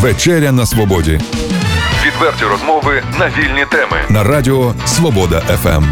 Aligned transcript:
Вечеря 0.00 0.52
на 0.52 0.66
свободі 0.66 1.20
Відверті 2.06 2.44
розмови 2.44 3.02
на 3.18 3.26
вільні 3.28 3.64
теми. 3.70 3.96
на 4.08 4.24
радіо 4.24 4.74
Свобода. 4.86 5.40
ФМ. 5.40 5.84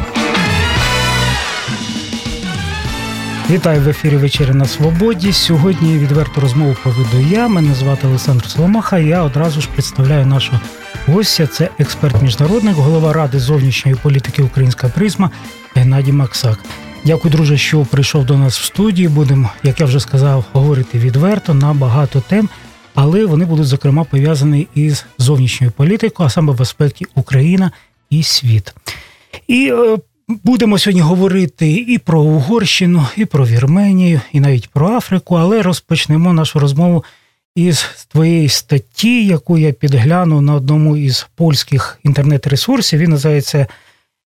Вітаю 3.50 3.80
в 3.80 3.88
ефірі 3.88 4.16
Вечеря 4.16 4.54
на 4.54 4.64
Свободі. 4.64 5.32
Сьогодні 5.32 5.98
відверту 5.98 6.40
розмову 6.40 6.76
поведу 6.82 7.20
я. 7.30 7.48
Мене 7.48 7.74
звати 7.74 8.06
Олександр 8.06 8.46
Соломаха. 8.46 8.98
Я 8.98 9.22
одразу 9.22 9.60
ж 9.60 9.68
представляю 9.74 10.26
нашого 10.26 10.60
гостя. 11.06 11.46
Це 11.46 11.68
експерт-міжнародник, 11.78 12.74
голова 12.74 13.12
ради 13.12 13.38
зовнішньої 13.38 13.96
політики 14.02 14.42
Українська 14.42 14.88
призма 14.88 15.30
Геннадій 15.74 16.12
Максак. 16.12 16.58
Дякую, 17.04 17.34
друже, 17.34 17.56
що 17.58 17.80
прийшов 17.80 18.24
до 18.24 18.36
нас 18.36 18.58
в 18.58 18.64
студію. 18.64 19.10
Будемо, 19.10 19.50
як 19.62 19.80
я 19.80 19.86
вже 19.86 20.00
сказав, 20.00 20.44
говорити 20.52 20.98
відверто 20.98 21.54
на 21.54 21.74
багато 21.74 22.22
тем, 22.28 22.48
але 22.96 23.26
вони 23.26 23.44
будуть 23.44 23.66
зокрема 23.66 24.04
пов'язані 24.04 24.68
із 24.74 25.06
зовнішньою 25.18 25.72
політикою, 25.72 26.26
а 26.26 26.30
саме 26.30 26.52
в 26.52 26.62
аспекті 26.62 27.06
Україна 27.14 27.70
і 28.10 28.22
світ. 28.22 28.74
І 29.48 29.72
е, 29.72 29.98
будемо 30.44 30.78
сьогодні 30.78 31.00
говорити 31.00 31.72
і 31.72 31.98
про 31.98 32.20
Угорщину, 32.20 33.06
і 33.16 33.24
про 33.24 33.46
Вірменію, 33.46 34.20
і 34.32 34.40
навіть 34.40 34.68
про 34.68 34.88
Африку, 34.88 35.34
але 35.34 35.62
розпочнемо 35.62 36.32
нашу 36.32 36.58
розмову 36.58 37.04
із 37.54 38.06
твоєї 38.08 38.48
статті, 38.48 39.26
яку 39.26 39.58
я 39.58 39.72
підглянув 39.72 40.42
на 40.42 40.54
одному 40.54 40.96
із 40.96 41.26
польських 41.34 41.98
інтернет-ресурсів. 42.04 42.98
Він 42.98 43.10
називається 43.10 43.66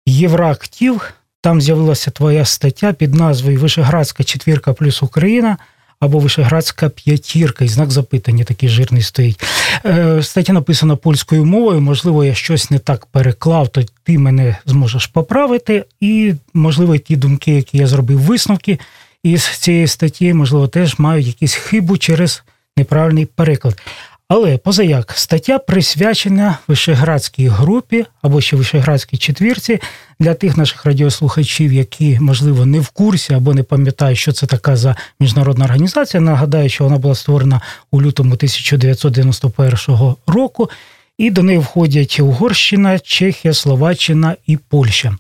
Єврактив. 0.07 1.13
Там 1.41 1.61
з'явилася 1.61 2.11
твоя 2.11 2.45
стаття 2.45 2.93
під 2.93 3.15
назвою 3.15 3.61
Вишеградська 3.61 4.25
четвірка 4.25 4.73
плюс 4.73 5.03
Україна 5.03 5.57
або 6.01 6.19
Вишеградська 6.19 6.89
п'ятірка, 6.89 7.65
і 7.65 7.69
знак 7.69 7.91
запитання 7.91 8.45
такий 8.45 8.69
жирний 8.69 9.03
стоїть. 9.03 9.45
Е, 9.87 10.23
Стаття 10.23 10.53
написана 10.53 10.97
польською 10.97 11.45
мовою. 11.45 11.81
Можливо, 11.81 12.25
я 12.25 12.35
щось 12.35 12.71
не 12.71 12.79
так 12.79 13.07
переклав, 13.07 13.69
то 13.69 13.83
ти 14.03 14.19
мене 14.19 14.57
зможеш 14.67 15.07
поправити. 15.07 15.85
І, 16.01 16.35
можливо, 16.55 16.99
ті 16.99 17.17
думки, 17.17 17.53
які 17.53 17.79
я 17.79 17.87
зробив 17.87 18.21
висновки 18.21 18.79
із 19.23 19.45
цієї 19.45 19.87
статті, 19.87 20.35
можливо, 20.35 20.69
теж 20.69 20.99
мають 20.99 21.27
якісь 21.27 21.55
хибу 21.55 21.97
через 21.97 22.43
неправильний 22.77 23.27
переклад. 23.27 23.83
Але 24.29 24.59
позаяк 24.59 25.13
стаття 25.17 25.59
присвячена 25.59 26.59
Вишеградській 26.69 27.49
групі 27.49 28.05
або 28.23 28.41
ще 28.41 28.57
Вишеградській 28.57 29.17
четвірці 29.17 29.81
для 30.21 30.35
тих 30.35 30.57
наших 30.57 30.87
радіослухачів, 30.87 31.73
які 31.73 32.21
можливо 32.21 32.67
не 32.67 32.81
в 32.81 32.89
курсі 32.89 33.35
або 33.35 33.55
не 33.55 33.63
пам'ятають, 33.63 34.19
що 34.19 34.33
це 34.33 34.47
така 34.47 34.77
за 34.77 34.97
міжнародна 35.21 35.65
організація. 35.65 36.21
Нагадаю, 36.21 36.69
що 36.69 36.85
вона 36.85 36.99
була 36.99 37.15
створена 37.15 37.61
у 37.91 38.03
лютому 38.03 38.35
1991 38.35 40.15
року, 40.27 40.71
і 41.19 41.31
до 41.31 41.43
неї 41.43 41.59
входять 41.59 42.21
Угорщина, 42.21 42.99
Чехія, 42.99 43.55
Словаччина 43.55 44.37
і 44.47 44.57
Польща. 44.57 45.17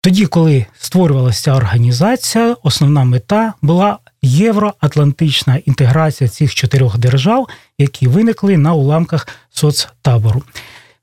Тоді, 0.00 0.26
коли 0.26 0.66
створювалася 0.78 1.42
ця 1.42 1.54
організація, 1.54 2.56
основна 2.62 3.04
мета 3.04 3.52
була 3.62 3.98
євроатлантична 4.24 5.56
інтеграція 5.56 6.30
цих 6.30 6.54
чотирьох 6.54 6.98
держав, 6.98 7.48
які 7.78 8.08
виникли 8.08 8.56
на 8.56 8.72
уламках 8.72 9.28
соцтабору. 9.50 10.42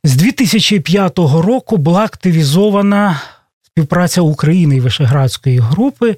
З 0.03 0.15
2005 0.15 1.17
року 1.19 1.77
була 1.77 2.03
активізована 2.03 3.21
співпраця 3.63 4.21
України 4.21 4.75
і 4.75 4.79
Вишеградської 4.79 5.59
групи. 5.59 6.15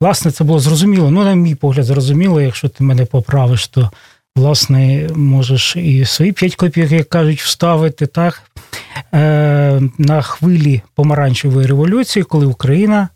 Власне, 0.00 0.30
це 0.30 0.44
було 0.44 0.58
зрозуміло. 0.58 1.10
Ну, 1.10 1.24
на 1.24 1.34
мій 1.34 1.54
погляд, 1.54 1.84
зрозуміло, 1.84 2.40
якщо 2.40 2.68
ти 2.68 2.84
мене 2.84 3.04
поправиш, 3.04 3.68
то 3.68 3.90
власне 4.36 5.08
можеш 5.14 5.76
і 5.76 6.04
свої 6.04 6.32
5 6.32 6.56
копійок, 6.56 6.90
як 6.90 7.08
кажуть, 7.08 7.42
вставити 7.42 8.06
так 8.06 8.42
е, 9.14 9.82
на 9.98 10.22
хвилі 10.22 10.82
помаранчевої 10.94 11.66
революції, 11.66 12.22
коли 12.22 12.46
Україна 12.46 13.08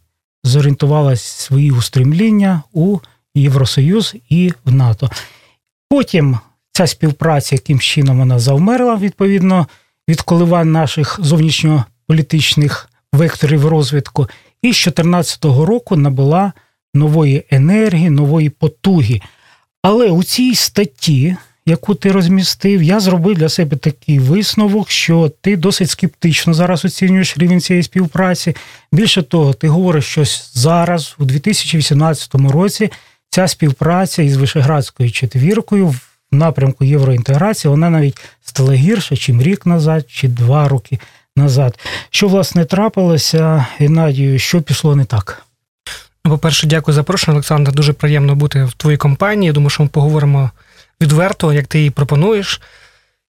зорієнтувалась 0.45 1.23
свої 1.23 1.71
устремління 1.71 2.63
у 2.73 2.99
Євросоюз 3.41 4.17
і 4.29 4.53
в 4.65 4.73
НАТО. 4.75 5.11
Потім 5.91 6.39
ця 6.73 6.87
співпраця, 6.87 7.55
яким 7.55 7.81
чином 7.81 8.19
вона 8.19 8.39
завмерла, 8.39 8.97
відповідно, 8.97 9.67
від 10.09 10.21
коливань 10.21 10.73
наших 10.73 11.21
зовнішньополітичних 11.23 12.91
векторів 13.13 13.67
розвитку, 13.67 14.29
і 14.63 14.73
з 14.73 14.85
2014 14.85 15.45
року 15.45 15.97
набула 15.97 16.53
нової 16.95 17.45
енергії, 17.51 18.11
нової 18.11 18.51
потуги. 18.51 19.21
Але 19.83 20.11
у 20.11 20.23
цій 20.23 20.55
статті, 20.55 21.37
яку 21.67 21.95
ти 21.95 22.13
розмістив, 22.13 22.83
я 22.83 23.01
зробив 23.01 23.39
для 23.39 23.49
себе 23.49 23.77
такий 23.77 24.19
висновок, 24.19 24.91
що 24.91 25.33
ти 25.41 25.57
досить 25.57 25.91
скептично 25.91 26.55
зараз 26.55 26.85
оцінюєш 26.85 27.39
рівень 27.39 27.61
цієї 27.61 27.83
співпраці. 27.83 28.57
Більше 28.93 29.23
того, 29.23 29.55
ти 29.55 29.69
говориш, 29.69 30.05
що 30.05 30.25
зараз, 30.53 31.17
у 31.19 31.25
2018 31.25 32.35
році, 32.35 32.91
ця 33.31 33.49
співпраця 33.49 34.23
із 34.23 34.37
Вишеградською 34.37 35.11
четвіркою 35.11 35.87
в 35.87 36.01
напрямку 36.31 36.85
євроінтеграції, 36.85 37.71
вона 37.71 37.91
навіть 37.91 38.19
стала 38.43 38.75
гірше, 38.75 39.17
чим 39.17 39.43
рік 39.43 39.67
назад, 39.67 40.05
чи 40.11 40.29
два 40.29 40.69
роки 40.69 40.99
назад. 41.37 41.79
Що 42.11 42.29
власне 42.29 42.65
трапилося, 42.65 43.67
Геннадію, 43.79 44.39
що 44.39 44.63
пішло 44.63 44.97
не 44.97 45.05
так? 45.05 45.43
Ну, 46.25 46.31
По-перше, 46.31 46.67
дякую 46.67 46.93
за 46.93 46.99
запрошення, 46.99 47.35
Олександр. 47.35 47.73
Дуже 47.73 47.93
приємно 47.93 48.35
бути 48.35 48.65
в 48.65 48.73
твоїй 48.73 48.97
компанії. 48.97 49.47
Я 49.47 49.53
думаю, 49.53 49.71
що 49.71 49.83
ми 49.83 49.89
поговоримо 49.89 50.51
відверто, 51.01 51.53
як 51.53 51.67
ти 51.67 51.79
її 51.79 51.91
пропонуєш. 51.91 52.61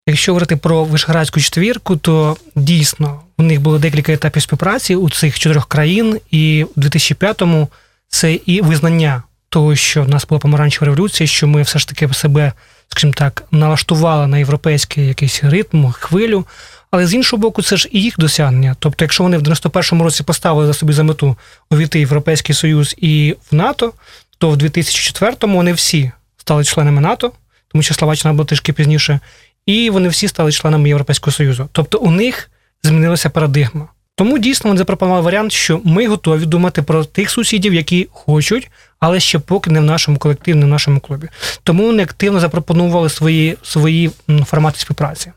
Якщо 0.07 0.31
говорити 0.31 0.57
про 0.57 0.83
Вишградську 0.83 1.39
четвірку, 1.39 1.97
то 1.97 2.37
дійсно 2.55 3.21
у 3.37 3.43
них 3.43 3.61
було 3.61 3.79
декілька 3.79 4.13
етапів 4.13 4.41
співпраці 4.41 4.95
у 4.95 5.09
цих 5.09 5.39
чотирьох 5.39 5.67
країн, 5.67 6.19
і 6.31 6.65
в 6.75 6.79
2005-му 6.79 7.67
це 8.07 8.33
і 8.33 8.61
визнання 8.61 9.23
того, 9.49 9.75
що 9.75 10.03
в 10.03 10.09
нас 10.09 10.27
була 10.27 10.39
помаранчева 10.39 10.85
революція, 10.85 11.27
що 11.27 11.47
ми 11.47 11.61
все 11.61 11.79
ж 11.79 11.87
таки 11.87 12.13
себе, 12.13 12.53
скажімо 12.87 13.13
так, 13.13 13.43
налаштували 13.51 14.27
на 14.27 14.37
європейський 14.37 15.07
якийсь 15.07 15.43
ритм, 15.43 15.91
хвилю. 15.91 16.45
Але 16.91 17.07
з 17.07 17.13
іншого 17.13 17.41
боку, 17.41 17.61
це 17.61 17.77
ж 17.77 17.89
і 17.91 18.01
їх 18.01 18.15
досягнення. 18.17 18.75
Тобто, 18.79 19.05
якщо 19.05 19.23
вони 19.23 19.37
в 19.37 19.41
91-му 19.41 20.03
році 20.03 20.23
поставили 20.23 20.67
за 20.67 20.73
собі 20.73 20.93
за 20.93 21.03
мету 21.03 21.35
увійти 21.71 21.97
в 21.97 22.01
Європейський 22.01 22.55
Союз 22.55 22.95
і 22.97 23.35
в 23.51 23.55
НАТО, 23.55 23.93
то 24.37 24.49
в 24.49 24.55
2004-му 24.57 25.55
вони 25.55 25.73
всі 25.73 26.11
стали 26.37 26.63
членами 26.63 27.01
НАТО, 27.01 27.31
тому 27.71 27.81
що 27.81 27.93
Словаччина 27.93 28.33
була 28.33 28.45
трішки 28.45 28.73
пізніше, 28.73 29.19
і 29.65 29.89
вони 29.89 30.09
всі 30.09 30.27
стали 30.27 30.51
членами 30.51 30.87
Європейського 30.87 31.31
Союзу. 31.31 31.69
Тобто 31.71 31.97
у 31.97 32.11
них 32.11 32.49
змінилася 32.83 33.29
парадигма. 33.29 33.87
Тому 34.15 34.39
дійсно 34.39 34.67
вони 34.67 34.77
запропонували 34.77 35.23
варіант, 35.23 35.51
що 35.51 35.81
ми 35.83 36.07
готові 36.07 36.45
думати 36.45 36.81
про 36.81 37.05
тих 37.05 37.29
сусідів, 37.29 37.73
які 37.73 38.07
хочуть, 38.11 38.69
але 38.99 39.19
ще 39.19 39.39
поки 39.39 39.69
не 39.69 39.79
в 39.79 39.83
нашому 39.83 40.17
колективі, 40.17 40.55
не 40.55 40.65
в 40.65 40.69
нашому 40.69 40.99
клубі. 40.99 41.27
Тому 41.63 41.85
вони 41.85 42.03
активно 42.03 42.39
запропонували 42.39 43.09
свої, 43.09 43.57
свої 43.63 44.11
формати 44.45 44.79
співпраці. 44.79 45.31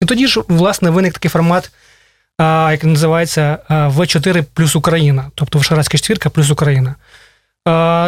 І 0.00 0.06
тоді 0.06 0.26
ж, 0.26 0.40
власне, 0.48 0.90
виник 0.90 1.12
такий 1.12 1.28
формат, 1.28 1.70
а, 2.38 2.68
який 2.72 2.90
називається 2.90 3.58
В4 3.68 4.44
плюс 4.54 4.76
Україна, 4.76 5.30
тобто 5.34 5.58
Вишградська 5.58 5.98
четвірка 5.98 6.30
плюс 6.30 6.50
Україна. 6.50 6.94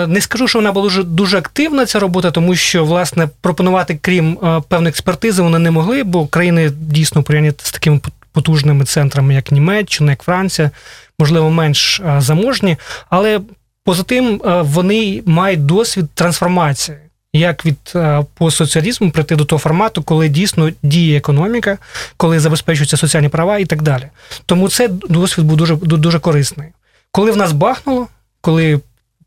Не 0.09 0.21
скажу, 0.21 0.49
що 0.49 0.59
вона 0.59 0.73
була 0.73 0.85
дуже, 0.85 1.03
дуже 1.03 1.39
активна 1.39 1.87
ця 1.87 1.99
робота, 1.99 2.31
тому 2.31 2.55
що, 2.55 2.85
власне, 2.85 3.29
пропонувати, 3.41 3.99
крім 4.01 4.37
певної 4.69 4.89
експертизи, 4.89 5.43
вони 5.43 5.59
не 5.59 5.71
могли, 5.71 6.05
бо 6.05 6.27
країни 6.27 6.71
дійсно 6.71 7.23
порівняні 7.23 7.55
з 7.63 7.73
такими 7.73 8.01
потужними 8.33 8.85
центрами, 8.85 9.35
як 9.35 9.53
Німеччина, 9.53 10.13
як 10.13 10.23
Франція, 10.23 10.71
можливо, 11.19 11.51
менш 11.51 12.03
заможні, 12.19 12.77
але 13.11 13.41
поза 13.85 14.03
тим 14.03 14.41
вони 14.45 15.23
мають 15.27 15.67
досвід 15.67 16.11
трансформації 16.15 16.99
як 17.33 17.67
від 17.67 17.93
е, 17.95 18.25
постсоціалізму 18.35 19.11
прийти 19.11 19.37
до 19.37 19.45
того 19.45 19.59
формату, 19.59 20.03
коли 20.03 20.29
дійсно 20.29 20.71
діє 20.83 21.19
економіка, 21.19 21.79
коли 22.17 22.41
забезпечуються 22.41 22.97
соціальні 22.97 23.29
права 23.29 23.59
і 23.59 23.65
так 23.65 23.83
далі. 23.83 24.09
Тому 24.47 24.69
це 24.69 24.89
досвід 24.89 25.47
був 25.47 25.57
дуже 25.57 25.77
дуже 25.77 26.19
корисний. 26.19 26.69
Коли 27.13 27.31
в 27.31 27.37
нас 27.37 27.53
бахнуло, 27.53 28.09
коли 28.41 28.81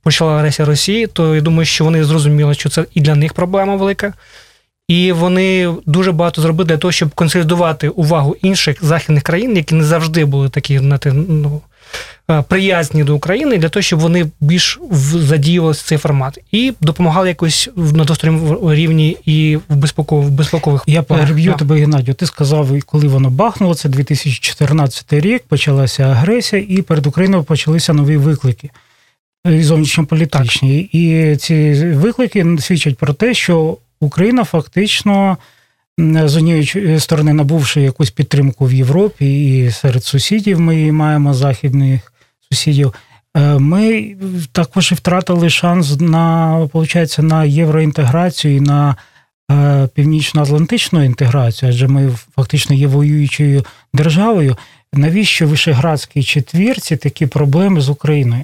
почала 0.03 0.35
агресія 0.35 0.65
Росії, 0.65 1.07
то 1.07 1.35
я 1.35 1.41
думаю, 1.41 1.65
що 1.65 1.83
вони 1.83 2.03
зрозуміли, 2.03 2.53
що 2.53 2.69
це 2.69 2.85
і 2.93 3.01
для 3.01 3.15
них 3.15 3.33
проблема 3.33 3.75
велика. 3.75 4.13
І 4.87 5.11
вони 5.11 5.73
дуже 5.85 6.11
багато 6.11 6.41
зробили 6.41 6.67
для 6.67 6.77
того, 6.77 6.91
щоб 6.91 7.09
консолідувати 7.09 7.89
увагу 7.89 8.35
інших 8.41 8.85
західних 8.85 9.23
країн, 9.23 9.57
які 9.57 9.75
не 9.75 9.83
завжди 9.83 10.25
були 10.25 10.49
такі 10.49 10.79
знаєте, 10.79 11.13
ну, 11.13 11.61
е, 11.65 11.74
приязні 12.47 13.03
до 13.03 13.15
України, 13.15 13.57
для 13.57 13.69
того, 13.69 13.83
щоб 13.83 13.99
вони 13.99 14.25
більш 14.39 14.79
задіювалися 14.91 15.85
цей 15.85 15.97
формат 15.97 16.39
і 16.51 16.73
допомагали 16.81 17.27
якось 17.27 17.69
на 17.75 18.03
достатньому 18.03 18.73
рівні 18.73 19.17
і 19.25 19.57
в 19.69 19.75
безпекових 19.75 20.29
безпекових. 20.29 20.83
Я 20.87 21.03
переб'ю 21.03 21.51
yeah. 21.51 21.57
тебе, 21.57 21.79
Геннадію. 21.79 22.15
Ти 22.15 22.25
сказав, 22.25 22.69
коли 22.85 23.07
воно 23.07 23.29
бахнуло, 23.29 23.75
це 23.75 23.89
2014 23.89 25.13
рік, 25.13 25.43
почалася 25.43 26.03
агресія, 26.03 26.65
і 26.69 26.81
перед 26.81 27.05
Україною 27.05 27.43
почалися 27.43 27.93
нові 27.93 28.17
виклики. 28.17 28.69
Зовнішньополітичні. 29.45 30.79
І 30.79 31.35
ці 31.35 31.73
виклики 31.73 32.57
свідчать 32.59 32.97
про 32.97 33.13
те, 33.13 33.33
що 33.33 33.77
Україна 33.99 34.43
фактично 34.43 35.37
з 35.97 36.35
однієї 36.37 36.99
сторони 36.99 37.33
набувши 37.33 37.81
якусь 37.81 38.11
підтримку 38.11 38.65
в 38.65 38.73
Європі 38.73 39.57
і 39.57 39.71
серед 39.71 40.03
сусідів, 40.03 40.59
ми 40.59 40.75
її 40.75 40.91
маємо 40.91 41.33
західних 41.33 42.11
сусідів. 42.55 42.93
Е, 43.37 43.59
ми 43.59 44.15
також 44.51 44.91
і 44.91 44.95
втратили 44.95 45.49
шанс 45.49 45.99
на 45.99 46.57
виходить, 46.57 47.15
на 47.19 47.45
євроінтеграцію 47.45 48.55
і 48.55 48.59
на 48.59 48.95
е, 49.51 49.87
північно-атлантичну 49.93 51.03
інтеграцію, 51.03 51.69
адже 51.69 51.87
ми 51.87 52.11
фактично 52.35 52.75
є 52.75 52.87
воюючою 52.87 53.65
державою. 53.93 54.57
Навіщо 54.93 55.47
Вишеградській 55.47 56.23
четвірці 56.23 56.97
такі 56.97 57.25
проблеми 57.25 57.81
з 57.81 57.89
Україною? 57.89 58.43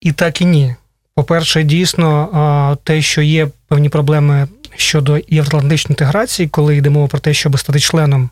І 0.00 0.12
так 0.12 0.40
і 0.40 0.44
ні. 0.44 0.74
По-перше, 1.14 1.62
дійсно, 1.62 2.78
те, 2.84 3.02
що 3.02 3.22
є 3.22 3.48
певні 3.68 3.88
проблеми 3.88 4.48
щодо 4.76 5.18
євроатлантичної 5.28 5.92
інтеграції, 5.92 6.48
коли 6.48 6.76
йде 6.76 6.90
мова 6.90 7.06
про 7.06 7.18
те, 7.18 7.34
щоб 7.34 7.58
стати 7.58 7.80
членом 7.80 8.30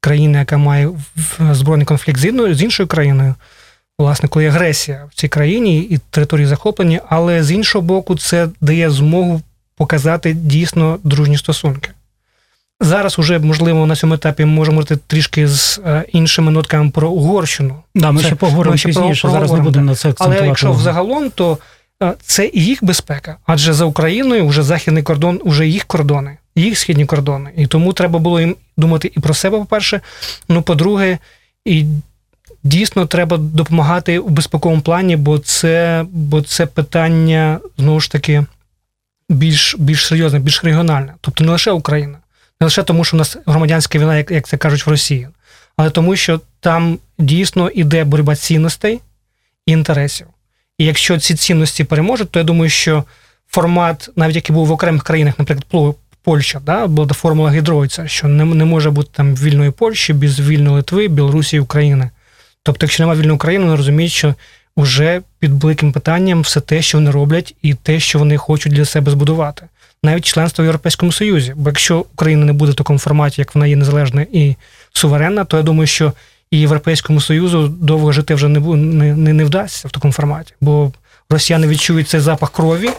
країни, 0.00 0.38
яка 0.38 0.56
має 0.56 0.90
збройний 1.50 1.86
конфлікт 1.86 2.18
з 2.18 2.62
іншою 2.62 2.86
країною, 2.86 3.34
власне, 3.98 4.28
коли 4.28 4.46
агресія 4.46 5.04
в 5.10 5.14
цій 5.14 5.28
країні 5.28 5.78
і 5.78 5.98
території 6.10 6.46
захоплені, 6.46 7.00
але 7.08 7.42
з 7.42 7.50
іншого 7.50 7.82
боку, 7.82 8.16
це 8.16 8.48
дає 8.60 8.90
змогу 8.90 9.40
показати 9.76 10.32
дійсно 10.32 10.98
дружні 11.04 11.38
стосунки. 11.38 11.90
Зараз 12.80 13.18
уже, 13.18 13.38
можливо, 13.38 13.86
на 13.86 13.96
цьому 13.96 14.14
етапі 14.14 14.44
ми 14.44 14.52
можемо 14.52 14.76
говорити 14.76 15.02
трішки 15.06 15.48
з 15.48 15.80
е, 15.86 16.04
іншими 16.12 16.52
нотками 16.52 16.90
про 16.90 17.10
Угорщину. 17.10 17.76
Да, 17.94 18.12
ми 18.12 18.20
це, 18.20 18.26
ще 18.26 18.36
поговоримо 18.36 18.76
пізніше, 18.76 19.22
про, 19.22 19.30
зараз 19.30 19.52
не 19.52 19.60
будемо 19.60 19.84
на 19.84 19.94
це 19.94 20.08
акцентувати. 20.08 20.38
Але 20.38 20.48
якщо 20.48 20.72
взагалом, 20.72 21.30
то 21.30 21.58
е, 22.02 22.14
це 22.22 22.50
і 22.52 22.64
їх 22.64 22.84
безпека, 22.84 23.36
адже 23.46 23.72
за 23.72 23.84
Україною 23.84 24.46
вже 24.46 24.62
західний 24.62 25.02
кордон, 25.02 25.40
вже 25.44 25.66
їх 25.68 25.84
кордони, 25.84 26.36
їх 26.56 26.78
східні 26.78 27.06
кордони. 27.06 27.50
І 27.56 27.66
тому 27.66 27.92
треба 27.92 28.18
було 28.18 28.40
їм 28.40 28.56
думати 28.76 29.12
і 29.16 29.20
про 29.20 29.34
себе, 29.34 29.58
по-перше. 29.58 30.00
Ну, 30.48 30.62
по-друге, 30.62 31.18
і 31.64 31.86
дійсно 32.64 33.06
треба 33.06 33.36
допомагати 33.36 34.18
у 34.18 34.28
безпековому 34.28 34.82
плані, 34.82 35.16
бо 35.16 35.38
це 35.38 36.04
бо 36.10 36.42
це 36.42 36.66
питання 36.66 37.60
знову 37.78 38.00
ж 38.00 38.10
таки 38.10 38.44
більш 39.28 39.76
більш 39.78 40.06
серйозне, 40.06 40.38
більш 40.38 40.64
регіональне. 40.64 41.14
Тобто 41.20 41.44
не 41.44 41.52
лише 41.52 41.70
Україна, 41.70 42.18
не 42.60 42.64
лише 42.64 42.82
тому, 42.82 43.04
що 43.04 43.16
у 43.16 43.18
нас 43.18 43.36
громадянська 43.46 43.98
війна, 43.98 44.16
як, 44.16 44.30
як 44.30 44.48
це 44.48 44.56
кажуть 44.56 44.86
в 44.86 44.90
Росії, 44.90 45.28
але 45.76 45.90
тому, 45.90 46.16
що 46.16 46.40
там 46.60 46.98
дійсно 47.18 47.68
іде 47.68 48.04
боротьба 48.04 48.36
цінностей 48.36 49.00
і 49.66 49.72
інтересів. 49.72 50.26
І 50.78 50.84
якщо 50.84 51.18
ці 51.18 51.34
цінності 51.34 51.84
переможуть, 51.84 52.30
то 52.30 52.38
я 52.38 52.44
думаю, 52.44 52.70
що 52.70 53.04
формат, 53.48 54.10
навіть 54.16 54.36
який 54.36 54.54
був 54.54 54.66
в 54.66 54.72
окремих 54.72 55.02
країнах, 55.02 55.34
наприклад, 55.38 55.96
Польща, 56.24 56.60
да, 56.66 56.86
була 56.86 57.08
формула 57.08 57.50
Гідройця, 57.50 58.08
що 58.08 58.28
не, 58.28 58.44
не 58.44 58.64
може 58.64 58.90
бути 58.90 59.10
там 59.12 59.34
вільної 59.34 59.70
Польщі 59.70 60.12
без 60.12 60.40
вільної 60.40 60.76
Литви, 60.76 61.08
Білорусі 61.08 61.56
і 61.56 61.60
України. 61.60 62.10
Тобто, 62.64 62.86
якщо 62.86 63.02
немає 63.02 63.20
вільної 63.20 63.36
України, 63.36 63.64
вони 63.64 63.76
розуміють, 63.76 64.12
що 64.12 64.34
вже 64.76 65.20
під 65.38 65.62
великим 65.62 65.92
питанням 65.92 66.40
все 66.40 66.60
те, 66.60 66.82
що 66.82 66.98
вони 66.98 67.10
роблять, 67.10 67.54
і 67.62 67.74
те, 67.74 68.00
що 68.00 68.18
вони 68.18 68.36
хочуть 68.36 68.72
для 68.72 68.84
себе 68.84 69.12
збудувати, 69.12 69.66
навіть 70.02 70.24
членство 70.24 70.62
в 70.62 70.66
Європейському 70.66 71.12
Союзі. 71.12 71.52
Бо 71.56 71.70
якщо 71.70 71.98
Україна 72.12 72.44
не 72.44 72.52
буде 72.52 72.72
в 72.72 72.74
такому 72.74 72.98
форматі, 72.98 73.40
як 73.40 73.54
вона 73.54 73.66
є 73.66 73.76
незалежна 73.76 74.26
і 74.32 74.56
суверенна, 74.92 75.44
то 75.44 75.56
я 75.56 75.62
думаю, 75.62 75.86
що 75.86 76.12
і 76.50 76.60
Європейському 76.60 77.20
Союзу 77.20 77.68
довго 77.68 78.12
жити 78.12 78.34
вже 78.34 78.48
не 78.48 78.60
не, 78.60 79.16
не, 79.16 79.32
не 79.32 79.44
вдасться 79.44 79.88
в 79.88 79.90
такому 79.90 80.12
форматі, 80.12 80.54
бо 80.60 80.92
росіяни 81.30 81.66
відчують 81.66 82.08
цей 82.08 82.20
запах 82.20 82.52
крові, 82.52 82.90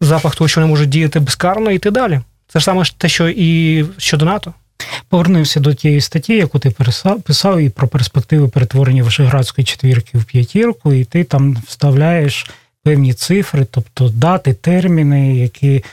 запах 0.00 0.36
того, 0.36 0.48
що 0.48 0.60
вони 0.60 0.70
можуть 0.70 0.88
діяти 0.88 1.20
безкарно, 1.20 1.70
і 1.70 1.76
йти 1.76 1.90
далі. 1.90 2.20
Це 2.48 2.58
ж 2.58 2.64
саме 2.64 2.84
те, 2.98 3.08
що 3.08 3.28
і 3.28 3.84
щодо 3.98 4.24
НАТО. 4.24 4.54
Повернувся 5.08 5.60
до 5.60 5.74
тієї 5.74 6.00
статті, 6.00 6.36
яку 6.36 6.58
ти 6.58 6.70
писав, 7.24 7.60
і 7.60 7.68
про 7.68 7.88
перспективи 7.88 8.48
перетворення 8.48 9.02
Вишеградської 9.02 9.64
четвірки 9.64 10.18
в 10.18 10.24
п'ятірку, 10.24 10.92
і 10.92 11.04
ти 11.04 11.24
там 11.24 11.56
вставляєш 11.66 12.50
певні 12.82 13.12
цифри, 13.12 13.66
тобто 13.70 14.08
дати, 14.08 14.54
терміни, 14.54 15.36
які, 15.36 15.84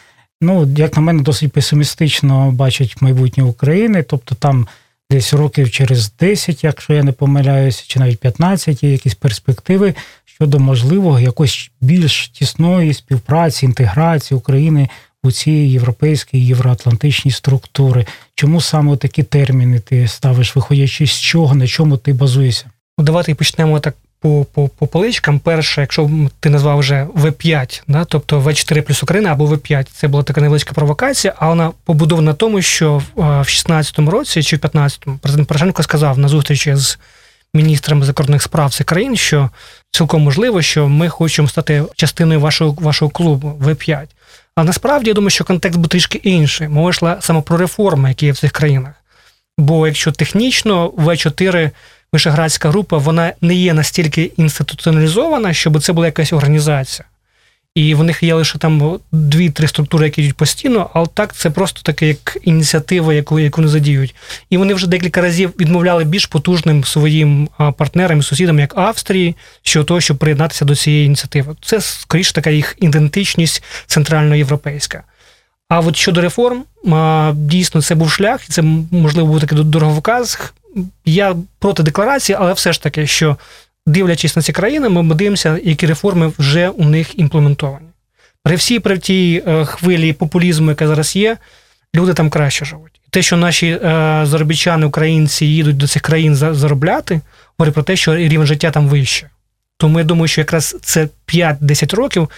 ну, 0.41 0.73
як 0.77 0.95
на 0.95 1.01
мене, 1.01 1.23
досить 1.23 1.51
песимістично 1.51 2.51
бачать 2.51 3.01
майбутнє 3.01 3.43
України. 3.43 4.03
Тобто 4.03 4.35
там 4.35 4.67
десь 5.11 5.33
років 5.33 5.71
через 5.71 6.13
10, 6.19 6.63
якщо 6.63 6.93
я 6.93 7.03
не 7.03 7.11
помиляюся, 7.11 7.83
чи 7.87 7.99
навіть 7.99 8.19
15 8.19 8.83
є 8.83 8.91
якісь 8.91 9.15
перспективи 9.15 9.95
щодо 10.25 10.59
можливого 10.59 11.19
якось 11.19 11.71
більш 11.81 12.29
тісної 12.29 12.93
співпраці, 12.93 13.65
інтеграції 13.65 14.37
України 14.37 14.89
у 15.27 15.31
ці 15.31 15.51
європейські 15.51 16.45
євроатлантичні 16.45 17.31
структури. 17.31 18.06
Чому 18.35 18.62
саме 18.62 18.97
такі 18.97 19.24
терміни 19.24 19.79
ти 19.79 20.07
ставиш, 20.07 20.56
виходячи 20.56 21.07
з 21.07 21.19
чого, 21.19 21.56
на 21.56 21.68
чому 21.68 21.97
ти 21.97 22.13
базуєшся? 22.13 22.65
Ну, 22.97 23.06
давайте 23.06 23.35
почнемо 23.35 23.79
так 23.79 23.95
по 24.19 24.45
по, 24.53 24.68
по 24.68 24.88
поличкам. 24.88 25.39
Перше, 25.39 25.81
якщо 25.81 26.09
ти 26.39 26.50
назвав 26.50 26.79
вже 26.79 27.07
V5, 27.15 27.81
да, 27.88 28.06
тобто 28.06 28.39
V4 28.39 28.81
плюс 28.81 29.03
Україна 29.03 29.31
або 29.31 29.47
V5, 29.47 29.88
це 29.94 30.07
була 30.07 30.24
така 30.24 30.41
невеличка 30.41 30.74
провокація, 30.74 31.33
а 31.38 31.47
вона 31.47 31.71
побудована 31.85 32.31
на 32.31 32.33
тому, 32.33 32.62
що 32.62 33.03
в 33.15 33.21
16-му 33.21 34.12
році 34.12 34.44
чи 34.44 34.56
в 34.56 34.59
15-му 34.59 35.18
президент 35.21 35.47
Порошенко 35.47 35.83
сказав 35.83 36.19
на 36.19 36.27
зустрічі 36.27 36.75
з 36.75 36.97
міністрами 37.53 38.06
закордонних 38.06 38.41
справ 38.41 38.73
цих 38.73 38.85
країн, 38.85 39.15
що 39.15 39.50
цілком 39.91 40.21
можливо, 40.21 40.62
що 40.62 40.88
ми 40.88 41.09
хочемо 41.09 41.47
стати 41.47 41.83
частиною 41.95 42.39
вашого 42.39 42.71
вашого 42.71 43.12
клубу 43.12 43.59
В5. 43.62 44.06
А 44.57 44.63
насправді 44.63 45.09
я 45.09 45.13
думаю, 45.13 45.30
що 45.30 45.44
контекст 45.44 45.80
був 45.80 45.88
трішки 45.88 46.18
інший. 46.18 46.68
Мова 46.68 46.89
йшла 46.89 47.18
саме 47.21 47.42
про 47.42 47.57
реформи, 47.57 48.09
які 48.09 48.25
є 48.25 48.31
в 48.31 48.38
цих 48.38 48.51
країнах. 48.51 48.94
Бо 49.57 49.88
якщо 49.88 50.12
технічно 50.12 50.89
В4 50.89 51.71
Вишеградська 52.13 52.69
група 52.69 52.98
вона 52.98 53.33
не 53.42 53.56
є 53.56 53.74
настільки 53.74 54.31
інституціоналізована, 54.38 55.54
щоб 55.54 55.83
це 55.83 55.94
була 55.94 56.07
якась 56.07 56.33
організація. 56.33 57.07
І 57.77 57.95
в 57.95 58.03
них 58.03 58.24
є 58.24 58.33
лише 58.33 58.57
там 58.57 59.00
дві-три 59.12 59.68
структури, 59.68 60.06
які 60.06 60.21
йдуть 60.21 60.35
постійно, 60.35 60.89
але 60.94 61.07
так 61.13 61.35
це 61.35 61.50
просто 61.50 61.81
таке 61.81 62.07
як 62.07 62.38
ініціатива, 62.44 63.13
яку 63.13 63.39
яку 63.39 63.62
не 63.62 63.68
задіють. 63.68 64.15
І 64.50 64.57
вони 64.57 64.74
вже 64.74 64.88
декілька 64.88 65.21
разів 65.21 65.53
відмовляли 65.59 66.03
більш 66.03 66.25
потужним 66.25 66.83
своїм 66.83 67.50
партнерам 67.77 68.19
і 68.19 68.24
сусідам, 68.24 68.59
як 68.59 68.77
Австрії, 68.77 69.35
що 69.62 69.83
того, 69.83 70.01
щоб 70.01 70.18
приєднатися 70.18 70.65
до 70.65 70.75
цієї 70.75 71.06
ініціативи. 71.06 71.56
Це 71.62 71.81
скоріше 71.81 72.33
така 72.33 72.50
їх 72.50 72.75
ідентичність 72.79 73.63
центральноєвропейська. 73.85 75.03
А 75.69 75.80
от 75.80 75.95
щодо 75.95 76.21
реформ, 76.21 76.63
дійсно 77.33 77.81
це 77.81 77.95
був 77.95 78.12
шлях, 78.12 78.50
і 78.50 78.53
це 78.53 78.62
можливо 78.91 79.28
був 79.28 79.42
такий 79.42 79.63
дороговказ. 79.63 80.40
Я 81.06 81.35
проти 81.59 81.83
декларації, 81.83 82.37
але 82.40 82.54
все 82.54 82.73
ж 82.73 82.83
таки, 82.83 83.07
що 83.07 83.37
дивлячись 83.87 84.35
на 84.35 84.41
ці 84.41 84.53
країни, 84.53 84.89
ми 84.89 85.15
дивимося, 85.15 85.59
які 85.63 85.85
реформи 85.85 86.31
вже 86.39 86.69
у 86.69 86.85
них 86.85 87.19
імплементовані. 87.19 87.87
При 88.44 88.56
всій 88.56 88.79
при 88.79 88.97
тій 88.97 89.44
е, 89.47 89.65
хвилі 89.65 90.13
популізму, 90.13 90.69
яка 90.69 90.87
зараз 90.87 91.15
є, 91.15 91.37
люди 91.95 92.13
там 92.13 92.29
краще 92.29 92.65
живуть. 92.65 93.01
Те, 93.09 93.21
що 93.21 93.37
наші 93.37 93.67
е, 93.67 93.79
заробітчани, 94.23 94.85
українці 94.85 95.45
їдуть 95.45 95.77
до 95.77 95.87
цих 95.87 96.01
країн 96.01 96.35
заробляти, 96.35 97.21
говорить 97.57 97.73
про 97.73 97.83
те, 97.83 97.95
що 97.95 98.15
рівень 98.15 98.47
життя 98.47 98.71
там 98.71 98.87
вище. 98.87 99.29
Тому 99.77 99.99
я 99.99 100.06
думаю, 100.06 100.27
що 100.27 100.41
якраз 100.41 100.77
це 100.81 101.07
5-10 101.27 101.95
років. 101.95 102.29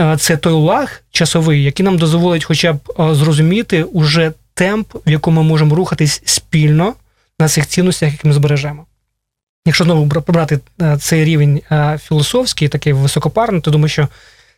Е, 0.00 0.16
це 0.16 0.36
той 0.36 0.52
лаг 0.52 1.02
часовий, 1.10 1.62
який 1.62 1.84
нам 1.84 1.98
дозволить 1.98 2.44
хоча 2.44 2.72
б 2.72 2.78
зрозуміти 2.98 3.82
уже 3.84 4.32
темп, 4.54 4.94
в 5.06 5.10
якому 5.10 5.42
ми 5.42 5.48
можемо 5.48 5.74
рухатись 5.74 6.22
спільно 6.24 6.94
на 7.38 7.48
цих 7.48 7.66
цінностях, 7.66 8.12
які 8.12 8.28
ми 8.28 8.34
збережемо. 8.34 8.86
Якщо 9.66 9.84
знову 9.84 10.04
брати 10.04 10.60
е, 10.82 10.96
цей 10.96 11.24
рівень 11.24 11.60
е, 11.72 11.98
філософський, 12.02 12.68
такий 12.68 12.92
високопарний, 12.92 13.60
то 13.60 13.70
думаю, 13.70 13.88
що 13.88 14.08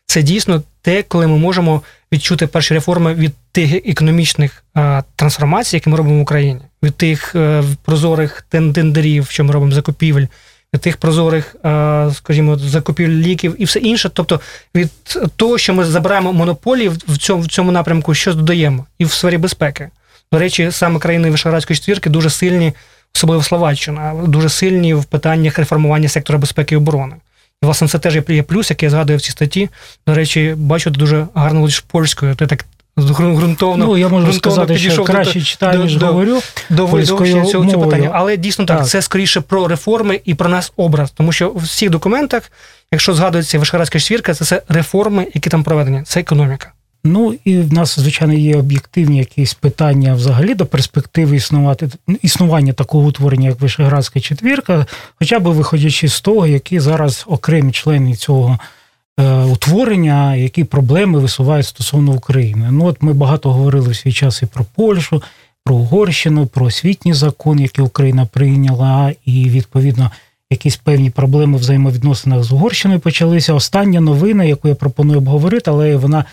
це 0.06 0.22
дійсно 0.22 0.62
те, 0.82 1.02
коли 1.02 1.26
ми 1.26 1.38
можемо 1.38 1.82
відчути 2.12 2.46
перші 2.46 2.74
реформи 2.74 3.14
від 3.14 3.32
тих 3.52 3.74
економічних 3.86 4.64
е, 4.76 5.02
трансформацій, 5.16 5.76
які 5.76 5.90
ми 5.90 5.96
робимо 5.96 6.18
в 6.18 6.22
Україні, 6.22 6.60
від 6.82 6.94
тих 6.94 7.36
прозорих 7.84 8.46
тендерів, 8.48 9.26
що 9.30 9.44
ми 9.44 9.52
робимо 9.52 9.72
закупівель, 9.72 10.26
тих 10.80 10.96
прозорих, 10.96 11.56
скажімо, 12.14 12.58
закупівель 12.58 13.12
ліків 13.12 13.56
і 13.58 13.64
все 13.64 13.78
інше. 13.78 14.10
Тобто 14.14 14.40
від 14.74 14.90
того, 15.36 15.58
що 15.58 15.74
ми 15.74 15.84
забираємо 15.84 16.32
монополії 16.32 16.88
в 16.88 17.18
цьому 17.18 17.42
в 17.42 17.46
цьому 17.46 17.72
напрямку, 17.72 18.14
що 18.14 18.34
додаємо, 18.34 18.86
і 18.98 19.04
в 19.04 19.12
сфері 19.12 19.38
безпеки. 19.38 19.90
До 20.32 20.38
речі, 20.38 20.68
саме 20.70 20.98
країни 20.98 21.30
Вишеградської 21.30 21.76
четвірки 21.76 22.10
дуже 22.10 22.30
сильні 22.30 22.72
особливо 23.14 23.42
Словаччина, 23.42 24.14
дуже 24.26 24.48
сильні 24.48 24.94
в 24.94 25.04
питаннях 25.04 25.58
реформування 25.58 26.08
сектора 26.08 26.38
безпеки 26.38 26.74
і 26.74 26.78
оборони. 26.78 27.14
І, 27.62 27.66
власне, 27.66 27.88
це 27.88 27.98
теж 27.98 28.16
є 28.28 28.42
плюс, 28.42 28.70
який 28.70 28.86
я 28.86 28.90
згадую 28.90 29.18
в 29.18 29.22
цій 29.22 29.30
статті. 29.30 29.68
До 30.06 30.14
речі, 30.14 30.54
бачу, 30.56 30.90
ти 30.90 30.98
дуже 30.98 31.26
гарно 31.34 31.62
лиш 31.62 31.80
польською. 31.80 32.34
Ти 32.34 32.46
так 32.46 32.66
ґрунтовно. 32.98 33.86
Ну, 33.86 33.98
я 33.98 34.08
можу 34.08 34.32
сказати, 34.32 34.78
що 34.78 35.04
краще 35.04 35.42
читаю, 35.42 35.82
ніж 35.82 35.96
до, 35.96 36.06
говорю. 36.06 36.40
До, 36.70 36.86
до 36.86 37.06
цього, 37.06 37.44
цього 37.46 37.84
питання. 37.84 38.10
Але 38.12 38.36
дійсно 38.36 38.64
так, 38.64 38.78
так, 38.78 38.86
це 38.88 39.02
скоріше 39.02 39.40
про 39.40 39.68
реформи 39.68 40.20
і 40.24 40.34
про 40.34 40.48
нас 40.48 40.72
образ. 40.76 41.10
Тому 41.10 41.32
що 41.32 41.50
в 41.50 41.62
всіх 41.62 41.90
документах, 41.90 42.52
якщо 42.92 43.14
згадується 43.14 43.58
Вишградська 43.58 44.00
четвірка, 44.00 44.34
це 44.34 44.44
все 44.44 44.62
реформи, 44.68 45.26
які 45.34 45.50
там 45.50 45.62
проведені, 45.62 46.02
це 46.02 46.20
економіка. 46.20 46.72
Ну 47.06 47.34
і 47.44 47.58
в 47.58 47.72
нас, 47.72 47.98
звичайно, 47.98 48.34
є 48.34 48.56
об'єктивні 48.56 49.18
якісь 49.18 49.54
питання 49.54 50.14
взагалі 50.14 50.54
до 50.54 50.66
перспективи 50.66 51.36
існувати 51.36 51.88
існування 52.22 52.72
такого 52.72 53.08
утворення, 53.08 53.48
як 53.48 53.60
Вишеградська 53.60 54.20
четвірка, 54.20 54.86
хоча 55.18 55.38
б 55.38 55.42
виходячи 55.42 56.08
з 56.08 56.20
того, 56.20 56.46
які 56.46 56.80
зараз 56.80 57.24
окремі 57.26 57.72
члени 57.72 58.14
цього 58.14 58.58
е, 59.20 59.34
утворення, 59.44 60.36
які 60.36 60.64
проблеми 60.64 61.18
висувають 61.18 61.66
стосовно 61.66 62.12
України. 62.12 62.68
Ну 62.70 62.84
от 62.84 63.02
ми 63.02 63.12
багато 63.12 63.52
говорили 63.52 63.88
в 63.88 63.96
свій 63.96 64.12
час 64.12 64.42
і 64.42 64.46
про 64.46 64.64
Польщу, 64.76 65.22
про 65.64 65.74
Угорщину, 65.74 66.46
про 66.46 66.66
освітній 66.66 67.14
закон, 67.14 67.60
який 67.60 67.84
Україна 67.84 68.26
прийняла, 68.26 69.12
і 69.24 69.50
відповідно. 69.50 70.10
Якісь 70.50 70.76
певні 70.76 71.10
проблеми 71.10 71.56
в 71.56 71.60
взаємовідносинах 71.60 72.42
з 72.42 72.52
Угорщиною 72.52 73.00
почалися. 73.00 73.54
Остання 73.54 74.00
новина, 74.00 74.44
яку 74.44 74.68
я 74.68 74.74
пропоную 74.74 75.18
обговорити, 75.18 75.70
але 75.70 75.96
вона 75.96 76.24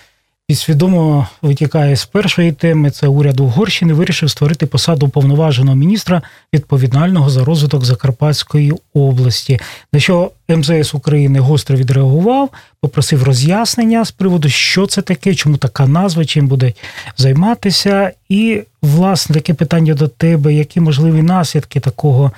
підсвідомо 0.52 1.28
витікає 1.42 1.96
з 1.96 2.06
першої 2.06 2.52
теми. 2.52 2.92
Це 2.92 3.08
уряд 3.08 3.40
Угорщини 3.40 3.94
вирішив 3.94 4.30
створити 4.30 4.66
посаду 4.66 5.10
повноваженого 5.10 5.76
міністра 5.76 6.22
відповідального 6.54 7.30
за 7.30 7.46
розвиток 7.46 7.86
Закарпатської 7.86 8.74
області. 8.94 9.60
На 9.94 10.00
що 10.00 10.32
МЗС 10.50 10.94
України 10.94 11.40
гостро 11.40 11.78
відреагував, 11.78 12.50
попросив 12.82 13.24
роз'яснення 13.24 14.06
з 14.06 14.12
приводу, 14.12 14.50
що 14.50 14.88
це 14.88 15.02
таке, 15.02 15.36
чому 15.36 15.58
така 15.58 15.88
назва, 15.88 16.26
чим 16.26 16.48
буде 16.48 16.74
займатися. 17.18 18.12
І, 18.30 18.62
власне, 18.82 19.34
таке 19.34 19.54
питання 19.54 19.94
до 19.94 20.08
тебе: 20.08 20.54
які 20.54 20.80
можливі 20.80 21.22
наслідки 21.22 21.80
такого 21.80 22.32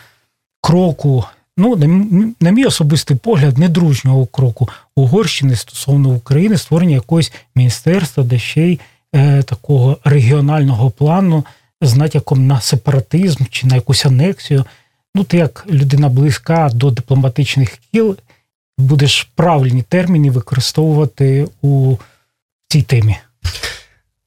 кроку? 0.61 1.25
Ну, 1.57 1.75
на 2.39 2.51
мій 2.51 2.65
особистий 2.65 3.17
погляд, 3.17 3.57
недружнього 3.57 4.25
кроку 4.25 4.69
Угорщини 4.95 5.55
стосовно 5.55 6.09
України, 6.09 6.57
створення 6.57 6.95
якогось 6.95 7.33
міністерства, 7.55 8.23
де 8.23 8.39
ще 8.39 8.61
й 8.61 8.79
е, 9.15 9.43
такого 9.43 9.97
регіонального 10.03 10.89
плану 10.89 11.45
з 11.81 11.95
натяком 11.95 12.47
на 12.47 12.61
сепаратизм 12.61 13.43
чи 13.49 13.67
на 13.67 13.75
якусь 13.75 14.05
анексію. 14.05 14.65
Ну, 15.15 15.23
ти 15.23 15.37
як 15.37 15.65
людина 15.69 16.09
близька 16.09 16.69
до 16.73 16.91
дипломатичних 16.91 17.77
кіл, 17.91 18.17
будеш 18.77 19.23
правильні 19.35 19.81
терміни 19.81 20.31
використовувати 20.31 21.47
у 21.61 21.97
цій 22.67 22.81
темі. 22.81 23.17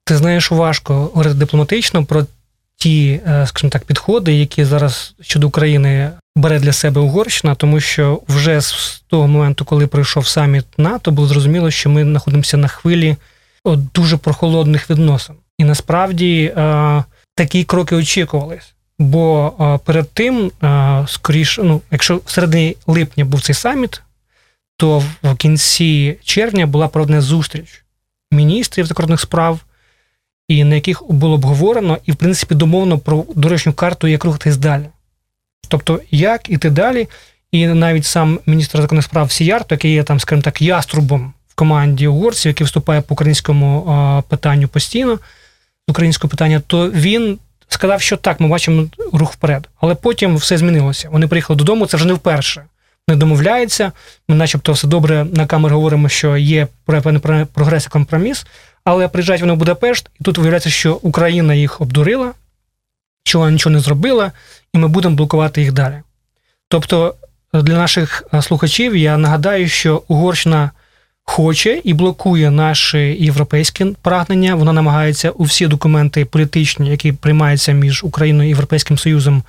Ти 0.04 0.16
знаєш, 0.16 0.50
важко 0.50 0.94
говорити 0.94 1.34
дипломатично 1.34 2.04
про 2.04 2.26
ті, 2.76 3.20
е, 3.26 3.46
скажімо 3.46 3.70
так, 3.70 3.84
підходи, 3.84 4.34
які 4.34 4.64
зараз 4.64 5.14
щодо 5.20 5.48
України 5.48 6.10
бере 6.36 6.58
для 6.58 6.72
себе 6.72 7.00
Угорщина, 7.00 7.54
тому 7.54 7.80
що 7.80 8.22
вже 8.28 8.60
з 8.60 9.02
того 9.06 9.28
моменту, 9.28 9.64
коли 9.64 9.86
пройшов 9.86 10.26
саміт 10.26 10.66
НАТО, 10.78 11.10
було 11.10 11.28
зрозуміло, 11.28 11.70
що 11.70 11.90
ми 11.90 12.04
знаходимося 12.04 12.56
на 12.56 12.68
хвилі 12.68 13.16
дуже 13.94 14.16
прохолодних 14.16 14.90
відносин. 14.90 15.34
І 15.58 15.64
насправді 15.64 16.52
е, 16.56 17.04
такі 17.34 17.64
кроки 17.64 17.96
очікувались. 17.96 18.72
Бо 18.98 19.52
е, 19.60 19.78
перед 19.84 20.10
тим, 20.10 20.52
скоріше, 21.06 21.62
ну, 21.62 21.80
якщо 21.90 22.20
в 22.24 22.30
середині 22.30 22.76
липня 22.86 23.24
був 23.24 23.40
цей 23.40 23.54
саміт, 23.54 24.02
то 24.76 25.02
в 25.22 25.36
кінці 25.36 26.16
червня 26.24 26.66
була 26.66 26.88
проведена 26.88 27.20
зустріч 27.20 27.84
міністрів 28.30 28.86
закордонних 28.86 29.20
справ 29.20 29.60
і 30.48 30.64
на 30.64 30.74
яких 30.74 31.02
було 31.08 31.34
обговорено 31.34 31.98
і, 32.04 32.12
в 32.12 32.16
принципі, 32.16 32.54
домовлено 32.54 32.98
про 32.98 33.24
дорожню 33.34 33.72
карту, 33.72 34.06
як 34.06 34.24
рухатись 34.24 34.56
далі. 34.56 34.86
Тобто, 35.68 36.00
як 36.10 36.50
іти 36.50 36.70
далі, 36.70 37.08
і 37.52 37.66
навіть 37.66 38.04
сам 38.04 38.40
міністр 38.46 38.80
законних 38.80 39.04
справ 39.04 39.32
Сіярто, 39.32 39.74
який 39.74 39.92
є 39.92 40.02
там, 40.02 40.20
скажімо 40.20 40.42
так, 40.42 40.62
яструбом 40.62 41.32
в 41.48 41.54
команді 41.54 42.06
угорців, 42.06 42.50
який 42.50 42.64
виступає 42.64 43.00
по 43.00 43.14
українському 43.14 44.22
питанню 44.28 44.68
постійно, 44.68 45.16
з 45.88 45.90
українського 45.90 46.30
питання, 46.30 46.62
то 46.66 46.90
він 46.90 47.38
сказав, 47.68 48.00
що 48.00 48.16
так, 48.16 48.40
ми 48.40 48.48
бачимо 48.48 48.86
рух 49.12 49.32
вперед. 49.32 49.68
Але 49.80 49.94
потім 49.94 50.36
все 50.36 50.58
змінилося. 50.58 51.08
Вони 51.08 51.28
приїхали 51.28 51.56
додому, 51.56 51.86
це 51.86 51.96
вже 51.96 52.06
не 52.06 52.12
вперше. 52.12 52.64
Не 53.08 53.16
домовляються. 53.16 53.92
Ми, 54.28 54.36
начебто, 54.36 54.72
все 54.72 54.86
добре 54.88 55.26
на 55.32 55.46
камері 55.46 55.72
говоримо, 55.72 56.08
що 56.08 56.36
є 56.36 56.66
певний 56.84 57.46
прогрес 57.52 57.86
і 57.86 57.88
компроміс, 57.88 58.46
але 58.84 59.08
приїжджають 59.08 59.42
вони 59.42 59.52
в 59.52 59.56
Будапешт, 59.56 60.10
і 60.20 60.24
тут 60.24 60.38
виявляється, 60.38 60.70
що 60.70 60.94
Україна 60.94 61.54
їх 61.54 61.80
обдурила, 61.80 62.32
що 63.26 63.38
вона 63.38 63.50
нічого 63.50 63.72
не 63.72 63.80
зробила, 63.80 64.32
і 64.74 64.78
ми 64.78 64.88
будемо 64.88 65.16
блокувати 65.16 65.60
їх 65.60 65.72
далі. 65.72 66.02
Тобто, 66.68 67.14
для 67.54 67.74
наших 67.74 68.24
е, 68.34 68.42
слухачів 68.42 68.96
я 68.96 69.16
нагадаю, 69.16 69.68
що 69.68 70.02
Угорщина 70.08 70.70
хоче 71.24 71.80
і 71.84 71.94
блокує 71.94 72.50
наші 72.50 72.98
європейські 72.98 73.84
прагнення. 74.02 74.54
Вона 74.54 74.72
намагається 74.72 75.30
у 75.30 75.44
всі 75.44 75.66
документи 75.66 76.24
політичні, 76.24 76.90
які 76.90 77.12
приймаються 77.12 77.72
між 77.72 78.04
Україною 78.04 78.48
і 78.48 78.48
Європейським 78.48 78.98
Союзом, 78.98 79.42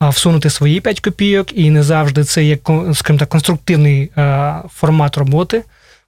всунути 0.00 0.50
свої 0.50 0.80
5 0.80 1.00
копійок, 1.00 1.58
і 1.58 1.70
не 1.70 1.82
завжди 1.82 2.24
це 2.24 2.44
є 2.44 2.58
скажімо 2.94 3.18
так, 3.18 3.28
конструктивний 3.28 4.10
е, 4.16 4.54
формат 4.74 5.16
роботи 5.16 5.64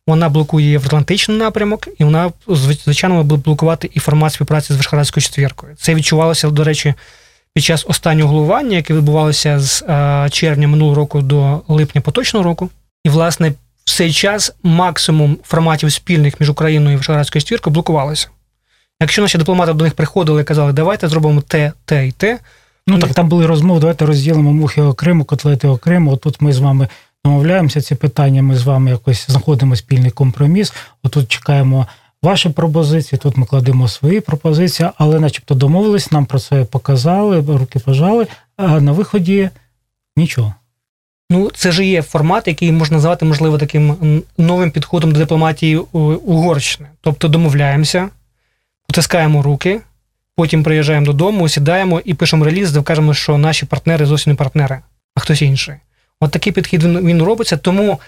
вона 0.07 0.29
блокує 0.29 0.71
євроатлантичний 0.71 1.39
напрямок, 1.39 1.89
і 1.99 2.05
вона, 2.05 2.33
звичайно, 2.49 3.25
буде 3.25 3.43
блокувати 3.45 3.91
і 3.95 4.01
формат 4.01 4.33
співпраці 4.33 4.73
з 4.73 4.77
Вишградською 4.77 5.23
четвіркою. 5.23 5.75
Це 5.77 5.95
відчувалося, 5.95 6.51
до 6.51 6.65
речі, 6.65 6.95
під 7.55 7.65
час 7.65 7.85
останнього 7.89 8.31
головування, 8.31 8.77
яке 8.77 8.95
відбувалося 8.95 9.61
з 9.61 9.83
е, 9.83 10.29
червня 10.31 10.69
минулого 10.69 10.97
року 10.97 11.23
до 11.23 11.61
липня 11.69 12.01
поточного 12.01 12.45
року. 12.45 12.71
І, 13.05 13.09
власне, 13.09 13.53
в 13.85 13.91
цей 13.91 14.13
час 14.13 14.53
максимум 14.63 15.39
форматів 15.45 15.93
спільних 15.93 16.41
між 16.41 16.51
Україною 16.51 16.95
і 16.95 16.97
Вишградською 16.97 17.43
четвіркою 17.43 17.75
блокувалося. 17.75 18.29
Якщо 19.01 19.23
наші 19.23 19.39
дипломати 19.39 19.73
до 19.73 19.85
них 19.85 19.95
приходили 19.95 20.41
і 20.41 20.45
казали, 20.45 20.73
давайте 20.73 21.09
зробимо 21.09 21.41
те, 21.41 21.73
те 21.85 22.07
і 22.07 22.13
те. 22.13 22.39
Ну 22.87 22.99
так 22.99 23.15
там 23.15 23.29
були 23.29 23.47
розмови, 23.47 23.81
давайте 23.81 24.07
розділимо 24.07 24.53
мухи 24.53 24.83
окремо, 24.83 25.25
котлети 25.25 25.69
окремо. 25.69 26.13
Отут 26.13 26.41
ми 26.41 26.53
з 26.53 26.59
вами 26.59 26.89
домовляємося 27.25 27.81
ці 27.81 27.95
питання, 27.95 28.43
ми 28.43 28.57
з 28.57 28.63
вами 28.63 28.91
якось 28.91 29.27
знаходимо 29.31 29.77
спільний 29.77 30.11
компроміс. 30.11 30.73
Отут 31.03 31.29
чекаємо 31.29 31.87
ваші 32.23 32.49
пропозиції, 32.49 33.19
тут 33.19 33.37
ми 33.37 33.47
кладемо 33.47 33.89
свої 33.89 34.21
пропозиції, 34.21 34.89
але 34.99 35.21
начебто 35.21 35.55
домовились, 35.55 36.13
нам 36.13 36.27
про 36.27 36.39
це 36.39 36.65
показали, 36.65 37.41
руки 37.59 37.79
пожали, 37.79 38.27
а 38.57 38.81
на 38.81 38.93
виході 38.93 39.51
нічого. 40.17 40.55
Ну, 41.31 41.51
це 41.55 41.73
ж 41.73 41.87
є 41.87 42.03
формат, 42.03 42.49
який 42.49 42.73
можна 42.73 42.97
назвати, 42.97 43.25
можливо, 43.25 43.59
таким 43.59 44.23
новим 44.39 44.71
підходом 44.71 45.13
до 45.13 45.19
дипломатії 45.19 45.77
Угорщини. 45.77 46.89
Тобто 47.01 47.29
домовляємося, 47.29 48.09
потискаємо 48.87 49.43
руки, 49.43 49.81
потім 50.37 50.63
приїжджаємо 50.63 51.07
додому, 51.07 51.49
сідаємо 51.49 52.01
і 52.05 52.15
пишемо 52.15 52.45
реліз, 52.45 52.73
де 52.73 52.83
кажемо, 52.83 53.15
що 53.15 53.39
наші 53.39 53.67
партнери 53.67 54.07
зовсім 54.07 54.33
не 54.33 54.37
партнери, 54.37 54.79
а 55.15 55.21
хтось 55.21 55.43
інший. 55.43 55.75
От 56.23 56.31
такий 56.31 56.53
підхід 56.53 56.83
він, 56.83 57.07
він 57.07 57.23
робиться. 57.23 57.57
Тому 57.57 58.01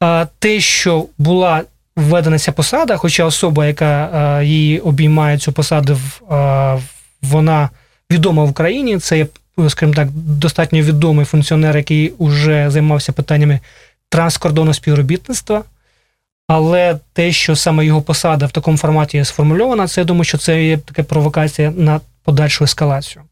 а, 0.00 0.26
те, 0.38 0.60
що 0.60 1.06
була 1.18 1.62
введена 1.96 2.38
ця 2.38 2.52
посада, 2.52 2.96
хоча 2.96 3.24
особа, 3.24 3.66
яка 3.66 4.10
а, 4.12 4.42
її 4.42 4.78
обіймає 4.78 5.38
цю 5.38 5.52
посаду, 5.52 5.98
а, 6.30 6.78
вона 7.22 7.70
відома 8.10 8.44
в 8.44 8.50
Україні, 8.50 8.98
це 8.98 9.18
є, 9.18 9.26
скажімо 9.68 9.94
так, 9.94 10.08
достатньо 10.12 10.82
відомий 10.82 11.26
функціонер, 11.26 11.76
який 11.76 12.12
вже 12.18 12.70
займався 12.70 13.12
питаннями 13.12 13.60
транскордонного 14.08 14.74
співробітництва. 14.74 15.64
Але 16.48 16.98
те, 17.12 17.32
що 17.32 17.56
саме 17.56 17.86
його 17.86 18.02
посада 18.02 18.46
в 18.46 18.50
такому 18.50 18.76
форматі 18.76 19.24
сформульована, 19.24 19.88
це 19.88 20.00
я 20.00 20.04
думаю, 20.04 20.24
що 20.24 20.38
це 20.38 20.64
є 20.64 20.78
така 20.78 21.02
провокація 21.02 21.70
на 21.70 22.00
подальшу 22.24 22.64
ескалацію. 22.64 23.22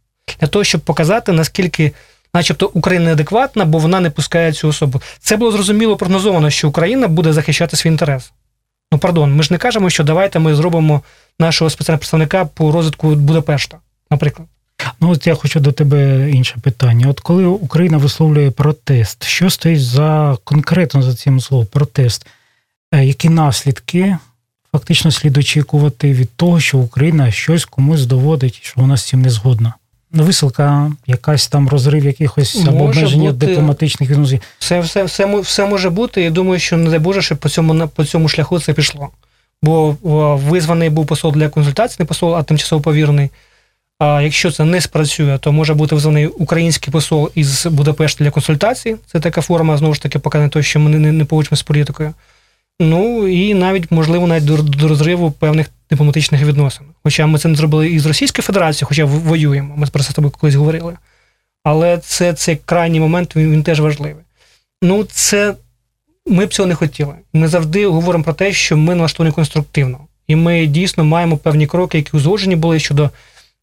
Для 0.40 0.46
того, 0.46 0.64
щоб 0.64 0.80
показати, 0.80 1.32
наскільки 1.32 1.92
начебто 2.34 2.70
Україна 2.74 3.04
неадекватна, 3.04 3.64
бо 3.64 3.78
вона 3.78 4.00
не 4.00 4.10
пускає 4.10 4.52
цю 4.52 4.68
особу. 4.68 5.02
Це 5.18 5.36
було 5.36 5.52
зрозуміло 5.52 5.96
прогнозовано, 5.96 6.50
що 6.50 6.68
Україна 6.68 7.08
буде 7.08 7.32
захищати 7.32 7.76
свій 7.76 7.88
інтерес. 7.88 8.32
Ну, 8.92 8.98
пардон, 8.98 9.36
ми 9.36 9.42
ж 9.42 9.52
не 9.52 9.58
кажемо, 9.58 9.90
що 9.90 10.04
давайте 10.04 10.38
ми 10.38 10.54
зробимо 10.54 11.02
нашого 11.38 11.70
спеціального 11.70 11.98
представника 11.98 12.44
по 12.44 12.72
розвитку 12.72 13.14
Будапешта, 13.14 13.78
наприклад. 14.10 14.48
Ну, 15.00 15.10
от 15.10 15.26
я 15.26 15.34
хочу 15.34 15.60
до 15.60 15.72
тебе 15.72 16.30
інше 16.30 16.56
питання. 16.62 17.08
От 17.08 17.20
коли 17.20 17.44
Україна 17.44 17.98
висловлює 17.98 18.50
протест, 18.50 19.24
що 19.24 19.50
стоїть 19.50 19.84
за 19.84 20.38
конкретно 20.44 21.02
за 21.02 21.14
цим 21.14 21.40
словом 21.40 21.66
протест? 21.66 22.26
Е, 22.92 23.04
які 23.04 23.28
наслідки 23.28 24.16
фактично 24.72 25.10
слід 25.10 25.38
очікувати 25.38 26.12
від 26.12 26.36
того, 26.36 26.60
що 26.60 26.78
Україна 26.78 27.30
щось 27.30 27.64
комусь 27.64 28.06
доводить, 28.06 28.60
що 28.62 28.80
вона 28.80 28.96
з 28.96 29.06
цим 29.08 29.22
не 29.22 29.30
згодна? 29.30 29.74
Висилка, 30.12 30.92
якась 31.06 31.48
там 31.48 31.68
розрив 31.68 32.04
якихось 32.04 32.66
або 32.66 32.84
обмеження 32.84 33.32
бути, 33.32 33.46
дипломатичних 33.46 34.10
відносин. 34.10 34.40
Все 34.58 34.80
все, 34.80 35.04
все, 35.04 35.40
все 35.40 35.66
може 35.66 35.90
бути. 35.90 36.22
Я 36.22 36.30
думаю, 36.30 36.60
що 36.60 36.76
не 36.76 36.90
дай 36.90 36.98
Боже, 36.98 37.22
що 37.22 37.36
по 37.36 37.48
цьому 37.48 37.88
по 37.88 38.04
цьому 38.04 38.28
шляху 38.28 38.60
це 38.60 38.72
пішло. 38.72 39.08
Бо 39.62 39.96
визваний 40.48 40.90
був 40.90 41.06
посол 41.06 41.32
для 41.32 41.48
консультацій, 41.48 41.96
не 41.98 42.04
посол, 42.04 42.36
а 42.36 42.42
тимчасово 42.42 42.82
повірений. 42.82 43.30
А 43.98 44.22
якщо 44.22 44.50
це 44.50 44.64
не 44.64 44.80
спрацює, 44.80 45.38
то 45.38 45.52
може 45.52 45.74
бути 45.74 45.94
визваний 45.94 46.26
український 46.26 46.92
посол 46.92 47.30
із 47.34 47.66
Будапешта 47.66 48.24
для 48.24 48.30
консультацій. 48.30 48.96
Це 49.06 49.20
така 49.20 49.40
форма, 49.40 49.76
знову 49.76 49.94
ж 49.94 50.02
таки, 50.02 50.18
показує 50.18 50.50
те, 50.50 50.62
що 50.62 50.80
ми 50.80 50.90
не, 50.90 50.98
не, 50.98 51.12
не 51.12 51.24
получимо 51.24 51.56
з 51.56 51.62
політикою. 51.62 52.14
Ну 52.80 53.28
і 53.28 53.54
навіть, 53.54 53.90
можливо, 53.90 54.26
навіть 54.26 54.44
до, 54.44 54.56
до 54.56 54.88
розриву 54.88 55.30
певних 55.30 55.70
дипломатичних 55.90 56.42
відносин. 56.42 56.86
Хоча 57.02 57.26
ми 57.26 57.38
це 57.38 57.48
не 57.48 57.54
зробили 57.54 57.88
і 57.90 57.98
з 57.98 58.06
Російською 58.06 58.42
Федерацією, 58.42 58.88
хоча 58.88 59.04
воюємо. 59.04 59.76
Ми 59.76 59.86
про 59.86 60.02
це 60.02 60.10
з 60.10 60.14
тобою 60.14 60.32
колись 60.40 60.54
говорили. 60.54 60.96
Але 61.64 61.98
це 61.98 62.32
цей 62.32 62.56
крайній 62.56 63.00
момент 63.00 63.36
він, 63.36 63.52
він 63.52 63.62
теж 63.62 63.80
важливий. 63.80 64.24
Ну, 64.82 65.04
це 65.04 65.54
ми 66.26 66.46
б 66.46 66.54
цього 66.54 66.68
не 66.68 66.74
хотіли. 66.74 67.14
Ми 67.32 67.48
завжди 67.48 67.86
говоримо 67.86 68.24
про 68.24 68.32
те, 68.32 68.52
що 68.52 68.76
ми 68.76 68.94
налаштовані 68.94 69.34
конструктивно. 69.34 69.98
І 70.26 70.36
ми 70.36 70.66
дійсно 70.66 71.04
маємо 71.04 71.36
певні 71.36 71.66
кроки, 71.66 71.98
які 71.98 72.16
узгоджені 72.16 72.56
були 72.56 72.78
щодо, 72.78 73.10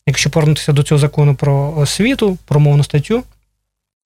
якщо 0.08 0.30
повернутися 0.30 0.74
до 0.74 0.84
цього 0.84 1.00
закону 1.00 1.36
про 1.36 1.74
освіту, 1.78 2.38
про 2.46 2.60
мовну 2.60 2.84
статтю, 2.84 3.24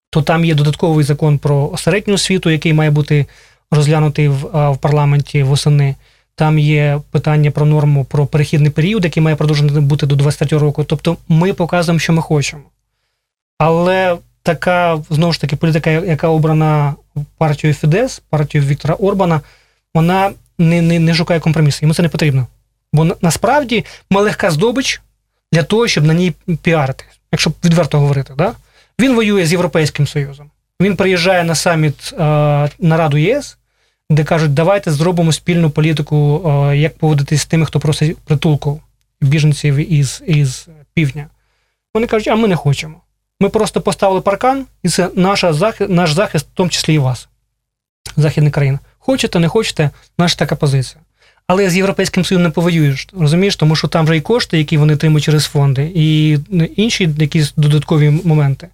то 0.10 0.22
там 0.22 0.46
є 0.46 0.56
додатковий 0.56 1.06
закон 1.06 1.38
про 1.38 1.78
середню 1.78 2.14
освіту, 2.14 2.50
який 2.50 2.74
має 2.74 2.92
бути 2.92 3.26
розглянутий 3.72 4.28
в, 4.28 4.72
в 4.72 4.78
парламенті 4.78 5.44
восени. 5.44 5.96
Там 6.40 6.60
є 6.60 7.00
питання 7.12 7.52
про 7.52 7.66
норму 7.66 8.06
про 8.06 8.26
перехідний 8.26 8.72
період, 8.72 9.04
який 9.04 9.24
має 9.24 9.36
продовжувати 9.36 9.80
бути 9.80 10.06
до 10.06 10.16
23 10.16 10.58
року. 10.58 10.84
Тобто 10.84 11.18
ми 11.28 11.54
показуємо, 11.54 12.00
що 12.00 12.14
ми 12.14 12.22
хочемо. 12.22 12.64
Але 13.58 14.18
така, 14.44 15.04
знову 15.10 15.34
ж 15.34 15.42
таки, 15.42 15.56
політика, 15.56 15.90
яка 15.90 16.28
обрана 16.28 16.96
партією 17.38 17.76
Фідес, 17.76 18.22
партією 18.30 18.70
Віктора 18.70 18.96
Орбана, 18.96 19.42
вона 19.94 20.32
не 20.58 20.82
не, 20.82 21.00
не 21.00 21.14
шукає 21.14 21.40
компромісу. 21.40 21.80
Йому 21.82 21.94
це 21.94 22.02
не 22.02 22.10
потрібно. 22.10 22.48
Бо 22.94 23.08
насправді 23.22 23.86
ми 24.10 24.22
легка 24.22 24.52
здобич 24.52 25.02
для 25.52 25.64
того, 25.64 25.88
щоб 25.88 26.06
на 26.06 26.14
ній 26.14 26.34
піарити, 26.62 27.04
якщо 27.32 27.52
відверто 27.66 28.00
говорити. 28.00 28.34
Да? 28.38 28.54
Він 29.00 29.16
воює 29.16 29.46
з 29.46 29.52
Європейським 29.52 30.08
Союзом. 30.08 30.50
Він 30.82 30.96
приїжджає 30.96 31.44
на 31.44 31.56
саміт 31.56 32.14
е, 32.14 32.18
на 32.80 32.98
Раду 32.98 33.18
ЄС, 33.18 33.58
де 34.10 34.24
кажуть, 34.24 34.54
давайте 34.54 34.92
зробимо 34.92 35.32
спільну 35.32 35.70
політику, 35.70 36.42
е, 36.46 36.78
як 36.78 36.98
поводитись 36.98 37.42
з 37.42 37.46
тими, 37.46 37.66
хто 37.66 37.80
просить 37.80 38.18
притулку 38.18 38.82
біженців 39.22 39.94
із, 39.94 40.24
із 40.28 40.68
півдня. 40.94 41.28
Вони 41.94 42.08
кажуть, 42.08 42.28
а 42.28 42.36
ми 42.36 42.48
не 42.48 42.56
хочемо. 42.56 42.96
Ми 43.40 43.50
просто 43.50 43.82
поставили 43.82 44.22
паркан, 44.22 44.66
і 44.84 44.90
це 44.90 45.10
наша 45.16 45.54
захист, 45.54 45.90
наш 45.90 46.12
захист, 46.12 46.46
в 46.46 46.50
тому 46.54 46.70
числі 46.70 46.94
і 46.94 46.98
вас, 46.98 47.28
західна 48.18 48.52
країна. 48.52 48.80
Хочете, 49.00 49.40
не 49.40 49.48
хочете, 49.48 49.90
наша 50.18 50.36
така 50.36 50.56
позиція. 50.56 51.02
Але 51.48 51.70
з 51.70 51.78
Європейським 51.78 52.26
Союзом 52.26 52.44
не 52.44 52.50
повоюєш, 52.50 53.08
розумієш, 53.20 53.56
тому 53.56 53.76
що 53.76 53.88
там 53.88 54.06
вже 54.06 54.18
і 54.18 54.22
кошти, 54.22 54.58
які 54.58 54.78
вони 54.78 54.94
отримують 54.94 55.24
через 55.24 55.46
фонди, 55.46 55.92
і 55.96 56.38
інші 56.76 57.10
якісь 57.18 57.54
додаткові 57.58 58.10
моменти. 58.10 58.68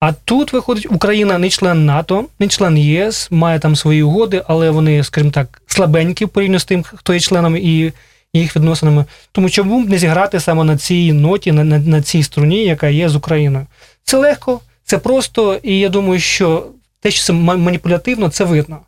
А 0.00 0.12
тут 0.12 0.52
виходить, 0.52 0.86
Україна 0.90 1.38
не 1.38 1.50
член 1.50 1.86
НАТО, 1.86 2.26
не 2.38 2.48
член 2.48 2.78
ЄС, 2.78 3.28
має 3.30 3.58
там 3.58 3.76
свої 3.76 4.02
угоди, 4.02 4.42
але 4.46 4.70
вони, 4.70 5.04
скажімо 5.04 5.30
так, 5.30 5.62
слабенькі 5.66 6.26
порівняно 6.26 6.58
з 6.58 6.64
тим, 6.64 6.82
хто 6.82 7.14
є 7.14 7.20
членом 7.20 7.56
і 7.56 7.92
їх 8.32 8.56
відносинами. 8.56 9.04
Тому 9.32 9.50
чому 9.50 9.84
б 9.84 9.88
не 9.88 9.98
зіграти 9.98 10.40
саме 10.40 10.64
на 10.64 10.76
цій 10.76 11.12
ноті, 11.12 11.52
на, 11.52 11.64
на, 11.64 11.78
на 11.78 12.02
цій 12.02 12.22
струні, 12.22 12.64
яка 12.64 12.88
є 12.88 13.08
з 13.08 13.16
Україною? 13.16 13.66
Це 14.04 14.16
легко, 14.16 14.60
це 14.84 14.98
просто, 14.98 15.60
і 15.62 15.78
я 15.78 15.88
думаю, 15.88 16.20
що 16.20 16.66
те, 17.00 17.10
що 17.10 17.24
це 17.24 17.32
маніпулятивно, 17.32 18.28
це 18.28 18.44
видно. 18.44 18.78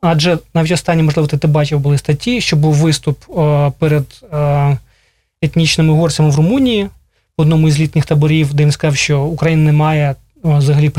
Адже 0.00 0.38
навіть 0.54 0.72
останні, 0.72 1.02
можливо, 1.02 1.26
ти 1.26 1.46
бачив, 1.46 1.80
були 1.80 1.98
статті, 1.98 2.40
що 2.40 2.56
був 2.56 2.74
виступ 2.74 3.18
о, 3.28 3.72
перед 3.78 4.04
о, 4.32 4.76
етнічними 5.42 5.92
угорцями 5.92 6.30
в 6.30 6.36
Румунії 6.36 6.88
в 7.38 7.42
одному 7.42 7.68
із 7.68 7.80
літніх 7.80 8.06
таборів, 8.06 8.54
де 8.54 8.62
він 8.62 8.72
сказав, 8.72 8.96
що 8.96 9.22
Україна 9.22 9.62
не 9.62 9.72
має 9.72 10.14
взагалі 10.44 10.90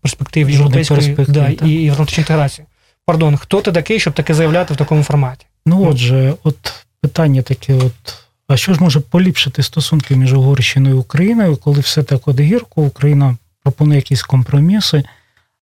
перспектив 0.00 0.50
європейської 0.50 1.16
да, 1.28 1.48
і 1.48 1.68
європейської 1.68 2.22
інтеграції. 2.22 2.66
Пардон, 3.06 3.36
хто 3.36 3.60
ти 3.60 3.72
такий, 3.72 4.00
щоб 4.00 4.12
таке 4.12 4.34
заявляти 4.34 4.74
в 4.74 4.76
такому 4.76 5.02
форматі? 5.02 5.46
Ну, 5.66 5.86
отже, 5.90 6.34
от 6.42 6.86
питання 7.00 7.42
таке: 7.42 7.74
от 7.74 8.22
а 8.48 8.56
що 8.56 8.74
ж 8.74 8.80
може 8.80 9.00
поліпшити 9.00 9.62
стосунки 9.62 10.16
між 10.16 10.32
Угорщиною 10.32 10.94
і 10.94 10.98
Україною, 10.98 11.56
коли 11.56 11.80
все 11.80 12.02
так 12.02 12.28
от 12.28 12.40
гірко, 12.40 12.82
Україна 12.82 13.36
пропонує 13.62 13.98
якісь 13.98 14.22
компроміси, 14.22 15.04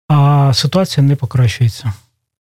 а 0.08 0.50
ситуація 0.54 1.06
не 1.06 1.16
покращується? 1.16 1.92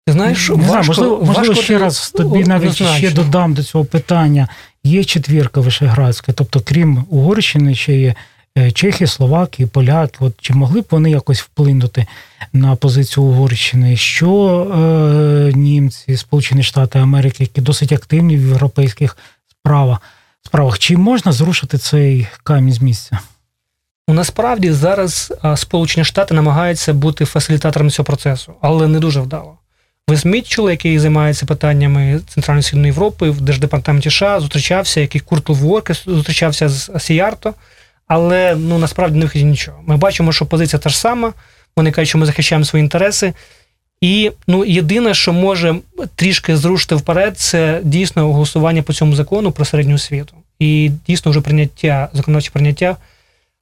Ти 0.07 0.13
знаєш, 0.13 0.49
не 0.49 0.55
важко, 0.55 0.67
знаю, 0.67 0.85
можливо, 0.87 1.15
важко 1.15 1.39
можливо, 1.39 1.61
ще 1.61 1.77
раз 1.77 2.11
тобі 2.11 2.43
навіть 2.43 2.73
ще 2.73 3.11
додам 3.11 3.53
до 3.53 3.63
цього 3.63 3.85
питання. 3.85 4.47
Є 4.83 5.03
четвірка 5.03 5.61
Вишеградська, 5.61 6.33
тобто, 6.33 6.59
крім 6.59 7.05
Угорщини, 7.09 7.75
ще 7.75 7.97
є 7.97 8.15
Чехи, 8.73 9.07
Словаки, 9.07 9.67
Поляки. 9.67 10.17
От 10.19 10.33
чи 10.41 10.53
могли 10.53 10.81
б 10.81 10.85
вони 10.91 11.11
якось 11.11 11.41
вплинути 11.41 12.05
на 12.53 12.75
позицію 12.75 13.23
Угорщини? 13.23 13.97
Що 13.97 14.61
е, 14.75 15.51
німці, 15.55 16.17
Сполучені 16.17 16.63
Штати 16.63 16.99
Америки, 16.99 17.37
які 17.39 17.61
досить 17.61 17.91
активні 17.91 18.37
в 18.37 18.47
європейських 18.47 19.17
справах, 19.49 20.01
справах, 20.45 20.79
чи 20.79 20.97
можна 20.97 21.31
зрушити 21.31 21.77
цей 21.77 22.27
камінь 22.43 22.73
з 22.73 22.81
місця? 22.81 23.19
Насправді 24.07 24.71
зараз 24.71 25.33
Сполучені 25.55 26.05
Штати 26.05 26.33
намагаються 26.33 26.93
бути 26.93 27.25
фасилітатором 27.25 27.89
цього 27.89 28.05
процесу, 28.05 28.53
але 28.61 28.87
не 28.87 28.99
дуже 28.99 29.21
вдало. 29.21 29.57
Вес 30.07 30.25
Мітчел, 30.25 30.69
який 30.69 30.99
займається 30.99 31.45
питаннями 31.45 32.21
Центральної 32.27 32.63
Східної 32.63 32.87
Європи 32.87 33.29
в 33.29 33.41
Держдепартаменті 33.41 34.09
США, 34.09 34.39
зустрічався, 34.39 35.01
який 35.01 35.21
Курт 35.21 35.49
Ворке 35.49 35.93
зустрічався 35.93 36.69
з 36.69 36.91
Сіярто, 36.99 37.53
але 38.13 38.55
ну 38.55 38.77
насправді 38.77 39.17
не 39.17 39.25
виходить 39.25 39.47
нічого. 39.47 39.77
Ми 39.85 39.97
бачимо, 39.97 40.31
що 40.31 40.45
позиція 40.45 40.79
та 40.79 40.89
ж 40.89 40.97
сама. 40.97 41.33
Вони 41.77 41.91
кажуть, 41.91 42.09
що 42.09 42.17
ми 42.17 42.25
захищаємо 42.25 42.65
свої 42.65 42.83
інтереси. 42.83 43.33
І 44.01 44.31
ну, 44.47 44.65
єдине, 44.65 45.13
що 45.13 45.33
може 45.33 45.75
трішки 46.15 46.57
зрушити 46.57 46.95
вперед, 46.95 47.37
це 47.37 47.81
дійсно 47.83 48.33
голосування 48.33 48.83
по 48.83 48.93
цьому 48.93 49.15
закону 49.15 49.51
про 49.51 49.65
середню 49.65 49.95
освіту. 49.95 50.33
І 50.59 50.91
дійсно 51.07 51.31
вже 51.31 51.41
прийняття, 51.41 52.09
законодавче 52.13 52.51
прийняття 52.51 52.97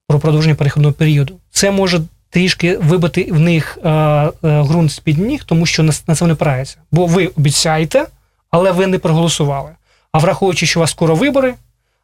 про 0.07 0.19
продовження 0.19 0.55
перехідного 0.55 0.93
періоду. 0.93 1.35
Це 1.51 1.71
може 1.71 2.01
трішки 2.29 2.77
вибити 2.77 3.27
в 3.31 3.39
них 3.39 3.77
е, 3.83 3.89
е, 3.89 4.31
ґрунт 4.43 4.91
з-під 4.91 5.17
ніг, 5.17 5.43
тому 5.43 5.65
що 5.65 5.83
на, 5.83 5.93
на 6.07 6.15
це 6.15 6.25
вони 6.25 6.33
опираються. 6.33 6.77
Бо 6.91 7.05
ви 7.05 7.27
обіцяєте, 7.27 8.05
але 8.49 8.71
ви 8.71 8.87
не 8.87 8.99
проголосували. 8.99 9.69
А 10.11 10.19
враховуючи, 10.19 10.65
що 10.65 10.79
у 10.79 10.81
вас 10.81 10.91
скоро 10.91 11.15
вибори, 11.15 11.53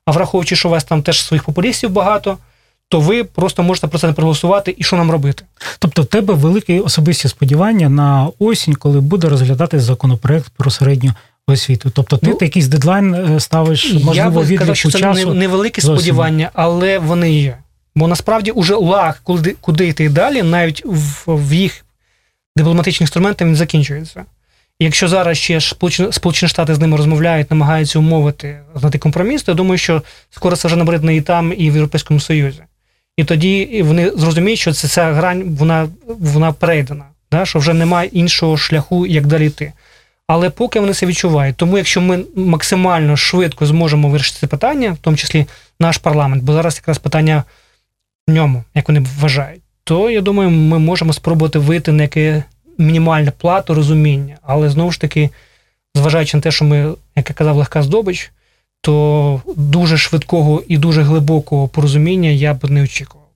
а 0.08 0.12
враховуючи, 0.12 0.56
що 0.56 0.68
у 0.68 0.72
вас 0.72 0.84
там 0.84 1.02
теж 1.02 1.22
своїх 1.22 1.44
популістів 1.44 1.90
багато, 1.90 2.38
то 2.90 3.00
ви 3.00 3.24
просто 3.24 3.64
можете 3.64 3.88
про 3.88 4.00
це 4.00 4.08
не 4.08 4.14
проголосувати 4.14 4.76
і 4.78 4.84
що 4.84 4.96
нам 4.96 5.12
робити. 5.12 5.44
Тобто, 5.80 6.02
в 6.02 6.06
тебе 6.06 6.34
великі 6.34 6.80
особисті 6.80 7.28
сподівання 7.28 7.90
на 7.90 8.30
осінь, 8.40 8.76
коли 8.76 9.02
буде 9.02 9.30
розглядати 9.30 9.80
законопроект 9.80 10.50
про 10.58 10.72
середню 10.72 11.14
освіту. 11.48 11.90
Тобто, 11.90 12.18
ти 12.18 12.28
ну, 12.30 12.38
якийсь 12.42 12.68
дедлайн 12.68 13.14
е, 13.16 13.40
ставиш, 13.40 13.94
можливо, 13.94 14.44
відліку 14.44 14.76
часу? 14.76 14.92
Це 14.92 15.26
невеликі 15.26 15.82
сподівання, 15.82 16.50
але 16.54 17.00
вони 17.00 17.34
є. 17.34 17.58
Бо 17.96 18.08
насправді 18.08 18.52
уже 18.52 18.76
лаг, 18.76 19.20
куди 19.24 19.56
куди 19.62 19.88
йти 19.88 20.10
далі, 20.10 20.44
навіть 20.44 20.84
в, 20.86 21.24
в 21.28 21.54
їх 21.54 21.86
дипломатичні 22.56 23.04
інструменти 23.04 23.46
він 23.46 23.56
закінчується. 23.56 24.26
Якщо 24.80 25.08
зараз 25.08 25.38
ще 25.38 25.62
Сполучені 26.12 26.50
Штати 26.50 26.76
з 26.76 26.80
ними 26.80 26.98
розмовляють, 26.98 27.52
намагаються 27.52 28.00
умовити 28.00 28.60
знайти 28.76 28.98
компроміс, 28.98 29.44
то 29.44 29.52
я 29.52 29.56
думаю, 29.56 29.78
що 29.78 30.04
скоро 30.30 30.56
це 30.56 30.68
вже 30.68 30.78
набридне 30.78 31.16
і 31.16 31.22
там, 31.22 31.54
і 31.58 31.72
в 31.72 31.74
Європейському 31.74 32.20
Союзі. 32.20 32.62
І 33.18 33.24
тоді 33.24 33.82
вони 33.86 34.12
зрозуміють, 34.16 34.60
що 34.60 34.74
це 34.74 34.88
ця 34.88 35.14
грань 35.14 35.44
вона 35.56 35.88
вона 36.08 36.52
перейдена, 36.52 37.06
да? 37.32 37.46
що 37.46 37.60
вже 37.60 37.74
немає 37.74 38.10
іншого 38.14 38.58
шляху, 38.58 39.06
як 39.06 39.28
далі 39.28 39.48
йти. 39.48 39.74
Але 40.28 40.50
поки 40.50 40.80
вони 40.80 40.94
це 40.94 41.06
відчувають. 41.06 41.56
Тому 41.56 41.78
якщо 41.78 42.02
ми 42.02 42.24
максимально 42.36 43.18
швидко 43.18 43.66
зможемо 43.66 44.10
вирішити 44.10 44.40
це 44.40 44.48
питання, 44.48 44.92
в 44.92 44.98
тому 44.98 45.18
числі 45.18 45.46
наш 45.80 45.98
парламент, 45.98 46.44
бо 46.44 46.54
зараз 46.54 46.76
якраз 46.76 46.98
питання 46.98 47.44
в 48.28 48.32
ньому, 48.32 48.64
як 48.76 48.88
вони 48.88 49.06
вважають, 49.20 49.62
то 49.84 50.10
я 50.10 50.22
думаю, 50.22 50.50
ми 50.50 50.80
можемо 50.80 51.14
спробувати 51.14 51.60
вийти 51.60 51.92
на 51.92 52.04
яке 52.04 52.44
мінімальне 52.78 53.32
плату 53.32 53.74
розуміння. 53.74 54.38
Але 54.42 54.70
знову 54.70 54.92
ж 54.92 55.02
таки, 55.02 55.30
зважаючи 55.96 56.38
на 56.38 56.44
те, 56.44 56.52
що 56.52 56.66
ми, 56.66 56.94
як 57.16 57.30
я 57.30 57.36
казав, 57.36 57.56
легка 57.56 57.84
здобич, 57.84 58.32
то 58.82 59.42
дуже 59.56 59.98
швидкого 59.98 60.64
і 60.68 60.78
дуже 60.78 61.02
глибокого 61.02 61.68
порозуміння 61.68 62.30
я 62.30 62.54
б 62.54 62.72
не 62.72 62.84
очікував. 62.84 63.28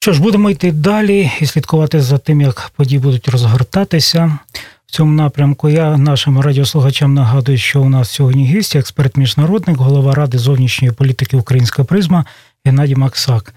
Що 0.00 0.12
ж, 0.12 0.22
будемо 0.22 0.50
йти 0.50 0.72
далі 0.72 1.30
і 1.40 1.46
слідкувати 1.46 2.00
за 2.00 2.18
тим, 2.18 2.40
як 2.40 2.70
події 2.76 2.98
будуть 2.98 3.28
розгортатися. 3.28 4.38
В 4.86 4.90
цьому 4.90 5.12
напрямку 5.12 5.68
я 5.68 5.96
нашим 5.96 6.40
радіослухачам 6.40 7.14
нагадую, 7.14 7.58
що 7.58 7.82
у 7.82 7.88
нас 7.88 8.10
сьогодні 8.10 8.46
гість, 8.46 8.76
експерт 8.76 9.16
міжнародник, 9.16 9.76
голова 9.76 10.14
ради 10.14 10.38
зовнішньої 10.38 10.92
політики 10.92 11.36
Українська 11.36 11.84
призма 11.84 12.24
Геннадій 12.64 12.96
Максак. 12.96 13.54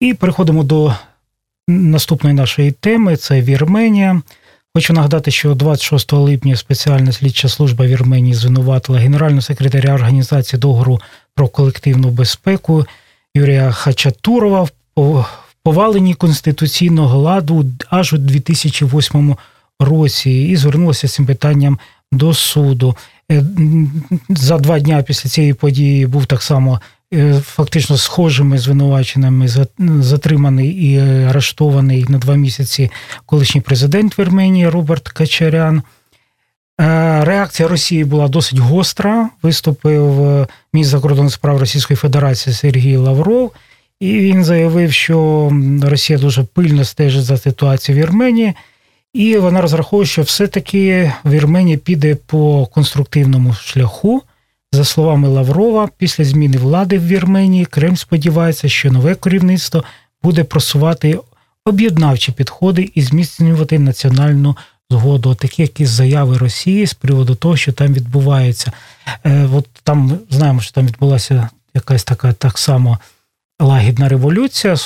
І 0.00 0.14
переходимо 0.14 0.62
до 0.64 0.94
наступної 1.68 2.34
нашої 2.34 2.70
теми: 2.70 3.16
це 3.16 3.42
Вірменія. 3.42 4.22
Хочу 4.74 4.92
нагадати, 4.92 5.30
що 5.30 5.54
26 5.54 6.12
липня 6.12 6.56
спеціальна 6.56 7.12
слідча 7.12 7.48
служба 7.48 7.86
Вірменії 7.86 8.34
звинуватила 8.34 8.98
генерального 8.98 9.42
секретаря 9.42 9.94
організації 9.94 10.60
договору 10.60 11.00
про 11.34 11.48
колективну 11.48 12.10
безпеку 12.10 12.86
Юрія 13.34 13.70
Хачатурова 13.70 14.68
в 14.96 15.24
поваленні 15.62 16.14
конституційного 16.14 17.18
ладу 17.18 17.66
аж 17.90 18.12
у 18.12 18.18
2008 18.18 19.36
році 19.80 20.30
і 20.30 20.56
звернулася 20.56 21.08
з 21.08 21.14
цим 21.14 21.26
питанням 21.26 21.78
до 22.12 22.34
суду. 22.34 22.96
Е, 23.32 23.44
за 24.28 24.58
два 24.58 24.78
дні 24.78 25.02
після 25.06 25.30
цієї 25.30 25.54
події 25.54 26.06
був 26.06 26.26
так 26.26 26.42
само 26.42 26.80
фактично 27.44 27.96
схожими 27.96 28.58
звинуваченнями 28.58 29.48
затриманий 30.00 30.68
і 30.68 30.98
арештований 31.00 32.06
на 32.08 32.18
два 32.18 32.34
місяці 32.34 32.90
колишній 33.26 33.60
президент 33.60 34.18
Вірменії 34.18 34.68
Роберт 34.68 35.08
Качарян. 35.08 35.82
Е, 36.80 37.24
реакція 37.24 37.68
Росії 37.68 38.04
була 38.04 38.28
досить 38.28 38.58
гостра. 38.58 39.30
Виступив 39.42 40.46
міністр 40.72 40.96
закордонних 40.96 41.32
справ 41.32 41.58
Російської 41.58 41.96
Федерації 41.96 42.54
Сергій 42.54 42.96
Лавров, 42.96 43.52
і 44.00 44.18
він 44.18 44.44
заявив, 44.44 44.92
що 44.92 45.50
Росія 45.82 46.18
дуже 46.18 46.42
пильно 46.42 46.84
стежить 46.84 47.24
за 47.24 47.36
ситуацією 47.36 48.04
в 48.04 48.06
Вірменії. 48.06 48.54
І 49.16 49.36
вона 49.36 49.60
розраховує, 49.60 50.06
що 50.06 50.22
все-таки 50.22 51.12
Вірменія 51.24 51.78
піде 51.78 52.14
по 52.14 52.66
конструктивному 52.66 53.54
шляху. 53.54 54.22
За 54.72 54.84
словами 54.84 55.28
Лаврова, 55.28 55.88
після 55.98 56.24
зміни 56.24 56.58
влади 56.58 56.98
в 56.98 57.06
Вірменії 57.06 57.64
Кремль 57.64 57.96
сподівається, 57.96 58.68
що 58.68 58.90
нове 58.90 59.14
керівництво 59.14 59.84
буде 60.22 60.44
просувати 60.44 61.20
об'єднавчі 61.64 62.32
підходи 62.32 62.90
і 62.94 63.02
зміцнювати 63.02 63.78
національну 63.78 64.56
згоду. 64.90 65.34
Такі 65.34 65.62
якісь 65.62 65.88
заяви 65.88 66.38
Росії 66.38 66.86
з 66.86 66.94
приводу 66.94 67.34
того, 67.34 67.56
що 67.56 67.72
там 67.72 67.92
відбувається. 67.92 68.72
Е, 69.24 69.48
от 69.52 69.68
там 69.82 70.18
знаємо, 70.30 70.60
що 70.60 70.72
там 70.72 70.86
відбулася 70.86 71.48
якась 71.74 72.04
така 72.04 72.32
так 72.32 72.58
само 72.58 72.98
лагідна 73.60 74.08
революція 74.08 74.76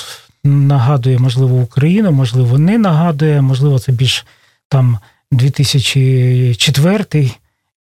нагадує, 0.43 1.19
можливо, 1.19 1.57
Україну, 1.57 2.11
можливо, 2.11 2.57
не 2.57 2.77
нагадує, 2.77 3.41
можливо, 3.41 3.79
це 3.79 3.91
більш 3.91 4.25
там 4.69 4.97
2004 5.31 7.31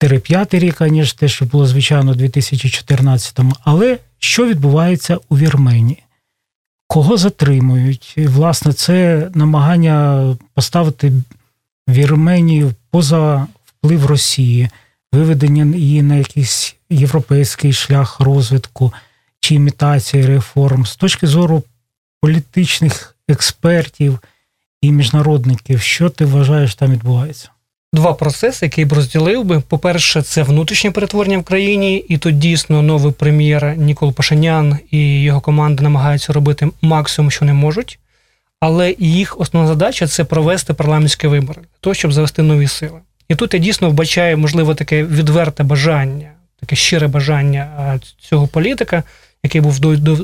5 0.10 0.54
рік, 0.54 0.82
ніж 0.82 1.14
те, 1.14 1.28
що 1.28 1.46
було 1.46 1.66
звичайно 1.66 2.12
у 2.12 2.16
2014-му. 2.16 3.54
Але 3.64 3.98
що 4.20 4.48
відбувається 4.48 5.18
у 5.30 5.38
Вірменії? 5.38 6.04
Кого 6.88 7.18
затримують? 7.18 8.14
І, 8.18 8.28
Власне, 8.28 8.74
це 8.74 9.30
намагання 9.36 10.26
поставити 10.54 11.14
Вірменію 11.90 12.74
поза 12.90 13.48
вплив 13.66 14.06
Росії, 14.06 14.70
виведення 15.12 15.78
її 15.78 16.02
на 16.02 16.16
якийсь 16.16 16.76
європейський 16.90 17.74
шлях 17.74 18.20
розвитку 18.20 18.94
чи 19.40 19.56
імітації 19.56 20.26
реформ 20.26 20.86
з 20.86 20.96
точки 20.96 21.28
зору 21.28 21.64
політичних 22.22 23.16
експертів 23.28 24.20
і 24.82 24.92
міжнародників. 24.92 25.82
Що 25.82 26.10
ти 26.10 26.26
вважаєш 26.26 26.76
там 26.76 26.92
відбувається? 26.92 27.50
Два 27.94 28.14
процеси, 28.14 28.66
які 28.66 28.86
б 28.86 28.94
розділив 28.94 29.44
би. 29.44 29.60
По-перше, 29.60 30.22
це 30.22 30.44
внутрішнє 30.44 30.92
перетворення 30.92 31.38
в 31.38 31.44
країні, 31.44 31.98
і 31.98 32.18
тут 32.18 32.38
дійсно 32.38 32.82
новий 32.82 33.14
прем'єр 33.14 33.78
Нікол 33.78 34.14
Пашинян 34.14 34.80
і 34.92 35.22
його 35.22 35.42
команда 35.42 35.84
намагаються 35.84 36.34
робити 36.34 36.70
максимум, 36.82 37.32
що 37.32 37.46
не 37.46 37.54
можуть. 37.54 38.00
Але 38.60 38.96
їх 39.00 39.40
основна 39.40 39.68
задача 39.68 40.08
це 40.08 40.24
провести 40.24 40.74
парламентські 40.74 41.28
вибори, 41.28 41.62
то 41.80 41.94
щоб 41.94 42.14
завести 42.14 42.42
нові 42.42 42.68
сили. 42.68 43.00
І 43.30 43.36
тут 43.36 43.54
я 43.54 43.60
дійсно 43.60 43.90
вбачаю, 43.90 44.38
можливо, 44.38 44.76
таке 44.76 45.04
відверте 45.04 45.64
бажання, 45.64 46.32
таке 46.60 46.76
щире 46.76 47.08
бажання 47.08 48.00
цього 48.20 48.48
політика 48.48 49.04
який 49.44 49.62
був 49.62 49.80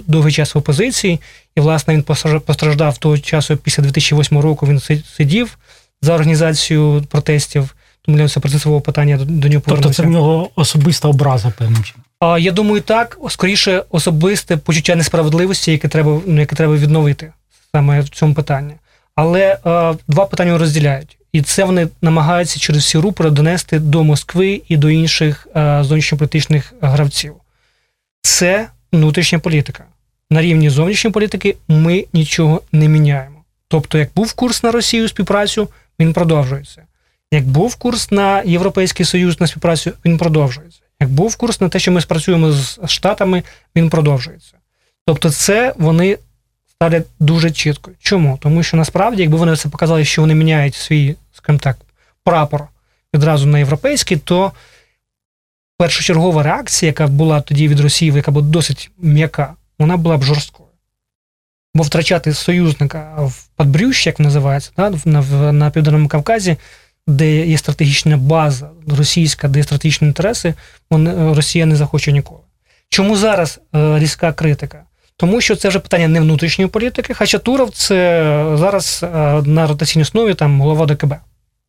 довгий 0.08 0.34
час 0.34 0.56
в 0.56 0.58
опозиції, 0.58 1.19
і, 1.56 1.60
власне, 1.60 1.93
він 1.93 2.03
постраждав 2.39 2.97
того 2.97 3.17
часу 3.17 3.58
після 3.58 3.84
2008 3.84 4.39
року. 4.39 4.67
Він 4.67 4.80
сидів 5.17 5.58
за 6.01 6.13
організацію 6.13 7.03
протестів. 7.10 7.75
Тому 8.01 8.17
для 8.17 8.27
це 8.27 8.39
процесового 8.39 8.81
питання 8.81 9.17
до 9.17 9.47
нього 9.47 9.63
Тобто 9.67 9.93
це 9.93 10.03
в 10.03 10.05
нього 10.05 10.49
особиста 10.55 11.07
образа, 11.07 11.53
певним 11.57 11.83
чином? 11.83 12.03
А 12.19 12.39
я 12.39 12.51
думаю, 12.51 12.81
так 12.81 13.17
скоріше 13.29 13.83
особисте 13.89 14.57
почуття 14.57 14.95
несправедливості, 14.95 15.71
яке 15.71 15.88
треба 15.88 16.21
ну, 16.25 16.39
яке 16.39 16.55
треба 16.55 16.75
відновити 16.75 17.31
саме 17.71 18.01
в 18.01 18.10
цьому 18.10 18.33
питанні. 18.33 18.73
Але 19.15 19.57
а, 19.63 19.93
два 20.07 20.25
питання 20.25 20.57
розділяють, 20.57 21.17
і 21.31 21.41
це 21.41 21.63
вони 21.63 21.88
намагаються 22.01 22.60
через 22.60 22.83
всі 22.83 22.97
рупори 22.97 23.29
донести 23.29 23.79
до 23.79 24.03
Москви 24.03 24.62
і 24.67 24.77
до 24.77 24.89
інших 24.89 25.47
зовнішньополітичних 25.81 26.73
гравців. 26.81 27.33
Це 28.21 28.67
внутрішня 28.91 29.39
політика. 29.39 29.83
На 30.29 30.41
рівні 30.41 30.69
зовнішньої 30.69 31.12
політики 31.12 31.55
ми 31.67 32.05
нічого 32.13 32.62
не 32.71 32.88
міняємо. 32.88 33.37
Тобто, 33.67 33.97
як 33.97 34.10
був 34.15 34.34
курс 34.34 34.63
на 34.63 34.71
Росію 34.71 35.08
співпрацю, 35.08 35.69
він 35.99 36.13
продовжується. 36.13 36.84
Як 37.32 37.47
був 37.47 37.75
курс 37.75 38.12
на 38.12 38.41
Європейський 38.41 39.06
Союз 39.06 39.41
на 39.41 39.47
співпрацю, 39.47 39.91
він 40.06 40.17
продовжується. 40.17 40.80
Як 40.99 41.10
був 41.10 41.36
курс 41.36 41.62
на 41.62 41.69
те, 41.69 41.80
що 41.80 41.91
ми 41.91 42.01
спрацюємо 42.01 42.51
з 42.51 42.80
Штатами, 42.86 43.43
він 43.75 43.89
продовжується. 43.89 44.53
Тобто, 45.06 45.32
це 45.32 45.73
вони 45.77 46.17
ставлять 46.67 47.06
дуже 47.19 47.51
чітко. 47.51 47.91
Чому? 47.99 48.38
Тому 48.41 48.63
що 48.63 48.77
насправді, 48.77 49.21
якби 49.21 49.38
вони 49.38 49.56
це 49.56 49.69
показали, 49.69 50.06
що 50.06 50.21
вони 50.21 50.36
міняють 50.36 50.75
свій, 50.75 51.15
скажімо 51.34 51.60
так, 51.60 51.77
прапор 52.23 52.67
відразу 53.13 53.47
на 53.47 53.60
європейський, 53.60 54.17
то 54.17 54.51
першочергова 55.77 56.43
реакція, 56.43 56.88
яка 56.88 57.08
була 57.08 57.41
тоді 57.41 57.67
від 57.67 57.80
Росії, 57.80 58.12
яка 58.12 58.32
була 58.32 58.45
досить 58.45 58.91
м'яка, 58.97 59.53
вона 59.80 59.97
була 59.97 60.17
б 60.17 60.23
жорсткою. 60.23 60.66
Бо 61.78 61.84
втрачати 61.84 62.34
союзника 62.34 63.13
в 63.18 63.48
Подбрющ, 63.56 64.08
як 64.08 64.20
називається, 64.20 64.72
да, 64.78 64.94
на, 65.06 65.52
на 65.52 65.70
Південному 65.70 66.08
Кавказі, 66.08 66.58
де 67.08 67.48
є 67.48 67.58
стратегічна 67.58 68.18
база 68.18 68.70
російська, 68.88 69.48
де 69.48 69.60
є 69.60 69.63
стратегічні 69.63 70.08
інтереси, 70.08 70.54
вони, 70.90 71.34
Росія 71.34 71.66
не 71.66 71.76
захоче 71.76 72.12
ніколи. 72.12 72.40
Чому 72.90 73.16
зараз 73.16 73.60
е, 73.76 74.00
різка 74.00 74.34
критика? 74.34 74.82
Тому 75.18 75.42
що 75.42 75.56
це 75.56 75.70
вже 75.70 75.80
питання 75.80 76.08
не 76.08 76.22
внутрішньої 76.22 76.70
політики. 76.70 77.13
Хоча 77.13 77.38
Туров 77.38 77.70
це 77.70 77.96
зараз 78.56 79.04
е, 79.04 79.08
на 79.46 79.68
ротаційній 79.68 80.04
основі 80.04 80.34
там 80.34 80.62
голова 80.62 80.86
ДКБ 80.86 81.16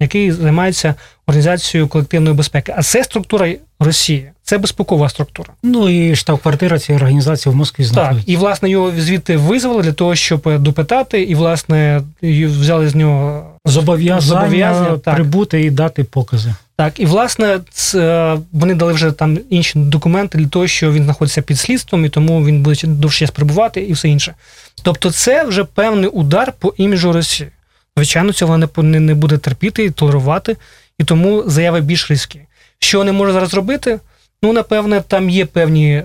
який 0.00 0.32
займається 0.32 0.94
організацією 1.26 1.88
колективної 1.88 2.36
безпеки. 2.36 2.74
А 2.76 2.82
це 2.82 3.04
структура 3.04 3.54
Росії, 3.80 4.30
це 4.48 4.58
безпекова 4.58 5.08
структура. 5.08 5.48
Ну 5.62 5.88
і 5.88 6.16
штаб-квартира 6.16 6.78
цієї 6.78 6.96
організації 7.02 7.52
в 7.52 7.56
Москві 7.56 7.84
знаходиться. 7.84 8.26
Так, 8.26 8.32
і 8.32 8.36
власне 8.36 8.70
його 8.70 8.92
звідти 8.98 9.36
визвали 9.36 9.82
для 9.82 9.92
того, 9.92 10.14
щоб 10.14 10.62
допитати, 10.62 11.22
і 11.22 11.34
власне 11.34 12.02
взяли 12.22 12.88
з 12.88 12.94
нього 12.94 13.46
зобов'язання, 13.64 14.20
зобов'язання 14.20 14.98
прибути 14.98 15.60
і 15.60 15.70
дати 15.70 16.04
покази. 16.04 16.54
Так, 16.76 17.00
і 17.00 17.06
власне 17.06 17.60
це, 17.70 18.36
вони 18.52 18.74
дали 18.74 18.92
вже 18.92 19.12
там 19.12 19.38
інші 19.50 19.78
документи 19.78 20.38
для 20.38 20.46
того, 20.46 20.66
що 20.66 20.92
він 20.92 21.04
знаходиться 21.04 21.42
під 21.42 21.58
слідством, 21.58 22.04
і 22.04 22.08
тому 22.08 22.44
він 22.44 22.62
буде 22.62 22.86
довше 22.86 23.18
час 23.18 23.30
перебувати 23.30 23.80
і 23.80 23.92
все 23.92 24.08
інше. 24.08 24.34
Тобто, 24.82 25.10
це 25.10 25.44
вже 25.44 25.64
певний 25.64 26.10
удар 26.10 26.52
по 26.58 26.74
іміджу 26.76 27.12
Росії. 27.12 27.50
Звичайно, 27.96 28.32
цього 28.32 28.58
не 28.58 29.00
не 29.00 29.14
буде 29.14 29.38
терпіти 29.38 29.84
і 29.84 29.90
толерувати, 29.90 30.56
і 30.98 31.04
тому 31.04 31.44
заяви 31.46 31.80
більш 31.80 32.10
різкі. 32.10 32.40
Що 32.78 33.04
не 33.04 33.12
може 33.12 33.32
зараз 33.32 33.54
робити? 33.54 33.98
Ну, 34.42 34.52
напевне, 34.52 35.00
там 35.00 35.30
є 35.30 35.46
певні 35.46 35.92
е, 35.92 36.04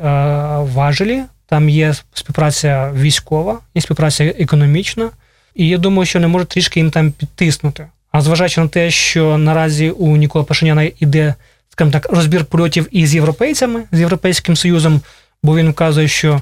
важелі, 0.74 1.22
там 1.46 1.70
є 1.70 1.94
співпраця 2.14 2.92
військова, 2.96 3.60
є 3.76 3.82
співпраця 3.82 4.24
економічна, 4.24 5.10
і 5.56 5.68
я 5.68 5.78
думаю, 5.78 6.06
що 6.06 6.20
не 6.20 6.28
може 6.28 6.46
трішки 6.46 6.80
їм 6.80 6.92
там 6.92 7.12
підтиснути. 7.12 7.88
А 8.12 8.22
зважаючи 8.22 8.62
на 8.62 8.68
те, 8.68 8.92
що 8.92 9.38
наразі 9.38 9.90
у 9.90 10.18
Нікола 10.18 10.46
Пашиняна 10.46 10.92
йде, 11.00 11.36
скажімо 11.70 11.92
так, 11.92 12.12
розбір 12.12 12.46
польотів 12.46 12.88
із 12.92 13.16
європейцями, 13.16 13.84
з 13.92 14.00
Європейським 14.00 14.56
Союзом, 14.56 15.02
бо 15.44 15.56
він 15.58 15.70
вказує, 15.70 16.08
що 16.08 16.42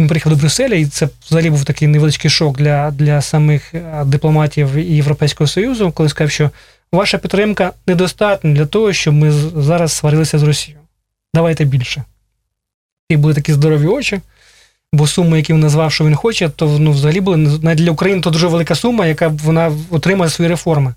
він 0.00 0.08
приїхав 0.08 0.32
до 0.32 0.38
Брюсселя, 0.38 0.74
і 0.74 0.86
це 0.86 1.08
взагалі 1.26 1.50
був 1.50 1.64
такий 1.64 1.88
невеличкий 1.88 2.30
шок 2.30 2.58
для 2.58 2.90
для 2.90 3.22
самих 3.22 3.74
е, 3.74 4.04
дипломатів 4.04 4.78
Європейського 4.78 5.48
Союзу, 5.48 5.92
коли 5.92 6.08
сказав, 6.08 6.30
що 6.30 6.50
ваша 6.92 7.18
підтримка 7.18 7.72
недостатня 7.86 8.54
для 8.54 8.66
того, 8.66 8.92
щоб 8.92 9.14
ми 9.14 9.32
зараз 9.56 9.92
сварилися 9.92 10.38
з 10.38 10.42
Росією. 10.42 10.81
Давайте 11.34 11.64
більше. 11.64 12.02
І 13.08 13.16
були 13.16 13.34
такі 13.34 13.52
здорові 13.52 13.86
очі, 13.86 14.20
бо 14.92 15.06
сума, 15.06 15.36
які 15.36 15.52
він 15.52 15.60
назвав, 15.60 15.92
що 15.92 16.04
він 16.04 16.14
хоче, 16.14 16.48
то 16.48 16.78
ну, 16.78 16.92
взагалі 16.92 17.20
були 17.20 17.36
навіть 17.36 17.78
для 17.78 17.90
України 17.90 18.20
то 18.20 18.30
дуже 18.30 18.46
велика 18.46 18.74
сума, 18.74 19.06
яка 19.06 19.28
вона 19.28 19.72
отримає 19.90 20.30
свої 20.30 20.50
реформи. 20.50 20.94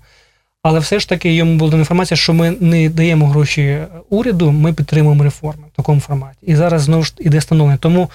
Але 0.62 0.78
все 0.78 1.00
ж 1.00 1.08
таки 1.08 1.34
йому 1.34 1.56
була 1.56 1.78
інформація, 1.78 2.18
що 2.18 2.34
ми 2.34 2.50
не 2.50 2.88
даємо 2.88 3.28
гроші 3.28 3.78
уряду, 4.10 4.52
ми 4.52 4.72
підтримуємо 4.72 5.24
реформи 5.24 5.62
в 5.72 5.76
такому 5.76 6.00
форматі. 6.00 6.38
І 6.42 6.56
зараз 6.56 6.82
знову 6.82 7.02
ж 7.02 7.14
іде 7.18 7.40
становлення. 7.40 7.78
Тому 7.78 8.10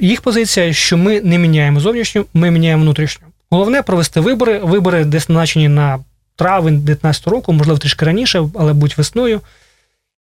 їх 0.00 0.20
позиція, 0.20 0.72
що 0.72 0.96
ми 0.96 1.20
не 1.20 1.38
міняємо 1.38 1.80
зовнішню, 1.80 2.26
ми 2.34 2.50
міняємо 2.50 2.82
внутрішню. 2.82 3.26
Головне 3.50 3.82
провести 3.82 4.20
вибори. 4.20 4.58
Вибори 4.58 5.04
десь 5.04 5.28
назначені 5.28 5.68
на 5.68 5.98
травень 6.36 6.74
2019 6.74 7.26
року, 7.26 7.52
можливо, 7.52 7.78
трішки 7.78 8.04
раніше, 8.04 8.48
але 8.54 8.72
будь 8.72 8.94
весною. 8.98 9.40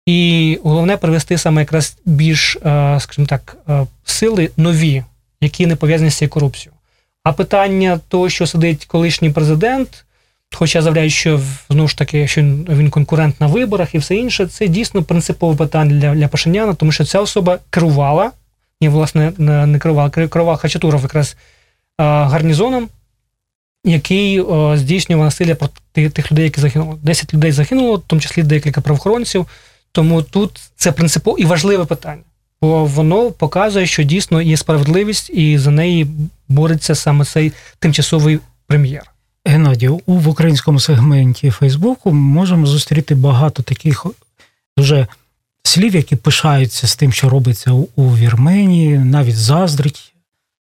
І 0.05 0.59
головне 0.63 0.97
привести 0.97 1.37
саме 1.37 1.61
якраз 1.61 1.97
більш, 2.05 2.55
е, 2.55 2.97
скажімо 2.99 3.27
так, 3.27 3.57
е, 3.69 3.87
сили 4.05 4.49
нові, 4.57 5.03
які 5.41 5.67
не 5.67 5.75
пов'язані 5.75 6.11
з 6.11 6.15
цією 6.15 6.29
корупцією. 6.29 6.77
А 7.23 7.33
питання 7.33 7.99
того, 8.07 8.29
що 8.29 8.47
сидить 8.47 8.85
колишній 8.85 9.29
президент, 9.29 10.05
хоча 10.53 10.81
заявляють, 10.81 11.13
що 11.13 11.39
знову 11.69 11.87
ж 11.87 11.97
таки, 11.97 12.27
що 12.27 12.41
він, 12.41 12.89
конкурент 12.89 13.41
на 13.41 13.47
виборах 13.47 13.95
і 13.95 13.97
все 13.97 14.15
інше, 14.15 14.47
це 14.47 14.67
дійсно 14.67 15.03
принципове 15.03 15.57
питання 15.57 15.99
для, 15.99 16.15
для 16.15 16.27
Пашиняна, 16.27 16.73
тому 16.73 16.91
що 16.91 17.05
ця 17.05 17.19
особа 17.19 17.59
керувала, 17.69 18.31
ні, 18.81 18.89
власне, 18.89 19.33
не 19.37 19.79
керувала, 19.79 20.09
керував 20.09 20.57
Хачатуров 20.57 21.01
якраз 21.01 21.35
гарнізоном, 21.97 22.89
який 23.85 24.43
здійснював 24.75 25.25
насилля 25.25 25.55
проти 25.55 26.09
тих 26.09 26.31
людей, 26.31 26.43
які 26.43 26.61
загинули. 26.61 26.97
Десять 27.03 27.33
людей 27.33 27.51
загинуло, 27.51 27.95
в 27.95 28.01
тому 28.07 28.21
числі 28.21 28.43
декілька 28.43 28.81
правоохоронців. 28.81 29.47
Тому 29.91 30.21
тут 30.21 30.61
це 30.75 30.91
принципово 30.91 31.37
і 31.37 31.45
важливе 31.45 31.85
питання, 31.85 32.21
бо 32.61 32.85
воно 32.85 33.31
показує, 33.31 33.85
що 33.85 34.03
дійсно 34.03 34.41
є 34.41 34.57
справедливість, 34.57 35.29
і 35.29 35.57
за 35.57 35.71
неї 35.71 36.07
бореться 36.49 36.95
саме 36.95 37.25
цей 37.25 37.51
тимчасовий 37.79 38.39
прем'єр. 38.67 39.03
Геннадію, 39.45 40.01
в 40.07 40.27
українському 40.27 40.79
сегменті 40.79 41.49
Фейсбуку 41.49 42.11
можемо 42.11 42.65
зустріти 42.65 43.15
багато 43.15 43.63
таких 43.63 44.05
дуже 44.77 45.07
слів, 45.63 45.95
які 45.95 46.15
пишаються 46.15 46.87
з 46.87 46.95
тим, 46.95 47.11
що 47.11 47.29
робиться 47.29 47.71
у, 47.95 48.15
Вірменії, 48.15 48.99
навіть 48.99 49.37
заздрить. 49.37 50.13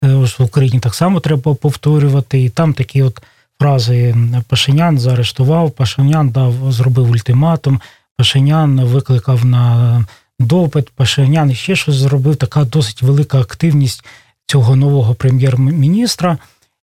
Е, 0.03 0.07
В 0.13 0.35
Україні 0.39 0.79
так 0.79 0.95
само 0.95 1.19
треба 1.19 1.53
повторювати. 1.53 2.43
І 2.43 2.49
там 2.49 2.73
такі 2.73 3.01
от 3.01 3.21
фрази 3.59 4.15
Пашинян 4.47 4.99
заарештував, 4.99 5.71
Пашинян 5.71 6.29
дав, 6.29 6.71
зробив 6.71 7.11
ультиматум, 7.11 7.81
Пашинян 8.21 8.85
викликав 8.85 9.45
на 9.45 10.05
допит, 10.39 10.89
Пашинян 10.89 11.53
ще 11.53 11.75
щось 11.75 11.95
зробив. 11.95 12.35
Така 12.35 12.65
досить 12.65 13.01
велика 13.01 13.39
активність 13.39 14.05
цього 14.45 14.75
нового 14.75 15.15
прем'єр-міністра. 15.15 16.37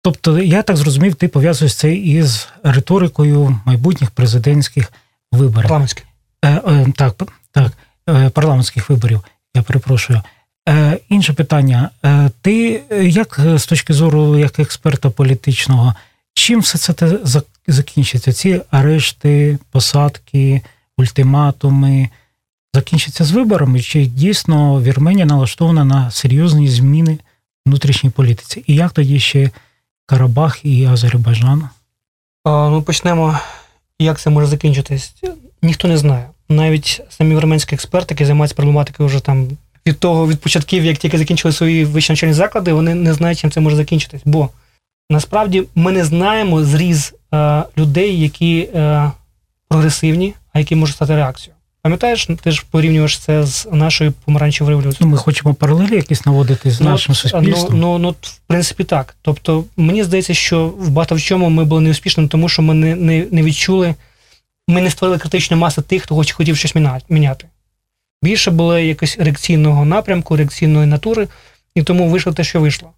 Тобто, 0.01 0.39
я 0.39 0.61
так 0.61 0.77
зрозумів, 0.77 1.15
ти 1.15 1.27
пов'язуєш 1.27 1.75
це 1.75 1.93
із 1.95 2.47
риторикою 2.63 3.59
майбутніх 3.65 4.11
президентських 4.11 4.93
виборів. 5.31 5.63
Парламентський. 5.69 6.05
Е, 6.45 6.61
е, 6.67 6.87
так, 6.95 7.23
так, 7.51 7.71
е, 8.09 8.29
парламентських 8.29 8.89
виборів, 8.89 9.21
я 9.55 9.61
перепрошую. 9.61 10.21
Е, 10.69 10.99
інше 11.09 11.33
питання. 11.33 11.89
Е, 12.05 12.29
ти 12.41 12.81
як 13.01 13.39
з 13.55 13.65
точки 13.65 13.93
зору 13.93 14.37
як 14.37 14.59
експерта 14.59 15.09
політичного, 15.09 15.95
чим 16.33 16.59
все 16.59 16.93
це 16.93 17.19
закінчиться? 17.67 18.33
Ці 18.33 18.61
арешти, 18.71 19.57
посадки, 19.71 20.61
ультиматуми 21.01 22.09
закінчаться 22.73 23.23
з 23.23 23.31
виборами? 23.31 23.81
Чи 23.81 24.05
дійсно 24.05 24.81
Вірменія 24.81 25.25
налаштована 25.25 25.85
на 25.85 26.11
серйозні 26.11 26.69
зміни 26.69 27.13
в 27.13 27.69
внутрішній 27.69 28.09
політиці? 28.09 28.63
І 28.67 28.75
як 28.75 28.91
тоді 28.91 29.19
ще 29.19 29.49
Карабах 30.05 30.65
і 30.65 30.85
Азербайджан? 30.85 31.69
Ну, 32.45 32.81
почнемо, 32.81 33.39
як 33.99 34.19
це 34.19 34.29
може 34.29 34.47
закінчитись. 34.47 35.13
Ніхто 35.61 35.87
не 35.87 35.97
знає. 35.97 36.29
Навіть 36.49 37.01
самі 37.09 37.35
вірменські 37.35 37.75
експерти, 37.75 38.13
які 38.13 38.25
займаються 38.25 38.55
проблематикою 38.55 39.09
вже 39.09 39.19
там 39.19 39.47
від 39.87 39.99
того, 39.99 40.27
від 40.27 40.41
початків, 40.41 40.85
як 40.85 40.97
тільки 40.97 41.17
закінчили 41.17 41.51
свої 41.51 41.85
вищі 41.85 42.11
навчальні 42.11 42.33
заклади, 42.33 42.73
вони 42.73 42.95
не 42.95 43.13
знають, 43.13 43.39
чим 43.39 43.51
це 43.51 43.61
може 43.61 43.75
закінчитись. 43.75 44.21
Бо 44.25 44.49
насправді 45.09 45.63
ми 45.75 45.91
не 45.91 46.05
знаємо 46.05 46.63
зріз 46.63 47.13
е, 47.33 47.63
людей, 47.77 48.21
які 48.21 48.69
е, 48.75 49.11
прогресивні, 49.69 50.33
а 50.53 50.59
які 50.59 50.75
можуть 50.75 50.95
стати 50.95 51.15
реакцією. 51.15 51.55
Пам'ятаєш, 51.81 52.27
ти 52.43 52.51
ж 52.51 52.63
порівнюєш 52.71 53.19
це 53.19 53.45
з 53.45 53.67
нашою 53.71 54.11
помаранчевою 54.11 54.77
Ну, 54.77 54.81
революцією. 54.81 55.11
ми 55.11 55.17
хочемо 55.17 55.53
паралелі 55.53 55.95
якісь 55.95 56.25
наводити 56.25 56.71
з 56.71 56.81
Ну, 56.81 56.89
нашим 56.89 57.11
от, 57.11 57.17
суспільством. 57.17 57.79
Ну, 57.79 57.87
ну, 57.87 57.97
ну, 57.97 58.09
в 58.21 58.39
принципі, 58.47 58.83
так. 58.83 59.15
Тобто, 59.21 59.63
мені 59.77 60.03
здається, 60.03 60.33
що 60.33 60.67
в 60.67 60.89
багато 60.89 61.15
в 61.15 61.21
чому 61.21 61.49
ми 61.49 61.65
були 61.65 61.81
неуспішними, 61.81 62.29
тому 62.29 62.49
що 62.49 62.61
ми 62.61 62.73
не, 62.73 62.95
не, 62.95 63.25
не 63.31 63.43
відчули, 63.43 63.95
ми 64.67 64.81
не 64.81 64.89
створили 64.89 65.17
критичну 65.17 65.57
масу 65.57 65.81
тих, 65.81 66.03
хто 66.03 66.15
хоч 66.15 66.31
хотів 66.31 66.57
щось 66.57 66.75
міняти. 67.09 67.45
Більше 68.23 68.51
було 68.51 68.79
якось 68.79 69.17
реакційного 69.19 69.85
напрямку, 69.85 70.37
реакційної 70.37 70.87
натури, 70.87 71.27
і 71.75 71.83
тому 71.83 72.09
вийшло 72.09 72.33
те, 72.33 72.43
що 72.43 72.61
вийшло. 72.61 72.89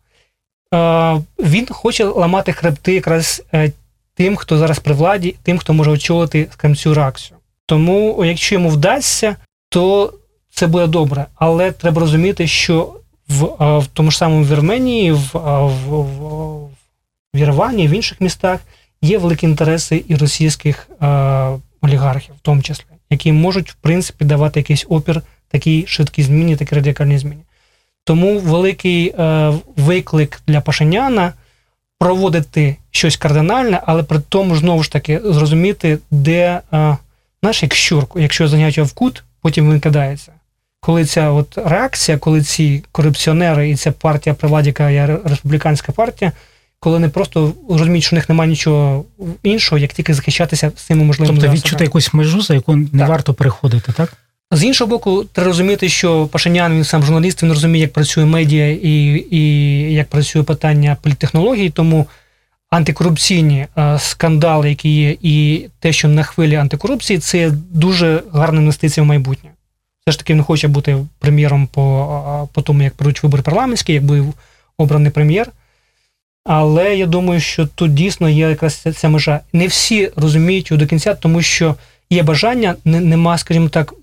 Е, 0.74 1.22
він 1.40 1.68
хоче 1.70 2.06
ламати 2.06 2.54
хребти 2.54 2.94
якраз 2.94 3.44
е, 3.54 3.72
тим, 4.16 4.36
хто 4.36 4.58
зараз 4.58 4.80
при 4.80 4.94
владі, 4.94 5.36
тим, 5.44 5.58
хто 5.58 5.74
може 5.74 5.92
очолити 5.92 6.48
цю 6.76 6.94
реакцію. 6.94 7.33
Тому, 7.66 8.26
якщо 8.26 8.56
йому 8.56 8.70
вдасться, 8.70 9.36
то 9.70 10.14
це 10.50 10.68
буде 10.68 10.88
добре. 10.88 11.26
Але 11.36 11.72
треба 11.72 12.00
розуміти, 12.00 12.48
що 12.48 12.94
в, 13.28 13.44
в 13.80 13.88
тому 13.94 14.12
ж 14.12 14.18
самому 14.18 14.46
Вірменії, 14.46 15.12
в, 15.12 15.30
в, 15.34 15.68
в, 15.90 16.70
в 17.34 17.38
Єревані, 17.38 17.88
в 17.88 17.92
інших 17.92 18.22
містах 18.22 18.60
є 19.02 19.18
великі 19.18 19.48
інтереси 19.48 20.04
і 20.08 20.16
російських 20.16 20.88
а, 21.00 21.58
олігархів, 21.82 22.36
в 22.36 22.40
тому 22.40 22.62
числі, 22.62 22.86
які 23.10 23.32
можуть, 23.32 23.72
в 23.72 23.76
принципі, 23.76 24.26
давати 24.26 24.60
якийсь 24.60 24.86
опір 24.90 25.22
такій 25.48 25.86
швидкій 25.88 26.24
зміні, 26.24 26.56
такій 26.56 26.76
радикальній 26.76 27.18
зміні. 27.18 27.42
Тому 28.04 28.40
великий 28.40 29.08
е, 29.08 29.54
виклик 29.78 30.42
для 30.48 30.62
Пашиняна 30.62 31.34
проводити 32.00 32.78
щось 32.92 33.18
кардинальне, 33.18 33.82
але 33.86 34.04
при 34.04 34.20
тому 34.20 34.56
знову 34.56 34.84
ж 34.84 34.92
таки 34.92 35.22
зрозуміти, 35.24 36.00
де 36.12 36.62
е, 36.74 36.98
знаєш, 37.44 37.64
як 37.64 37.74
щурку, 37.74 38.20
якщо 38.20 38.48
заняття 38.48 38.84
в 38.84 38.94
кут, 38.94 39.24
потім 39.42 39.72
він 39.72 39.80
кидається. 39.80 40.32
Коли 40.80 41.06
ця 41.06 41.30
от 41.30 41.58
реакція, 41.66 42.18
коли 42.18 42.42
ці 42.42 42.84
корупціонери 42.92 43.70
і 43.70 43.76
ця 43.76 43.92
партія 43.92 44.34
при 44.34 44.50
владі, 44.50 44.68
яка 44.68 45.20
республіканська 45.26 45.92
партія, 45.92 46.32
коли 46.80 46.96
вони 46.96 47.10
просто 47.10 47.54
розуміють, 47.70 48.04
що 48.04 48.16
в 48.16 48.18
них 48.18 48.30
немає 48.30 48.50
нічого 48.50 49.06
іншого, 49.44 49.80
як 49.80 49.94
тільки 49.94 50.14
захищатися 50.14 50.72
з 50.76 50.82
цими 50.82 51.04
можливими 51.04 51.40
Тобто 51.40 51.56
відчути 51.56 51.84
якусь 51.84 52.14
межу, 52.14 52.42
за 52.42 52.54
яку 52.54 52.76
не 52.76 53.00
Так. 53.00 53.10
варто 53.10 53.34
переходити, 53.34 53.92
так? 53.92 54.14
З 54.52 54.64
іншого 54.64 54.90
боку, 54.90 55.24
треба 55.24 55.48
розуміти, 55.48 55.90
що 55.90 56.28
Пашинян, 56.28 56.74
він 56.74 56.84
сам 56.84 57.04
журналіст, 57.04 57.44
він 57.44 57.50
розуміє, 57.50 57.82
як 57.82 57.94
працює 57.94 58.26
медіа 58.26 58.70
і, 58.70 59.26
і 59.32 59.42
як 59.94 60.08
працює 60.08 60.44
питання 60.44 60.98
політтехнологій, 61.02 61.70
тому 61.70 62.08
антикорупційні 62.76 63.68
е, 63.78 64.00
скандали, 64.00 64.70
які 64.70 64.90
є, 64.90 65.18
і 65.22 65.66
те, 65.80 65.94
що 65.94 66.08
на 66.08 66.24
хвилі 66.24 66.56
антикорупції, 66.56 67.20
це 67.20 67.52
дуже 67.72 68.24
гарна 68.34 68.60
інвестиція 68.60 69.04
в 69.04 69.08
майбутнє. 69.08 69.50
Все 70.02 70.12
ж 70.12 70.18
таки 70.18 70.34
він 70.34 70.44
хоче 70.44 70.68
бути 70.68 70.98
прем'єром 71.20 71.68
по, 71.68 72.50
по 72.54 72.62
тому, 72.62 72.84
як 72.84 72.94
пройдуть 72.94 73.24
вибори 73.24 73.44
парламентські, 73.44 73.94
як 73.94 74.04
був 74.04 74.34
обраний 74.78 75.12
прем'єр. 75.12 75.52
Але 76.46 76.96
я 76.96 77.06
думаю, 77.06 77.40
що 77.40 77.68
тут 77.68 77.94
дійсно 77.94 78.30
є 78.30 78.50
якраз 78.50 78.76
ця, 78.76 78.94
ця 78.94 79.10
межа. 79.10 79.40
Не 79.54 79.68
всі 79.68 80.12
розуміють 80.16 80.72
його 80.72 80.80
до 80.80 80.88
кінця, 80.88 81.16
тому 81.16 81.42
що 81.42 81.76
є 82.10 82.24
бажання, 82.24 82.76
не, 82.86 83.00
нема, 83.00 83.38
скажімо 83.38 83.70
так, 83.70 83.94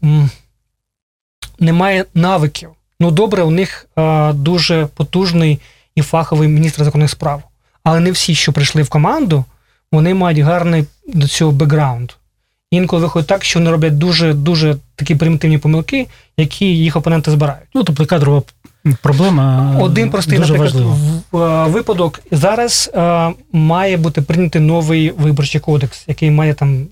немає 1.58 2.04
навиків. 2.14 2.70
Ну, 3.00 3.10
добре, 3.10 3.42
у 3.42 3.50
них 3.50 3.88
а, 3.94 4.32
дуже 4.34 4.86
потужний 4.86 5.58
і 5.94 6.02
фаховий 6.02 6.48
міністр 6.48 6.84
законних 6.84 7.10
справ. 7.10 7.42
Але 7.84 8.00
не 8.00 8.12
всі, 8.12 8.34
що 8.34 8.52
прийшли 8.52 8.82
в 8.82 8.88
команду, 8.88 9.44
вони 9.92 10.14
мають 10.14 10.38
гарний 10.38 10.84
до 11.08 11.28
цього 11.28 11.52
бекграунд. 11.52 12.10
Інколи 12.70 13.02
виходить 13.02 13.28
так, 13.28 13.44
що 13.44 13.58
вони 13.58 13.70
роблять 13.70 13.98
дуже 13.98 14.34
дуже 14.34 14.76
такі 14.96 15.14
примітивні 15.14 15.58
помилки, 15.58 16.06
які 16.36 16.66
їх 16.66 16.96
опоненти 16.96 17.30
збирають. 17.30 17.68
Ну, 17.74 17.84
тобто 17.84 18.06
кадрова 18.06 18.42
проблема 19.02 19.76
Один 19.80 20.10
простий, 20.10 20.38
дуже 20.38 20.52
наприклад, 20.52 20.84
важлива. 20.84 21.20
в- 21.32 21.66
е, 21.66 21.70
випадок. 21.70 22.20
Зараз 22.30 22.90
е, 22.94 23.30
має 23.52 23.96
бути 23.96 24.22
прийнятий 24.22 24.60
новий 24.62 25.10
виборчий 25.10 25.60
кодекс, 25.60 26.04
який 26.06 26.30
має 26.30 26.54
там 26.54 26.86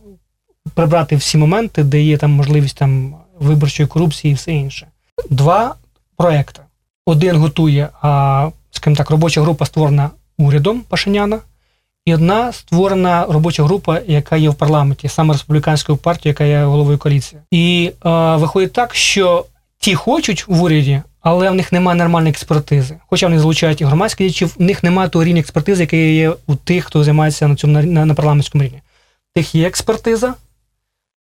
прибрати 0.74 1.16
всі 1.16 1.38
моменти, 1.38 1.85
де 1.85 2.03
є 2.03 2.16
там 2.16 2.31
можливість 2.31 2.77
там 2.77 3.14
виборчої 3.40 3.87
корупції 3.87 4.33
і 4.33 4.35
все 4.35 4.53
інше. 4.53 4.87
Два 5.31 5.74
проекти. 6.16 6.61
Один 7.07 7.37
готує, 7.37 7.88
а, 8.03 8.48
скажімо 8.70 8.96
так, 8.96 9.11
робоча 9.11 9.42
група 9.42 9.66
створена 9.66 10.11
урядом 10.38 10.81
Пашиняна, 10.81 11.38
і 12.07 12.14
одна 12.14 12.53
створена 12.53 13.27
робоча 13.29 13.64
група, 13.64 14.01
яка 14.07 14.37
є 14.37 14.51
в 14.51 14.55
парламенті, 14.55 15.09
саме 15.09 15.33
республіканською 15.33 15.98
партією, 15.98 16.33
яка 16.33 16.44
є 16.44 16.64
головою 16.64 16.98
коаліції. 16.98 17.40
І 17.51 17.92
е, 18.07 18.37
виходить 18.37 18.72
так, 18.72 18.94
що 18.94 19.44
ті 19.79 19.94
хочуть 19.94 20.48
в 20.48 20.62
уряді, 20.62 21.03
але 21.20 21.51
в 21.51 21.55
них 21.55 21.72
немає 21.72 21.98
нормальної 21.98 22.31
експертизи. 22.31 22.96
Хоча 23.07 23.27
вони 23.27 23.38
залучають 23.38 23.81
і 23.81 23.85
громадських 23.85 24.27
діячів, 24.27 24.55
в 24.59 24.62
них 24.62 24.83
немає 24.83 25.09
того 25.09 25.24
рівня 25.24 25.40
експертизи, 25.40 25.83
який 25.83 26.16
є 26.16 26.33
у 26.46 26.55
тих, 26.55 26.85
хто 26.85 27.05
займається 27.05 27.48
на 27.48 27.57
цьому 27.57 27.72
на, 27.83 28.07
на, 28.07 28.14
парламентському 28.14 28.64
рівні. 28.64 28.81
Тих 29.35 29.55
є 29.55 29.66
експертиза 29.66 30.35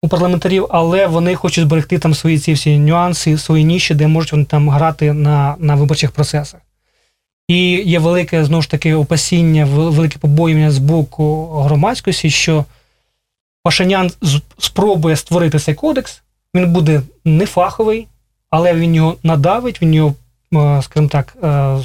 у 0.02 0.08
парламентарів, 0.08 0.66
але 0.70 1.06
вони 1.06 1.34
хочуть 1.34 1.64
зберегти 1.64 1.98
там 1.98 2.14
свої 2.14 2.38
ці 2.38 2.52
всі 2.52 2.78
нюанси, 2.78 3.38
свої 3.38 3.64
ніші, 3.64 3.94
де 3.94 4.06
можуть 4.06 4.32
вони 4.32 4.44
там 4.44 4.70
грати 4.70 5.12
на, 5.12 5.56
на 5.58 5.74
виборчих 5.74 6.10
процесах. 6.10 6.60
І 7.48 7.70
є 7.70 7.98
велике 7.98 8.44
знову 8.44 8.62
ж 8.62 8.70
таки 8.70 8.94
опасіння, 8.94 9.64
велике 9.64 10.18
побоювання 10.18 10.70
з 10.70 10.78
боку 10.78 11.46
громадськості, 11.46 12.30
що 12.30 12.64
Пашинян 13.62 14.10
спробує 14.58 15.16
створити 15.16 15.58
цей 15.58 15.74
кодекс, 15.74 16.22
він 16.54 16.72
буде 16.72 17.02
не 17.24 17.46
фаховий, 17.46 18.06
але 18.50 18.74
він 18.74 18.94
його 18.94 19.16
надавить, 19.22 19.82
він 19.82 19.94
його, 19.94 20.14
е, 20.54 20.82
скажімо 20.82 21.08
так, 21.08 21.36
е, 21.42 21.78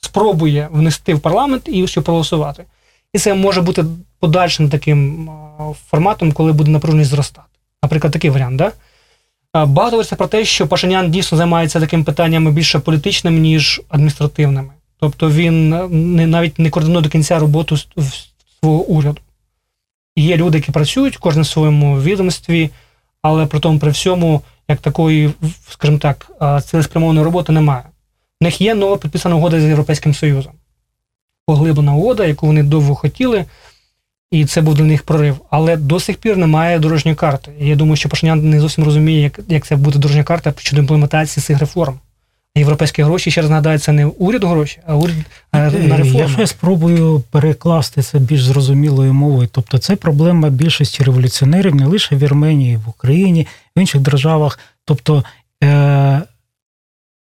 спробує 0.00 0.68
внести 0.72 1.14
в 1.14 1.20
парламент 1.20 1.62
і 1.66 1.86
щоб 1.86 2.04
проголосувати. 2.04 2.64
І 3.12 3.18
це 3.18 3.34
може 3.34 3.60
бути 3.60 3.84
подальшим 4.20 4.70
таким 4.70 5.30
форматом, 5.90 6.32
коли 6.32 6.52
буде 6.52 6.70
напруженість 6.70 7.10
зростати. 7.10 7.48
Наприклад, 7.82 8.12
такий 8.12 8.30
варіант, 8.30 8.56
да? 8.56 8.72
Багато 9.54 9.90
говориться 9.90 10.16
про 10.16 10.26
те, 10.26 10.44
що 10.44 10.66
Пашинян 10.66 11.10
дійсно 11.10 11.38
займається 11.38 11.80
такими 11.80 12.04
питаннями 12.04 12.50
більше 12.50 12.78
політичними, 12.78 13.40
ніж 13.40 13.82
адміністративними. 13.88 14.70
Тобто 15.00 15.30
він 15.30 15.74
е, 15.74 15.88
не, 15.88 16.26
навіть 16.26 16.58
не 16.58 16.70
координує 16.70 17.02
до 17.02 17.08
кінця 17.08 17.38
роботу 17.38 17.76
свого 18.60 18.82
уряду. 18.82 19.18
Є 20.16 20.36
люди, 20.36 20.58
які 20.58 20.72
працюють, 20.72 21.16
кожен 21.16 21.42
в 21.42 21.46
своєму 21.46 22.00
відомстві, 22.00 22.70
але 23.22 23.46
при 23.46 23.60
тому 23.60 23.78
при 23.78 23.90
всьому, 23.90 24.42
як 24.68 24.80
такої, 24.80 25.30
скажімо 25.70 25.98
так, 25.98 26.30
цілеспрямованої 26.64 27.24
роботи 27.24 27.52
немає. 27.52 27.82
В 28.40 28.44
них 28.44 28.60
є 28.60 28.74
нова 28.74 28.96
підписана 28.96 29.36
угода 29.36 29.60
з 29.60 29.64
Європейським 29.64 30.14
Союзом. 30.14 30.52
Поглиблена 31.46 31.94
угода, 31.94 32.26
яку 32.26 32.46
вони 32.46 32.62
довго 32.62 32.94
хотіли, 32.94 33.44
і 34.30 34.44
це 34.46 34.60
був 34.60 34.74
для 34.74 34.84
них 34.84 35.02
прорив. 35.02 35.36
Але 35.50 35.76
до 35.76 36.00
сих 36.00 36.16
пір 36.16 36.36
немає 36.36 36.78
дорожньої 36.78 37.14
карти. 37.14 37.52
Я 37.58 37.76
думаю, 37.76 37.96
що 37.96 38.08
Пашинян 38.08 38.50
не 38.50 38.60
зовсім 38.60 38.84
розуміє, 38.84 39.20
як, 39.20 39.40
як 39.48 39.66
це 39.66 39.76
буде 39.76 39.98
дорожня 39.98 40.24
карта 40.24 40.54
щодо 40.56 40.82
імплементації 40.82 41.42
цих 41.42 41.58
реформ. 41.58 41.98
Європейські 42.56 43.02
гроші, 43.02 43.30
ще 43.30 43.40
раз 43.40 43.50
нагадаю, 43.50 43.78
це 43.78 43.92
не 43.92 44.06
уряд 44.06 44.44
гроші, 44.44 44.78
а 44.86 44.96
уряд 44.96 45.16
на 45.52 45.64
Якщо 45.64 45.96
реформи. 45.96 46.34
я 46.38 46.46
спробую 46.46 47.22
перекласти 47.30 48.02
це 48.02 48.18
більш 48.18 48.44
зрозумілою 48.44 49.14
мовою, 49.14 49.48
тобто 49.52 49.78
це 49.78 49.96
проблема 49.96 50.50
більшості 50.50 51.04
революціонерів 51.04 51.74
не 51.74 51.86
лише 51.86 52.16
в 52.16 52.18
Вірменії, 52.18 52.76
в 52.76 52.88
Україні, 52.88 53.46
в 53.76 53.80
інших 53.80 54.00
державах. 54.00 54.58
Тобто 54.84 55.24
е, 55.62 55.68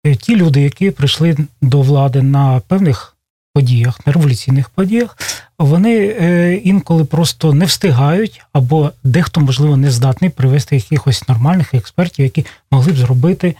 е, 0.05 0.15
ті 0.15 0.35
люди, 0.35 0.61
які 0.61 0.91
прийшли 0.91 1.37
до 1.61 1.81
влади 1.81 2.21
на 2.21 2.61
певних 2.67 3.15
подіях, 3.53 4.07
на 4.07 4.13
революційних 4.13 4.69
подіях, 4.69 5.17
вони 5.59 6.15
е, 6.21 6.55
інколи 6.55 7.05
просто 7.05 7.53
не 7.53 7.65
встигають, 7.65 8.41
або 8.53 8.91
дехто, 9.03 9.41
можливо, 9.41 9.77
не 9.77 9.91
здатний 9.91 10.29
привести 10.29 10.75
якихось 10.75 11.27
нормальних 11.27 11.73
експертів, 11.73 12.25
які 12.25 12.45
могли 12.71 12.91
б 12.91 12.97
зробити 12.97 13.47
е, 13.47 13.55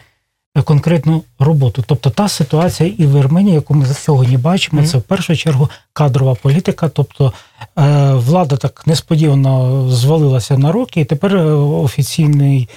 конкретну 0.63 1.23
роботу. 1.39 1.83
Тобто 1.88 2.09
та 2.09 2.27
ситуація 2.27 2.93
і 2.97 3.05
в 3.05 3.17
Вірменії, 3.17 3.55
яку 3.55 3.73
ми 3.73 3.85
сьогодні 3.85 4.38
бачимо, 4.38 4.81
Мгм. 4.81 4.89
це 4.89 4.97
в 4.97 5.01
першу 5.01 5.35
чергу 5.35 5.69
кадрова 5.93 6.35
політика. 6.35 6.89
Тобто 6.89 7.33
е, 7.79 8.13
влада 8.13 8.57
так 8.57 8.88
несподівано 8.88 9.85
звалилася 9.89 10.57
на 10.57 10.71
руки, 10.71 11.01
і 11.01 11.05
тепер 11.05 11.35
е, 11.38 11.43
офіційний. 11.53 12.69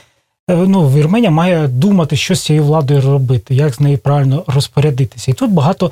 е, 0.50 0.56
Ну, 0.56 0.88
Вірменія 0.90 1.30
має 1.30 1.68
думати, 1.68 2.16
що 2.16 2.35
з 2.35 2.42
цією 2.44 2.64
владою 2.64 3.00
робити, 3.00 3.54
як 3.54 3.74
з 3.74 3.80
нею 3.80 3.98
правильно 3.98 4.44
розпорядитися. 4.46 5.30
І 5.30 5.35
тут 5.35 5.50
багато 5.50 5.90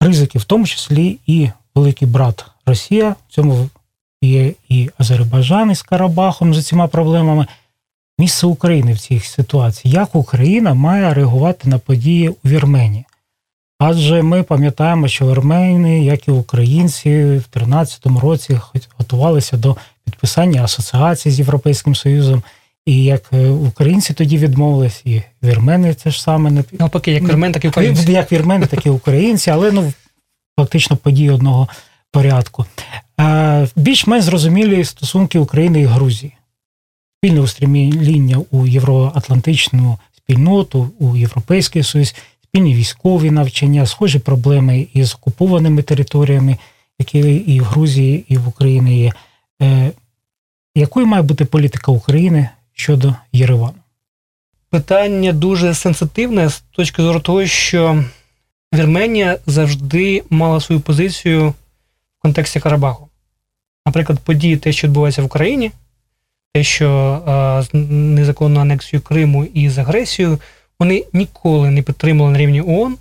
ризиків, 0.00 0.40
в 0.40 0.44
тому 0.44 0.66
числі 0.66 1.18
і 1.26 1.50
великий 1.74 2.08
брат 2.08 2.44
Росія. 2.66 3.14
В 3.28 3.34
цьому 3.34 3.68
є 4.22 4.52
і 4.68 4.90
Азербайджан 4.98 5.70
із 5.70 5.82
Карабахом 5.82 6.54
з 6.54 6.66
цими 6.66 6.88
проблемами. 6.88 7.46
Місце 8.18 8.46
України 8.46 8.92
в 8.92 8.98
цій 8.98 9.20
ситуації. 9.20 9.94
Як 9.94 10.14
Україна 10.14 10.74
має 10.74 11.14
реагувати 11.14 11.68
на 11.68 11.78
події 11.78 12.28
у 12.28 12.36
Вірменії? 12.44 13.04
Адже 13.78 14.22
ми 14.22 14.42
пам'ятаємо, 14.42 15.08
що 15.08 15.30
вірмени, 15.30 16.04
як 16.04 16.28
і 16.28 16.30
українці, 16.30 17.10
в 17.10 17.28
2013 17.28 18.06
році 18.06 18.60
готувалися 18.98 19.56
до 19.56 19.76
підписання 20.04 20.64
асоціації 20.64 21.32
з 21.32 21.38
Європейським 21.38 21.94
Союзом. 21.94 22.42
І 22.86 23.04
як 23.04 23.22
е, 23.32 23.48
українці 23.48 24.14
тоді 24.14 24.38
відмовились, 24.38 25.02
і 25.04 25.22
вірмени 25.42 25.94
це 25.94 26.10
ж 26.10 26.22
саме 26.22 26.50
не 26.50 26.64
Навпаки, 26.72 27.12
як 27.12 27.22
вірмен, 27.22 27.52
так 27.52 27.64
і 27.64 27.68
українці. 27.68 28.12
як 28.12 28.32
вірмени, 28.32 28.66
так 28.66 28.86
і 28.86 28.90
українці, 28.90 29.50
але 29.50 29.72
ну 29.72 29.92
фактично 30.58 30.96
події 30.96 31.30
одного 31.30 31.68
порядку. 32.12 32.64
Е, 33.20 33.68
Більш-менш 33.76 34.24
зрозумілі 34.24 34.84
стосунки 34.84 35.38
України 35.38 35.80
і 35.80 35.84
Грузії. 35.84 36.35
Спільне 37.26 37.40
устремління 37.40 38.40
у 38.50 38.66
євроатлантичну 38.66 39.98
спільноту, 40.16 40.90
у 40.98 41.16
Європейський 41.16 41.82
Союз, 41.82 42.14
спільні 42.44 42.74
військові 42.74 43.30
навчання, 43.30 43.86
схожі 43.86 44.18
проблеми 44.18 44.86
із 44.94 45.14
окупованими 45.14 45.82
територіями, 45.82 46.56
які 46.98 47.18
і 47.18 47.60
в 47.60 47.64
Грузії, 47.64 48.24
і 48.28 48.36
в 48.36 48.48
Україні 48.48 49.00
є. 49.00 49.12
Е, 49.62 49.90
Якою 50.74 51.06
має 51.06 51.22
бути 51.22 51.44
політика 51.44 51.92
України 51.92 52.48
щодо 52.72 53.14
Єревану? 53.32 53.78
питання 54.70 55.32
дуже 55.32 55.74
сенситивне 55.74 56.48
з 56.48 56.60
точки 56.60 57.02
зору 57.02 57.20
того, 57.20 57.46
що 57.46 58.04
Вірменія 58.74 59.38
завжди 59.46 60.22
мала 60.30 60.60
свою 60.60 60.80
позицію 60.80 61.48
в 61.48 61.54
контексті 62.22 62.60
Карабаху. 62.60 63.08
Наприклад, 63.86 64.18
події, 64.18 64.56
те, 64.56 64.72
що 64.72 64.86
відбувається 64.86 65.22
в 65.22 65.24
Україні, 65.24 65.72
те, 66.56 66.64
що 66.64 67.22
е, 67.28 67.62
з 67.62 67.68
незаконною 67.90 68.60
анексією 68.60 69.02
Криму 69.02 69.44
і 69.44 69.68
з 69.70 69.78
агресією, 69.78 70.40
вони 70.78 71.04
ніколи 71.12 71.70
не 71.70 71.82
підтримували 71.82 72.32
на 72.32 72.38
рівні 72.38 72.60
ООН 72.60 72.96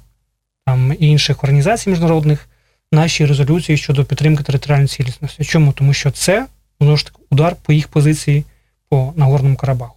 там, 0.66 0.94
і 1.00 1.08
інших 1.08 1.44
організацій 1.44 1.90
міжнародних 1.90 2.50
наші 2.92 3.26
резолюції 3.26 3.78
щодо 3.78 4.06
підтримки 4.06 4.44
територіальної 4.44 4.88
цілісності. 4.88 5.44
Чому? 5.44 5.74
Тому 5.74 5.94
що 5.94 6.12
це 6.12 6.46
знову 6.80 6.98
ж 6.98 7.06
таки 7.06 7.18
удар 7.30 7.56
по 7.62 7.74
їх 7.74 7.88
позиції 7.88 8.44
по 8.90 9.14
Нагорному 9.16 9.56
Карабаху. 9.56 9.96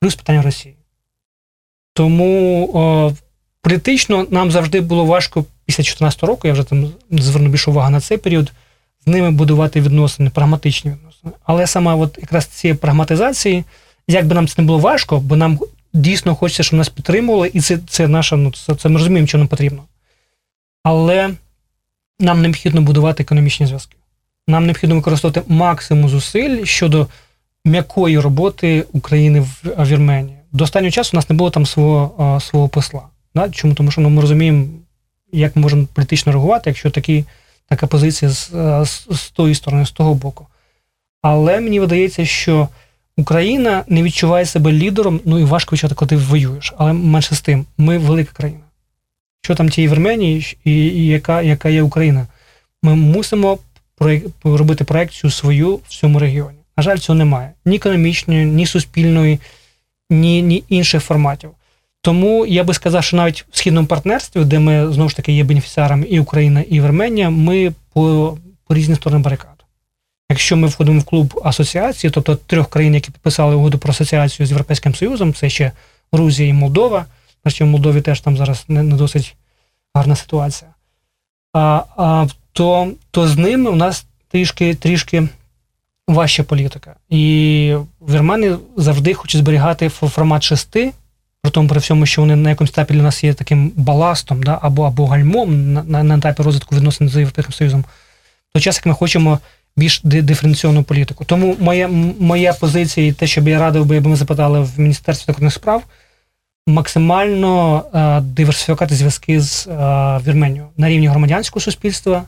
Плюс 0.00 0.14
питання 0.14 0.42
Росії. 0.42 0.74
Тому 1.92 2.70
о, 2.74 3.12
політично 3.60 4.26
нам 4.30 4.50
завжди 4.50 4.80
було 4.80 5.04
важко 5.04 5.44
після 5.64 5.82
2014 5.82 6.22
року, 6.22 6.48
я 6.48 6.52
вже 6.52 6.64
там 6.64 6.92
зверну 7.10 7.48
більше 7.48 7.70
увагу 7.70 7.90
на 7.90 8.00
цей 8.00 8.18
період, 8.18 8.52
з 9.06 9.10
ними 9.10 9.30
будувати 9.30 9.80
відносини, 9.80 10.30
прагматичні 10.30 10.90
відносини. 10.90 11.32
Але 11.44 11.66
саме 11.66 11.94
от 11.94 12.18
якраз 12.20 12.46
цієї 12.46 12.78
прагматизації, 12.78 13.64
як 14.08 14.26
би 14.26 14.34
нам 14.34 14.48
це 14.48 14.54
не 14.62 14.66
було 14.66 14.78
важко, 14.78 15.20
бо 15.20 15.36
нам 15.36 15.58
дійсно 15.92 16.34
хочеться, 16.34 16.62
щоб 16.62 16.78
нас 16.78 16.88
підтримували, 16.88 17.50
і 17.54 17.60
це, 17.60 17.78
це 17.88 18.08
наша, 18.08 18.36
ну 18.36 18.52
це, 18.52 18.74
це 18.74 18.88
ми 18.88 18.98
розуміємо, 18.98 19.26
що 19.26 19.38
нам 19.38 19.48
потрібно. 19.48 19.82
Але 20.82 21.30
нам 22.20 22.42
необхідно 22.42 22.80
будувати 22.80 23.22
економічні 23.22 23.66
зв'язки. 23.66 23.96
Нам 24.48 24.66
необхідно 24.66 24.96
використовувати 24.96 25.52
максимум 25.52 26.08
зусиль 26.08 26.64
щодо 26.64 27.06
м'якої 27.64 28.18
роботи 28.18 28.84
України 28.92 29.40
в 29.40 29.84
Вірменії. 29.84 30.38
До 30.52 30.64
останнього 30.64 30.90
часу 30.90 31.10
у 31.12 31.16
нас 31.16 31.30
не 31.30 31.36
було 31.36 31.50
там 31.50 31.66
свого, 31.66 32.40
свого 32.40 32.68
посла. 32.68 33.02
Да? 33.34 33.50
Чому? 33.50 33.74
Тому 33.74 33.90
що 33.90 34.00
ну, 34.00 34.10
ми 34.10 34.22
розуміємо, 34.22 34.66
як 35.32 35.56
ми 35.56 35.62
можемо 35.62 35.86
політично 35.94 36.32
реагувати, 36.32 36.70
якщо 36.70 36.90
такі, 36.90 37.24
така 37.68 37.86
позиція 37.86 38.30
з, 38.30 38.50
з, 38.84 39.06
з 39.10 39.30
тої 39.30 39.54
сторони, 39.54 39.86
з 39.86 39.90
того 39.90 40.14
боку. 40.14 40.46
Але 41.22 41.60
мені 41.60 41.80
видається, 41.80 42.24
що 42.24 42.68
Україна 43.16 43.84
не 43.88 44.02
відчуває 44.02 44.46
себе 44.46 44.72
лідером, 44.72 45.20
ну 45.24 45.38
і 45.38 45.44
важко 45.44 45.74
відчувати, 45.74 45.94
коли 45.94 46.08
ти 46.08 46.16
воюєш. 46.16 46.74
Але 46.78 46.92
менше 46.92 47.34
з 47.34 47.40
тим, 47.40 47.66
ми 47.78 47.98
велика 47.98 48.32
країна. 48.32 48.60
Що 49.42 49.54
там 49.54 49.68
тієї 49.68 49.92
Вірменії 49.92 50.56
і, 50.64 50.72
і 50.72 51.06
яка, 51.06 51.42
яка 51.42 51.68
є 51.68 51.82
Україна? 51.82 52.26
Ми 52.82 52.94
мусимо 52.94 53.58
робити 54.44 54.84
проекцію 54.84 55.30
свою 55.30 55.76
в 55.76 55.88
цьому 55.88 56.18
регіоні. 56.18 56.58
На 56.76 56.82
жаль, 56.82 56.96
цього 56.96 57.18
немає. 57.18 57.52
Ні 57.64 57.76
економічної, 57.76 58.46
ні 58.46 58.66
суспільної, 58.66 59.40
ні, 60.10 60.42
ні 60.42 60.64
інших 60.68 61.02
форматів. 61.02 61.50
Тому 62.06 62.46
я 62.46 62.64
би 62.64 62.74
сказав, 62.74 63.04
що 63.04 63.16
навіть 63.16 63.44
в 63.50 63.58
східному 63.58 63.86
партнерстві, 63.86 64.44
де 64.44 64.58
ми 64.58 64.92
знову 64.92 65.08
ж 65.08 65.16
таки 65.16 65.32
є 65.32 65.44
бенефіціарами 65.44 66.06
і 66.06 66.20
Україна, 66.20 66.60
і 66.60 66.80
Вірменія, 66.80 67.30
ми 67.30 67.72
по, 67.92 68.38
по 68.66 68.74
різні 68.74 68.94
сторони 68.94 69.22
барикад. 69.22 69.64
Якщо 70.30 70.56
ми 70.56 70.68
входимо 70.68 71.00
в 71.00 71.04
клуб 71.04 71.40
асоціації, 71.44 72.10
тобто 72.10 72.36
трьох 72.36 72.70
країн, 72.70 72.94
які 72.94 73.10
підписали 73.10 73.54
угоду 73.54 73.78
про 73.78 73.90
асоціацію 73.90 74.46
з 74.46 74.50
Європейським 74.50 74.94
Союзом, 74.94 75.34
це 75.34 75.48
ще 75.48 75.72
Грузія 76.12 76.48
і 76.48 76.52
Молдова. 76.52 77.06
Значить, 77.42 77.60
в 77.60 77.64
Молдові 77.64 78.00
теж 78.00 78.20
там 78.20 78.36
зараз 78.36 78.64
не, 78.68 78.82
не 78.82 78.96
досить 78.96 79.36
гарна 79.94 80.16
ситуація. 80.16 80.70
А, 81.52 81.82
а, 81.96 82.26
то, 82.52 82.92
то 83.10 83.28
з 83.28 83.36
ними 83.36 83.70
у 83.70 83.76
нас 83.76 84.06
трішки, 84.28 84.74
трішки 84.74 85.28
важча 86.08 86.42
політика. 86.42 86.96
І 87.10 87.74
вірмени 88.00 88.56
завжди 88.76 89.14
хочуть 89.14 89.40
зберігати 89.40 89.88
формат 89.88 90.42
шести, 90.42 90.92
при 91.46 91.52
тому 91.52 91.68
при 91.68 91.80
всьому, 91.80 92.06
що 92.06 92.20
вони 92.22 92.36
на 92.36 92.50
якомусь 92.50 92.70
етапі 92.70 92.94
для 92.94 93.02
нас 93.02 93.24
є 93.24 93.34
таким 93.34 93.72
баластом, 93.76 94.42
да, 94.42 94.58
або, 94.62 94.84
або 94.84 95.06
гальмом 95.06 95.72
на, 95.72 95.82
на, 95.82 96.02
на 96.02 96.16
етапі 96.16 96.42
розвитку 96.42 96.76
відносин 96.76 97.08
з 97.08 97.16
Європейським 97.16 97.52
Союзом, 97.52 97.80
в 97.80 98.52
той 98.52 98.62
час, 98.62 98.76
як 98.76 98.86
ми 98.86 98.94
хочемо 98.94 99.38
більш 99.76 100.00
ди- 100.04 100.22
диференційну 100.22 100.82
політику. 100.82 101.24
Тому 101.24 101.56
моя, 101.60 101.88
моя 102.20 102.52
позиція 102.52 103.06
і 103.06 103.12
те, 103.12 103.26
що 103.26 103.40
б 103.40 103.48
я 103.48 103.58
радив 103.58 103.86
би, 103.86 103.94
якби 103.94 104.10
ми 104.10 104.16
запитали 104.16 104.60
в 104.60 104.80
Міністерстві 104.80 105.26
закордонних 105.26 105.54
справ, 105.54 105.82
максимально 106.66 107.84
е, 107.94 108.20
диверсифікувати 108.20 108.94
зв'язки 108.94 109.40
з 109.40 109.66
е, 109.66 109.72
Вірменією 110.26 110.66
на 110.76 110.88
рівні 110.88 111.08
громадянського 111.08 111.60
суспільства, 111.60 112.22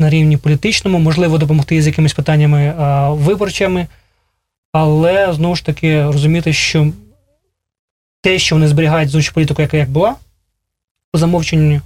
на 0.00 0.10
рівні 0.10 0.36
політичному, 0.36 0.98
можливо, 0.98 1.38
допомогти 1.38 1.82
з 1.82 1.86
якимись 1.86 2.12
питаннями 2.12 2.62
е, 2.62 2.74
виборчими, 3.08 3.86
але 4.72 5.32
знову 5.32 5.56
ж 5.56 5.66
таки 5.66 6.04
розуміти, 6.04 6.52
що 6.52 6.92
те, 8.20 8.38
що 8.38 8.54
вони 8.54 8.68
зберігають 8.68 9.10
зовнішню 9.10 9.34
політику, 9.34 9.62
яка 9.62 9.76
як 9.76 9.90
була, 9.90 10.14
по 11.12 11.18
замовченню, 11.18 11.80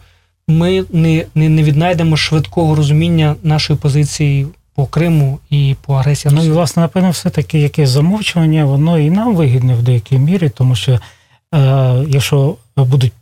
ми 0.49 0.85
не, 0.93 1.26
не, 1.35 1.49
не 1.49 1.62
віднайдемо 1.62 2.16
швидкого 2.16 2.74
розуміння 2.74 3.37
нашої 3.43 3.78
позиції 3.78 4.47
по 4.74 4.87
Криму 4.87 5.39
і 5.51 5.76
по 5.87 5.95
агресії. 5.95 6.35
Ну 6.35 6.45
і 6.45 6.51
власне, 6.51 6.82
напевно, 6.82 7.11
все-таки 7.11 7.59
якесь 7.59 7.91
замовчування, 7.91 8.64
воно 8.64 8.99
і 8.99 9.11
нам 9.11 9.37
вигідне 9.37 9.74
в 9.74 9.82
деякій 9.82 10.18
мірі, 10.18 10.49
тому 10.49 10.74
що 10.74 10.93
е, 10.93 11.01
якщо 12.09 12.57
будуть 12.76 13.12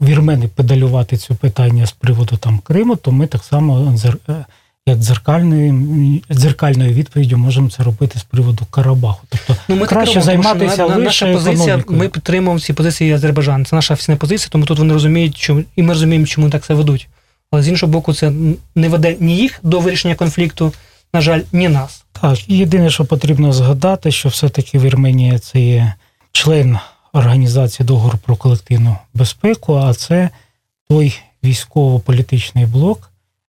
вірмени 0.00 0.48
педалювати 0.48 1.16
цю 1.16 1.34
питання 1.34 1.86
з 1.86 1.92
приводу 1.92 2.36
там 2.36 2.58
Криму, 2.58 2.96
то 2.96 3.12
ми 3.12 3.26
так 3.26 3.44
само 3.44 3.96
е, 4.28 4.44
як 4.86 4.98
дзеркальною, 4.98 6.20
дзеркальною 6.32 6.92
відповіддю 6.92 7.36
можемо 7.38 7.70
це 7.70 7.82
робити 7.82 8.18
з 8.18 8.22
приводу 8.22 8.66
Карабаху. 8.70 9.20
Тобто 9.28 9.56
Ну, 9.68 9.74
ми 9.76 9.80
так 9.80 9.88
краще 9.88 10.20
робимо, 10.20 10.32
тому 10.32 10.42
що 10.42 10.52
займатися 10.52 10.82
на- 10.88 10.96
лише 10.96 11.04
наша 11.26 11.32
позиція. 11.32 11.62
економікою. 11.76 11.98
Ми 11.98 12.08
підтримуємо 12.08 12.60
ці 12.60 12.72
позиції 12.72 13.12
Азербайджану. 13.12 13.64
Це 13.64 13.76
наша 13.76 13.94
офіційна 13.94 14.16
позиція, 14.16 14.48
тому 14.52 14.64
тут 14.64 14.78
вони 14.78 14.92
розуміють, 14.94 15.36
чому 15.36 15.62
і 15.76 15.82
ми 15.82 15.92
розуміємо, 15.92 16.26
чому 16.26 16.50
так 16.50 16.64
це 16.64 16.74
ведуть. 16.74 17.08
Але 17.50 17.62
з 17.62 17.68
іншого 17.68 17.92
боку, 17.92 18.14
це 18.14 18.32
не 18.74 18.88
веде 18.88 19.16
ні 19.20 19.36
їх 19.36 19.60
до 19.62 19.80
вирішення 19.80 20.14
конфлікту, 20.14 20.72
на 21.14 21.20
жаль, 21.20 21.40
ні 21.52 21.68
нас. 21.68 22.04
Так, 22.20 22.48
і 22.48 22.58
єдине, 22.58 22.90
що 22.90 23.04
потрібно 23.04 23.52
згадати, 23.52 24.12
що 24.12 24.28
все-таки 24.28 24.78
Вірменія 24.78 25.38
це 25.38 25.60
є 25.60 25.94
член 26.32 26.78
організації 27.12 27.86
договору 27.86 28.18
про 28.24 28.36
колективну 28.36 28.96
безпеку, 29.14 29.74
а 29.74 29.94
це 29.94 30.30
той 30.90 31.18
військово-політичний 31.44 32.66
блок, 32.66 33.10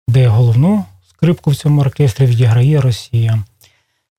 де 0.08 0.28
головну 0.28 0.86
скрипку 1.24 1.52
в 1.52 1.56
цьому 1.56 1.82
оркестрі 1.82 2.26
відіграє 2.26 2.82
Росія. 2.82 3.44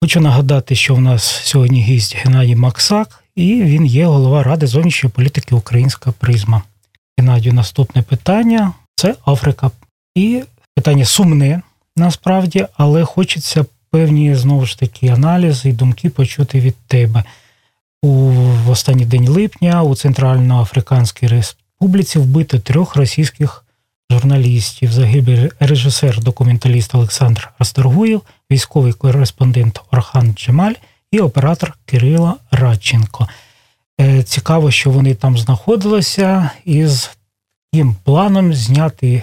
Хочу 0.02 0.20
нагадати, 0.20 0.74
що 0.74 0.94
в 0.94 1.00
нас 1.00 1.24
сьогодні 1.24 1.82
гість 1.82 2.16
Геннадій 2.16 2.56
Максак, 2.56 3.24
і 3.36 3.62
він 3.62 3.86
є 3.86 4.06
голова 4.06 4.42
Ради 4.42 4.66
зовнішньої 4.66 5.12
політики 5.12 5.54
Українська 5.54 6.12
призма. 6.12 6.62
Геннадію, 7.18 7.54
наступне 7.54 8.02
питання 8.02 8.72
це 8.94 9.14
Африка. 9.26 9.70
І 10.14 10.42
питання 10.74 11.04
сумне 11.04 11.62
насправді, 11.96 12.66
але 12.76 13.04
хочеться 13.04 13.64
певні 13.90 14.34
знову 14.34 14.66
ж 14.66 14.78
таки 14.78 15.08
аналізи 15.08 15.68
і 15.68 15.72
думки 15.72 16.10
почути 16.10 16.60
від 16.60 16.76
тебе. 16.76 17.24
У 18.02 18.08
в 18.30 18.70
останній 18.70 19.06
день 19.06 19.28
липня 19.28 19.82
у 19.82 19.94
Центральноафриканській 19.94 21.26
Республіці 21.26 22.18
вбито 22.18 22.58
трьох 22.58 22.96
російських 22.96 23.63
журналістів. 24.14 24.92
Загибель 24.92 25.48
режисер, 25.60 26.20
документаліст 26.20 26.94
Олександр 26.94 27.50
Расторгуєв, 27.58 28.22
військовий 28.50 28.92
кореспондент 28.92 29.80
Орхан 29.90 30.32
Джемаль 30.32 30.72
і 31.10 31.20
оператор 31.20 31.78
Кирило 31.84 32.36
Радченко. 32.50 33.28
Е, 34.00 34.22
Цікаво, 34.22 34.70
що 34.70 34.90
вони 34.90 35.14
там 35.14 35.38
знаходилися 35.38 36.50
із 36.64 37.10
таким 37.72 37.96
планом 38.04 38.54
зняти 38.54 39.22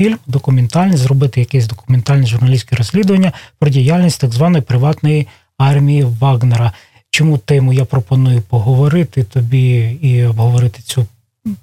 фільм 0.00 0.18
документальний, 0.26 0.96
зробити 0.96 1.40
якесь 1.40 1.66
документальне 1.66 2.26
журналістське 2.26 2.76
розслідування 2.76 3.32
про 3.58 3.70
діяльність 3.70 4.20
так 4.20 4.32
званої 4.32 4.62
приватної 4.62 5.26
армії 5.58 6.04
Вагнера. 6.20 6.72
Чому 7.10 7.38
тему 7.38 7.72
я 7.72 7.84
пропоную 7.84 8.42
поговорити 8.42 9.24
тобі 9.24 9.98
і 10.02 10.24
обговорити 10.24 10.82
цю 10.82 11.06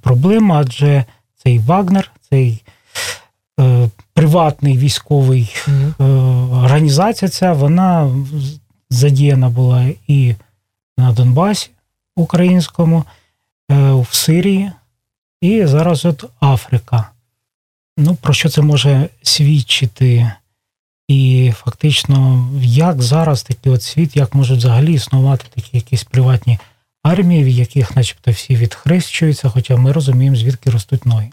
проблему? 0.02 0.54
Адже 0.54 1.06
цей 1.44 1.60
Вагнер, 1.60 2.12
цей 2.34 2.64
е, 3.60 3.90
приватний 4.14 4.78
військовий 4.78 5.56
е, 5.68 6.04
організація, 6.52 7.30
ця 7.30 7.54
вона 7.54 8.16
задіяна 8.90 9.50
була 9.50 9.90
і 10.08 10.36
на 10.98 11.12
Донбасі 11.12 11.70
українському, 12.16 13.04
е, 13.72 13.94
в 13.94 14.08
Сирії, 14.12 14.72
і 15.42 15.66
зараз 15.66 16.06
от 16.06 16.26
Африка. 16.40 17.10
Ну, 17.98 18.16
про 18.16 18.34
що 18.34 18.50
це 18.50 18.62
може 18.62 19.10
свідчити? 19.24 20.32
І 21.08 21.52
фактично, 21.56 22.50
як 22.62 23.02
зараз 23.02 23.44
такий 23.44 23.72
от 23.72 23.84
світ, 23.84 24.16
як 24.16 24.36
можуть 24.36 24.58
взагалі 24.58 24.94
існувати 24.94 25.46
такі 25.56 25.70
якісь 25.78 26.04
приватні 26.04 26.60
армії, 27.04 27.44
в 27.44 27.48
яких, 27.48 27.96
начебто, 27.96 28.32
всі 28.32 28.56
відхрещуються, 28.56 29.50
хоча 29.50 29.78
ми 29.78 29.92
розуміємо, 29.92 30.38
звідки 30.38 30.70
ростуть 30.70 31.06
ноги. 31.06 31.30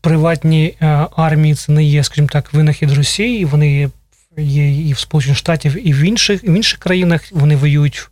Приватні 0.00 0.74
е, 0.80 1.06
армії 1.16 1.54
це 1.54 1.72
не 1.72 1.84
є, 1.84 2.04
скажімо 2.04 2.28
так, 2.32 2.52
винахід 2.52 2.92
Росії. 2.92 3.44
Вони 3.44 3.90
є, 4.36 4.88
і 4.88 4.92
в 4.92 4.98
Сполучених 4.98 5.38
Штатів, 5.38 5.88
і 5.88 5.92
в 5.92 5.96
інших, 5.96 6.44
в 6.44 6.56
інших 6.56 6.78
країнах 6.78 7.22
вони 7.32 7.56
воюють, 7.56 8.08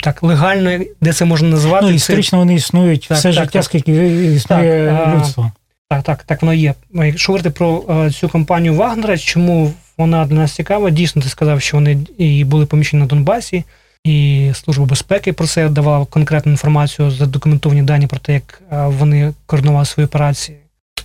так, 0.00 0.22
легально, 0.22 0.84
де 1.00 1.12
це 1.12 1.24
можна 1.24 1.48
назвати. 1.48 1.84
Ну, 1.84 1.90
це- 1.90 1.96
історично 1.96 2.38
вони 2.38 2.54
існують 2.54 3.06
Так, 3.08 3.18
все 3.18 3.28
так, 3.28 3.32
життя, 3.32 3.50
так. 3.52 3.64
скільки 3.64 3.92
існує 4.34 5.12
людство. 5.16 5.52
Так, 5.90 6.02
так, 6.02 6.22
так 6.22 6.42
воно 6.42 6.54
є. 6.54 6.74
Якщо 6.94 7.32
говорити 7.32 7.50
про 7.50 7.84
е, 7.90 8.10
цю 8.10 8.28
компанію 8.28 8.74
Вагнера, 8.74 9.18
чому 9.18 9.72
вона 9.98 10.26
для 10.26 10.36
нас 10.36 10.52
цікава? 10.52 10.90
Дійсно, 10.90 11.22
ти 11.22 11.28
сказав, 11.28 11.62
що 11.62 11.76
вони 11.76 11.98
і 12.18 12.44
були 12.44 12.66
помічені 12.66 13.00
на 13.00 13.06
Донбасі, 13.06 13.64
і 14.04 14.50
Служба 14.54 14.84
безпеки 14.84 15.32
про 15.32 15.46
це 15.46 15.68
давала 15.68 16.04
конкретну 16.06 16.52
інформацію, 16.52 17.10
задокументовані 17.10 17.82
дані 17.82 18.06
про 18.06 18.18
те, 18.18 18.32
як 18.32 18.62
е, 18.72 18.86
вони 18.86 19.32
координували 19.46 19.86
свої 19.86 20.06
операції 20.06 20.58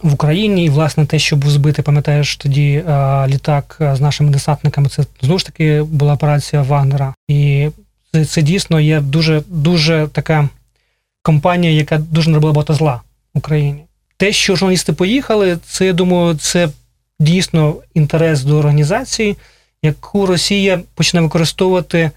в 0.04 0.14
Україні. 0.14 0.66
І, 0.66 0.70
власне, 0.70 1.06
те, 1.06 1.20
що 1.20 1.36
був 1.36 1.52
збитий, 1.52 1.86
пам'ятаєш, 1.86 2.38
тоді 2.38 2.84
е, 2.88 3.28
літак 3.28 3.78
е, 3.82 3.96
з 3.96 4.02
нашими 4.02 4.32
десантниками, 4.32 4.90
це 4.90 5.04
знову 5.22 5.40
ж 5.40 5.46
таки 5.46 5.84
була 5.84 6.14
операція 6.14 6.62
Вагнера. 6.62 7.14
І 7.28 7.70
це, 8.12 8.26
це 8.26 8.42
дійсно 8.42 8.80
є 8.80 9.00
дуже, 9.00 9.44
дуже 9.48 10.08
така 10.12 10.50
компанія, 11.22 11.74
яка 11.74 11.98
дуже 11.98 12.30
наробила 12.30 12.54
багато 12.54 12.74
зла 12.74 13.02
в 13.34 13.38
Україні 13.38 13.84
те, 14.24 14.32
що 14.32 14.56
журналісти 14.56 14.94
поїхали, 14.94 15.58
це 15.66 15.86
я 15.86 15.94
думаю, 15.94 16.36
це 16.36 16.70
дійсно 17.20 17.76
інтерес 17.94 18.44
до 18.44 18.58
організації, 18.58 19.38
яку 19.82 20.26
Росія 20.26 20.80
почне 20.96 21.22
використовувати, 21.22 22.12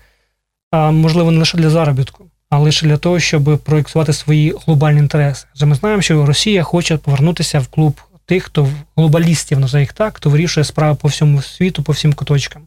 можливо, 0.72 1.30
не 1.30 1.38
лише 1.38 1.58
для 1.58 1.70
заробітку, 1.70 2.24
а 2.50 2.58
лише 2.58 2.86
для 2.86 2.96
того, 2.96 3.20
щоб 3.20 3.58
проєктувати 3.58 4.12
свої 4.12 4.54
глобальні 4.66 4.98
інтереси. 4.98 5.46
Адже 5.54 5.66
ми 5.66 5.74
знаємо, 5.74 6.02
що 6.02 6.26
Росія 6.26 6.62
хоче 6.62 6.96
повернутися 6.96 7.60
в 7.60 7.66
клуб 7.66 8.00
тих, 8.26 8.44
хто 8.44 8.68
глобалістів, 8.96 9.60
називає 9.60 9.82
їх 9.82 9.92
так, 9.92 10.16
хто 10.16 10.30
вирішує 10.30 10.64
справи 10.64 10.98
по 11.02 11.08
всьому 11.08 11.42
світу, 11.42 11.82
по 11.82 11.92
всім 11.92 12.12
куточкам 12.12 12.62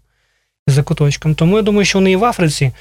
за 0.67 0.84
куточкам. 0.84 1.36
Тому 1.36 1.55
я 1.55 1.61
думаю, 1.61 1.86
що 1.86 1.97
вони 1.97 2.11
і 2.11 2.15
в 2.15 2.25
Африці 2.25 2.71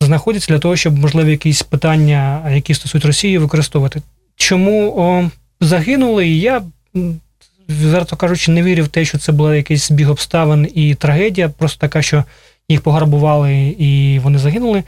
знаходяться 0.00 0.52
для 0.52 0.58
того, 0.58 0.76
щоб 0.76 0.98
можливо 0.98 1.30
якісь 1.30 1.62
питання, 1.62 2.50
які 2.50 2.74
стосують 2.74 3.04
Росії, 3.04 3.38
використовувати. 3.38 4.02
Чому 4.36 4.94
о, 4.96 5.30
загинули, 5.60 6.28
я, 6.28 6.62
відверто 7.68 8.16
кажучи, 8.16 8.50
не 8.50 8.62
вірю 8.62 8.84
в 8.84 8.88
те, 8.88 9.04
що 9.04 9.18
це 9.18 9.32
була 9.32 9.56
якийсь 9.56 9.88
збіг 9.88 10.10
обставин 10.10 10.68
і 10.74 10.94
трагедія, 10.94 11.48
просто 11.48 11.80
така, 11.80 12.02
що 12.02 12.24
їх 12.68 12.80
пограбували 12.80 13.54
і 13.78 14.18
вони 14.18 14.38
загинули. 14.38 14.82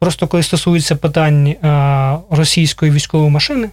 Просто 0.00 0.26
коли 0.26 0.42
стосується 0.42 0.96
питань 0.96 1.54
а, 1.62 2.18
російської 2.30 2.92
військової 2.92 3.30
машини 3.30 3.70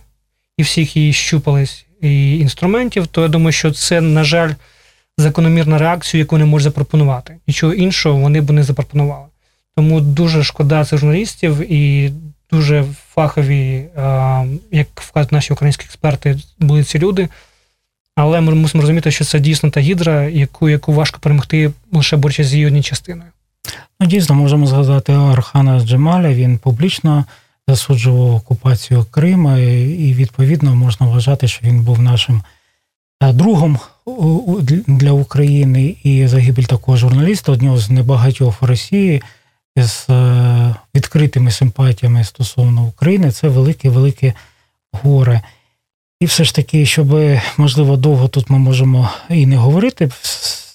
і 0.58 0.64
всіх 0.64 0.98
її 0.98 1.14
щупалось 1.14 1.86
і 2.02 2.40
інструментів, 2.40 3.08
то 3.08 3.22
я 3.22 3.28
думаю, 3.28 3.52
що 3.52 3.72
це, 3.72 4.02
на 4.02 4.24
жаль, 4.24 4.54
закономірна 5.18 5.78
реакція, 5.78 6.20
яку 6.20 6.38
не 6.38 6.46
можуть 6.46 6.64
запропонувати. 6.64 7.38
Нічого 7.48 7.74
іншого 7.74 8.20
вони 8.20 8.42
б 8.42 8.52
не 8.52 8.64
запропонували. 8.64 9.26
Тому 9.76 10.02
дуже 10.02 10.44
шкода 10.44 10.86
цих 10.86 11.00
журналістів 11.00 11.72
і 11.72 12.12
дуже 12.52 12.86
фахові, 13.14 13.86
а, 13.96 14.46
як 14.72 14.88
вказують 14.96 15.32
наші 15.32 15.54
українські 15.54 15.86
експерти, 15.86 16.40
були 16.60 16.84
ці 16.84 17.00
люди. 17.00 17.30
Але 18.16 18.42
ми 18.42 18.56
мусимо 18.56 18.82
розуміти, 18.82 19.12
що 19.12 19.26
це 19.26 19.40
дійсно 19.40 19.70
та 19.70 19.80
гідра, 19.80 20.24
яку, 20.24 20.70
яку 20.70 20.94
важко 20.94 21.20
перемогти 21.20 21.72
лише 21.92 22.18
борючись 22.18 22.48
з 22.48 22.54
її 22.54 22.66
однією 22.66 22.84
частиною. 22.84 23.30
Ну, 24.00 24.08
дійсно, 24.08 24.36
можемо 24.36 24.68
згадати 24.68 25.14
Архана 25.14 25.80
Джемаля. 25.80 26.34
Він 26.34 26.58
публічно 26.58 27.26
засуджував 27.68 28.36
окупацію 28.36 29.06
Крима, 29.12 29.60
і 29.60 30.14
відповідно 30.14 30.76
можна 30.76 31.08
вважати, 31.08 31.48
що 31.48 31.68
він 31.68 31.82
був 31.82 32.02
нашим 32.02 32.44
е, 33.24 33.34
другом 33.34 33.80
для 34.88 35.12
України. 35.12 35.96
І 36.04 36.28
загибель 36.28 36.64
такого 36.64 36.98
журналіста, 36.98 37.52
одного 37.52 37.78
з 37.78 37.90
небагатьох 37.90 38.62
в 38.62 38.66
Росії, 38.66 39.22
з 39.78 40.10
е, 40.10 40.76
відкритими 40.96 41.52
симпатіями 41.52 42.24
стосовно 42.24 42.84
України, 42.84 43.32
це 43.32 43.48
велике-велике 43.48 44.34
горе. 44.92 45.42
І 46.20 46.26
все 46.26 46.44
ж 46.44 46.56
таки, 46.56 46.86
щоб 46.86 47.20
можливо 47.58 47.98
довго 47.98 48.28
тут 48.28 48.50
ми 48.50 48.58
можемо 48.58 49.10
і 49.30 49.46
не 49.46 49.58
говорити, 49.58 50.10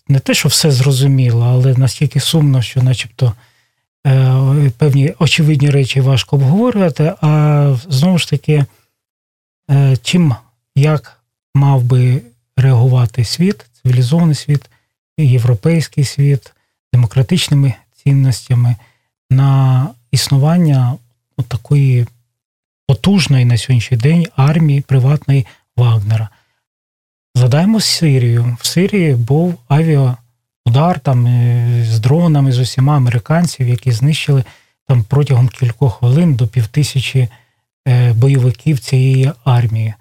не 0.09 0.19
те, 0.21 0.35
що 0.35 0.49
все 0.49 0.71
зрозуміло, 0.71 1.45
але 1.45 1.75
настільки 1.75 2.21
сумно, 2.21 2.63
що, 2.63 2.83
начебто, 2.83 3.33
е, 4.07 4.71
певні 4.79 5.15
очевидні 5.19 5.71
речі 5.71 6.01
важко 6.01 6.37
обговорювати. 6.37 7.15
А 7.21 7.77
знову 7.89 8.19
ж 8.19 8.31
таки, 8.31 8.65
е, 9.71 9.97
чим 10.03 10.35
як 10.77 11.21
мав 11.55 11.83
би 11.83 12.23
реагувати 12.57 13.25
світ, 13.25 13.67
цивілізований 13.83 14.35
світ, 14.35 14.71
європейський 15.19 16.05
світ, 16.05 16.53
демократичними 16.93 17.75
цінностями 18.05 18.77
на 19.31 19.89
існування 20.11 20.97
такої 21.49 22.07
потужної 22.87 23.45
на 23.45 23.59
сьогоднішній 23.59 23.97
день 23.97 24.27
армії 24.37 24.81
приватної 24.81 25.47
Вагнера. 25.77 26.29
Згадаємо 27.39 27.81
Сирію. 27.81 28.57
В 28.61 28.67
Сирії 28.67 29.15
був 29.15 29.55
удар 30.67 31.01
там 31.01 31.27
е, 31.27 31.87
з 31.91 32.01
дронами, 32.01 32.53
з 32.53 32.59
усіма 32.59 32.97
американців, 32.97 33.69
які 33.69 33.93
знищили 33.93 34.45
там 34.89 35.05
протягом 35.09 35.49
кількох 35.49 35.99
хвилин 35.99 36.35
до 36.35 36.47
півтисячі 36.47 37.29
е, 37.89 38.13
бойовиків 38.13 38.79
цієї 38.79 39.33
армії. 39.45 39.95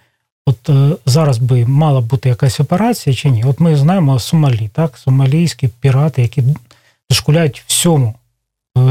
От 0.45 0.69
е, 0.69 0.89
зараз 1.05 1.37
би 1.37 1.65
мала 1.65 2.01
бути 2.01 2.29
якась 2.29 2.59
операція 2.59 3.15
чи 3.15 3.29
ні? 3.29 3.43
От 3.43 3.59
ми 3.59 3.75
знаємо 3.75 4.19
Сомалі, 4.19 4.69
так? 4.73 4.97
Сомалійські 4.97 5.67
пірати, 5.67 6.21
які 6.21 6.43
дошкуляють 7.09 7.63
всьому 7.67 8.15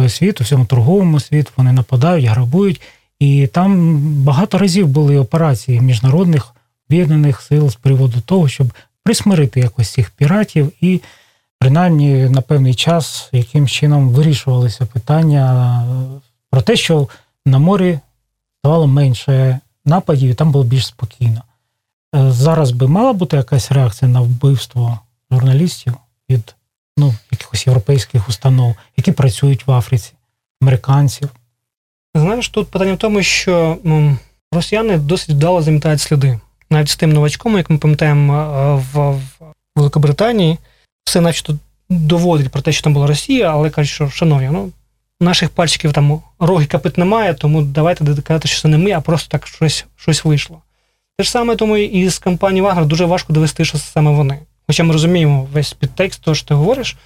світу, 0.08 0.44
всьому 0.44 0.64
торговому 0.64 1.20
світу, 1.20 1.50
вони 1.56 1.72
нападають, 1.72 2.26
грабують. 2.26 2.80
І 3.18 3.46
там 3.46 3.98
багато 4.22 4.58
разів 4.58 4.88
були 4.88 5.18
операції 5.18 5.80
міжнародних 5.80 6.55
об'єднаних 6.90 7.40
сил 7.40 7.70
з 7.70 7.74
приводу 7.74 8.20
того, 8.20 8.48
щоб 8.48 8.72
присмирити 9.02 9.60
якось 9.60 9.92
цих 9.92 10.10
піратів 10.10 10.72
і 10.80 11.00
принаймні 11.58 12.28
на 12.28 12.40
певний 12.40 12.74
час 12.74 13.28
яким 13.32 13.68
чином 13.68 14.08
вирішувалися 14.08 14.86
питання 14.86 15.82
е, 15.82 16.20
про 16.50 16.62
те, 16.62 16.76
що 16.76 17.08
на 17.46 17.58
морі 17.58 17.98
ставало 18.58 18.86
менше 18.86 19.60
нападів, 19.84 20.30
і 20.30 20.34
там 20.34 20.52
було 20.52 20.64
більш 20.64 20.86
спокійно. 20.86 21.42
Е, 22.14 22.30
Зараз 22.30 22.70
би 22.70 22.88
мала 22.88 23.12
бути 23.12 23.36
якась 23.36 23.72
реакція 23.72 24.10
на 24.10 24.20
вбивство 24.20 25.00
журналістів 25.30 25.94
від 26.30 26.54
ну, 26.96 27.14
якихось 27.30 27.66
європейських 27.66 28.28
установ, 28.28 28.76
які 28.96 29.12
працюють 29.12 29.66
в 29.66 29.72
Африці, 29.72 30.12
американців. 30.60 31.30
Знаєш, 32.14 32.48
тут 32.48 32.68
питання 32.68 32.94
в 32.94 32.98
тому, 32.98 33.22
що 33.22 33.78
ну, 33.84 34.16
росіяни 34.52 34.98
досить 34.98 35.30
вдало 35.30 35.62
замітають 35.62 36.00
сліди. 36.00 36.40
Навіть 36.70 36.88
з 36.88 36.96
тим 36.96 37.12
новачком, 37.12 37.56
як 37.56 37.70
ми 37.70 37.78
пам'ятаємо 37.78 38.34
е, 38.34 38.84
в, 38.92 39.20
Великобританії, 39.76 40.58
все 41.04 41.20
начебто 41.20 41.58
доводить 41.88 42.48
про 42.48 42.62
те, 42.62 42.72
що 42.72 42.82
там 42.82 42.94
була 42.94 43.06
Росія, 43.06 43.50
але 43.52 43.70
кажуть, 43.70 43.92
що 43.92 44.10
шановні, 44.10 44.48
ну 44.52 44.72
наших 45.20 45.50
пальчиків 45.50 45.92
там 45.92 46.22
роги 46.38 46.66
капит 46.66 46.98
немає, 46.98 47.34
тому 47.34 47.62
давайте 47.62 48.04
казати, 48.22 48.48
що 48.48 48.62
це 48.62 48.68
не 48.68 48.78
ми, 48.78 48.92
а 48.92 49.00
просто 49.00 49.28
так 49.30 49.46
щось 49.46 49.84
щось 49.96 50.24
вийшло. 50.24 50.62
Те 51.18 51.24
ж 51.24 51.30
саме 51.30 51.56
тому 51.56 51.76
і 51.76 52.08
з 52.08 52.18
компанії 52.18 52.62
Вагнер 52.62 52.86
дуже 52.86 53.04
важко 53.04 53.32
довести, 53.32 53.64
що 53.64 53.78
це 53.78 53.84
саме 53.84 54.10
вони. 54.10 54.38
Хоча 54.66 54.84
ми 54.84 54.92
розуміємо 54.92 55.48
весь 55.52 55.72
підтекст, 55.72 56.22
того, 56.22 56.34
що 56.34 56.48
ти 56.48 56.54
говориш, 56.54 56.96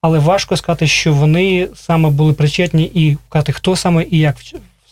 але 0.00 0.18
важко 0.18 0.56
сказати, 0.56 0.86
що 0.86 1.12
вони 1.12 1.68
саме 1.74 2.10
були 2.10 2.32
причетні 2.32 2.84
і 2.94 3.16
сказати, 3.28 3.52
хто 3.52 3.76
саме 3.76 4.06
і 4.10 4.18
як 4.18 4.36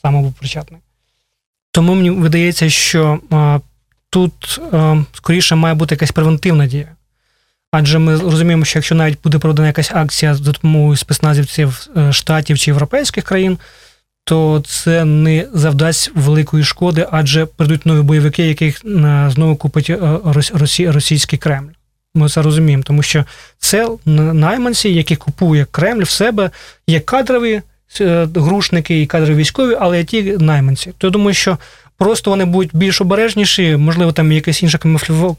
саме 0.03 0.23
був 0.23 0.33
причетний. 0.33 0.81
Тому 1.73 1.95
мені 1.95 2.11
видається, 2.11 2.71
що 2.71 3.21
а, 3.31 3.61
тут 4.11 4.61
скоріше 5.13 5.55
має 5.55 5.75
бути 5.75 5.95
якась 5.95 6.11
превентивна 6.11 6.67
дія. 6.67 6.89
Адже 7.73 7.99
ми 7.99 8.17
розуміємо, 8.17 8.65
що 8.65 8.79
якщо 8.79 8.95
навіть 8.95 9.19
буде 9.25 9.39
проведена 9.39 9.67
якась 9.67 9.91
акція 9.95 10.35
з 10.35 10.41
допомогою 10.41 10.97
спецназівців 10.97 11.89
е, 11.97 12.13
штатів 12.13 12.59
чи 12.59 12.71
європейських 12.71 13.25
країн, 13.25 13.59
то 14.25 14.63
це 14.67 15.05
не 15.05 15.47
завдасть 15.53 16.11
великої 16.15 16.65
шкоди, 16.65 17.07
адже 17.11 17.47
прийдуть 17.47 17.87
нові 17.87 18.03
бойовики, 18.03 18.49
яких 18.49 18.85
е, 18.85 19.31
знову 19.35 19.57
купить 19.57 19.91
е, 19.91 20.19
російський 20.79 21.39
Кремль. 21.39 21.73
Ми 22.15 22.29
це 22.29 22.43
розуміємо, 22.43 22.83
тому 22.83 23.03
що 23.03 23.25
це 23.59 23.91
найманці, 24.05 24.89
які 24.89 25.17
купує 25.17 25.67
Кремль 25.71 26.03
в 26.03 26.11
себе, 26.11 26.51
є 26.87 27.01
кадрові 27.01 27.63
грушники 28.35 29.03
і 29.03 29.07
кадрові 29.07 29.37
військові, 29.37 29.77
але 29.81 29.99
є 29.99 30.05
ті 30.05 30.23
найманці. 30.23 30.93
То 30.99 31.07
я 31.07 31.11
думаю, 31.11 31.35
що 31.35 31.59
просто 31.99 32.31
вони 32.31 32.45
будуть 32.45 32.77
більш 32.77 33.01
обережніші, 33.01 33.77
можливо, 33.77 34.13
там 34.13 34.33
якийсь 34.33 34.63
інший 34.63 34.81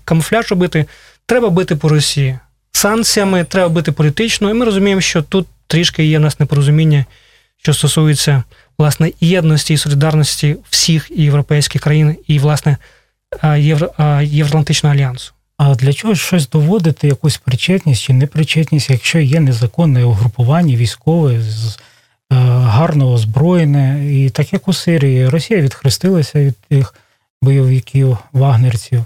камуфляж 0.06 0.52
робити. 0.52 0.86
Треба 1.26 1.50
бити 1.50 1.76
по 1.76 1.90
Росії. 1.90 2.40
Санкціями 2.72 3.44
треба 3.44 3.70
бити 3.70 3.92
політично, 3.92 4.50
і 4.50 4.54
ми 4.54 4.66
розуміємо, 4.66 5.02
що 5.02 5.22
тут 5.22 5.48
трішки 5.68 6.06
є 6.06 6.18
в 6.18 6.22
нас 6.22 6.40
непорозуміння, 6.40 7.06
що 7.58 7.74
стосується 7.74 8.44
власне 8.78 9.12
єдності 9.22 9.74
і 9.74 9.78
солідарності 9.78 10.56
всіх 10.70 11.12
європейських 11.12 11.82
країн 11.82 12.16
і, 12.28 12.40
власне, 12.40 12.78
Євро, 13.58 13.92
Євроатлантичного 14.22 14.96
альянсу. 14.96 15.34
А 15.58 15.76
для 15.76 15.94
чого 15.94 16.16
щось 16.16 16.50
доводити, 16.50 17.08
якусь 17.08 17.38
причетність 17.38 18.04
чи 18.04 18.14
непричетність, 18.14 18.90
якщо 18.90 19.20
є 19.20 19.40
незаконне 19.40 20.04
угрупування 20.04 20.76
військове 20.76 21.42
з 21.42 21.80
гарно 22.32 23.12
озброєне, 23.12 24.14
і 24.14 24.30
так 24.30 24.54
як 24.54 24.68
у 24.68 24.74
Сирії, 24.74 25.30
Росія 25.30 25.62
відхрестилася 25.62 26.40
від 26.40 26.56
тих 26.58 26.94
бойовиків, 27.42 28.18
вагнерців. 28.34 29.06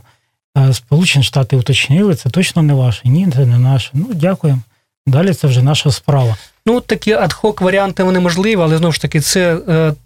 Сполучені 0.71 1.23
Штати 1.23 1.55
уточнили, 1.55 2.15
це 2.15 2.29
точно 2.29 2.61
не 2.61 2.73
ваше. 2.73 3.01
Ні, 3.05 3.27
це 3.33 3.45
не 3.45 3.59
наше. 3.59 3.89
Ну, 3.93 4.09
дякуємо. 4.13 4.59
Далі 5.07 5.33
це 5.33 5.47
вже 5.47 5.61
наша 5.61 5.91
справа. 5.91 6.37
Ну, 6.65 6.79
такі 6.79 7.11
адхок 7.11 7.61
варіанти 7.61 8.03
вони 8.03 8.19
можливі, 8.19 8.61
але 8.61 8.77
знову 8.77 8.91
ж 8.91 9.01
таки, 9.01 9.19
це 9.21 9.57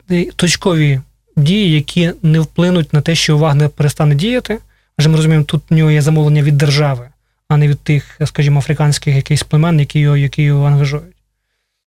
е, 0.09 0.25
точкові 0.35 1.01
дії, 1.35 1.71
які 1.71 2.11
не 2.23 2.39
вплинуть 2.39 2.93
на 2.93 3.01
те, 3.01 3.15
що 3.15 3.37
Вагнер 3.37 3.69
перестане 3.69 4.15
діяти. 4.15 4.57
Адже 4.97 5.09
ми 5.09 5.15
розуміємо, 5.15 5.45
тут 5.45 5.63
у 5.69 5.75
нього 5.75 5.91
є 5.91 6.01
замовлення 6.01 6.43
від 6.43 6.57
держави, 6.57 7.09
а 7.49 7.57
не 7.57 7.67
від 7.67 7.79
тих, 7.79 8.19
скажімо, 8.25 8.59
африканських 8.59 9.15
якихось 9.15 9.43
племен, 9.43 9.79
які 9.79 9.99
його 9.99 10.17
які 10.17 10.43
його 10.43 10.65
ангажують. 10.65 11.15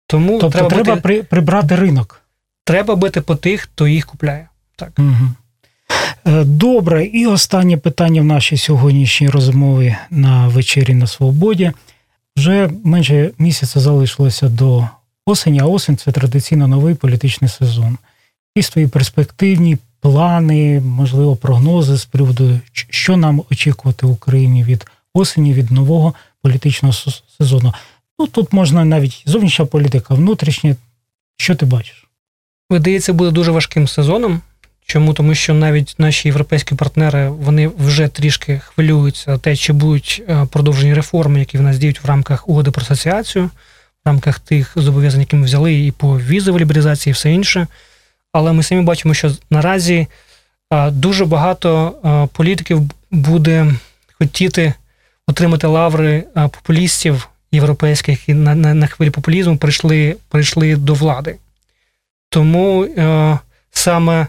Тому 0.07 0.39
тобто 0.39 0.59
треба, 0.59 0.71
треба 0.71 0.95
бити, 0.95 1.23
прибрати 1.23 1.77
ринок. 1.77 2.21
Треба 2.65 2.97
бити 2.97 3.21
по 3.21 3.37
тих, 3.37 3.61
хто 3.61 3.89
їх 3.89 4.07
купляє. 4.07 4.49
Так. 4.77 4.91
Угу. 4.99 5.29
Добре, 6.45 7.05
і 7.05 7.27
останнє 7.27 7.77
питання 7.77 8.21
в 8.21 8.25
нашій 8.25 8.57
сьогоднішній 8.57 9.29
розмові 9.29 9.97
на 10.11 10.49
вечері 10.49 10.95
на 10.95 11.07
свободі. 11.07 11.73
Вже 12.37 12.71
менше 12.85 13.31
місяця 13.39 13.81
залишилося 13.81 14.49
до 14.49 14.89
осені, 15.27 15.61
а 15.61 15.65
осень 15.65 15.97
це 15.97 16.13
традиційно 16.13 16.69
новий 16.69 16.95
політичний 16.95 17.51
сезон. 17.51 17.99
Якісь 18.57 18.71
твої 18.71 18.87
перспективні 18.89 19.79
плани, 20.01 20.81
можливо, 20.81 21.37
прогнози 21.37 21.97
з 21.97 22.05
приводу, 22.05 22.61
що 22.73 23.17
нам 23.17 23.43
очікувати 23.51 24.07
в 24.07 24.11
Україні 24.11 24.65
від 24.65 24.87
осені, 25.15 25.53
від 25.53 25.71
нового 25.71 26.15
політичного 26.43 26.95
сезону. 27.39 27.73
Ну 28.19 28.27
тут 28.27 28.53
можна 28.53 28.85
навіть 28.85 29.23
зовнішня 29.27 29.65
політика, 29.65 30.15
внутрішня. 30.15 30.77
Що 31.37 31.55
ти 31.55 31.67
бачиш? 31.67 32.09
Видається, 32.71 33.13
буде 33.13 33.31
дуже 33.31 33.51
важким 33.51 33.89
сезоном. 33.89 34.41
Чому? 34.87 35.15
Тому 35.15 35.35
що 35.35 35.55
навіть 35.55 35.95
наші 35.99 36.29
європейські 36.29 36.75
партнери 36.75 37.29
вони 37.29 37.71
вже 37.79 38.09
трішки 38.09 38.59
хвилюються 38.59 39.39
те, 39.39 39.57
чи 39.57 39.73
будуть 39.73 40.23
е, 40.29 40.47
продовжені 40.51 40.95
реформи, 40.95 41.39
які 41.39 41.59
в 41.59 41.63
нас 41.63 41.79
діють 41.79 42.05
в 42.05 42.07
рамках 42.07 42.49
угоди 42.49 42.71
про 42.71 42.83
асоціацію, 42.83 43.45
в 43.45 43.51
рамках 44.05 44.39
тих 44.39 44.73
зобов'язань, 44.77 45.21
які 45.21 45.37
ми 45.37 45.45
взяли, 45.45 45.75
і 45.75 45.91
по 45.91 46.19
візовій 46.19 46.59
лібералізації, 46.59 47.11
і 47.11 47.15
все 47.15 47.33
інше. 47.33 47.67
Але 48.33 48.53
ми 48.53 48.63
самі 48.63 48.83
бачимо, 48.83 49.15
що 49.15 49.33
наразі 49.51 50.07
е, 50.71 50.91
дуже 50.91 51.25
багато 51.25 51.95
е, 52.05 52.29
політиків 52.37 52.83
буде 53.11 53.75
хотіти 54.19 54.75
отримати 55.27 55.67
лаври 55.67 56.25
популістів 56.35 57.29
європейських, 57.55 58.21
які 58.21 58.35
на, 58.35 58.55
на, 58.55 58.75
на 58.75 58.87
хвилі 58.87 59.11
популізму 59.11 59.57
прийшли, 59.57 60.17
прийшли 60.29 60.77
до 60.77 60.95
влади. 60.95 61.37
Тому 62.31 62.89
саме 63.71 64.27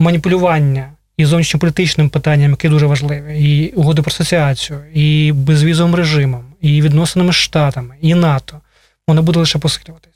маніпулювання 0.00 0.90
і 1.16 1.24
зовнішньополітичним 1.24 2.08
питанням, 2.08 2.50
які 2.50 2.68
дуже 2.68 2.86
важливі, 2.86 3.48
і 3.48 3.68
угоди 3.68 4.02
про 4.02 4.10
асоціацію, 4.10 4.80
і 4.94 5.32
безвізовим 5.32 5.94
режимом, 5.94 6.44
і 6.60 6.82
відносинами 6.82 7.32
з 7.32 7.36
Штатами, 7.36 7.94
і 8.00 8.14
НАТО, 8.14 8.60
воно 9.08 9.22
буде 9.22 9.38
лише 9.38 9.58
посилюватись. 9.58 10.14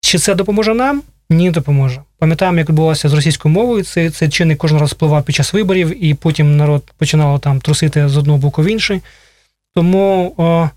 Чи 0.00 0.18
це 0.18 0.34
допоможе 0.34 0.74
нам? 0.74 1.02
Ні, 1.30 1.50
допоможе. 1.50 2.02
Пам'ятаємо, 2.18 2.58
як 2.58 2.68
відбувалося 2.68 3.08
з 3.08 3.12
російською 3.12 3.54
мовою. 3.54 3.84
Це 3.84 4.10
це 4.10 4.28
чинник 4.28 4.58
кожен 4.58 4.78
раз 4.78 4.92
впливав 4.92 5.24
під 5.24 5.34
час 5.34 5.52
виборів, 5.52 6.04
і 6.04 6.14
потім 6.14 6.56
народ 6.56 6.82
починав 6.98 7.40
там 7.40 7.60
трусити 7.60 8.08
з 8.08 8.16
одного 8.16 8.38
боку 8.38 8.62
в 8.62 8.66
інший. 8.66 9.00
Тому 9.74 10.34
о, 10.36 10.68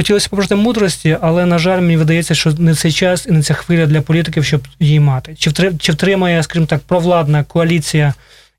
хотілося 0.00 0.28
побажати 0.28 0.54
мудрості, 0.54 1.18
але, 1.20 1.46
на 1.46 1.58
жаль, 1.58 1.80
мені 1.80 1.96
видається, 1.96 2.34
що 2.34 2.52
не 2.58 2.74
цей 2.74 2.92
час 2.92 3.26
і 3.26 3.32
не 3.32 3.42
ця 3.42 3.54
хвиля 3.54 3.86
для 3.86 4.00
політиків, 4.00 4.44
щоб 4.44 4.68
її 4.78 5.00
мати. 5.00 5.34
Чи 5.38 5.52
чи 5.78 5.92
втримає, 5.92 6.42
скажімо 6.42 6.66
так, 6.66 6.80
провладна 6.80 7.44
коаліція, 7.44 8.14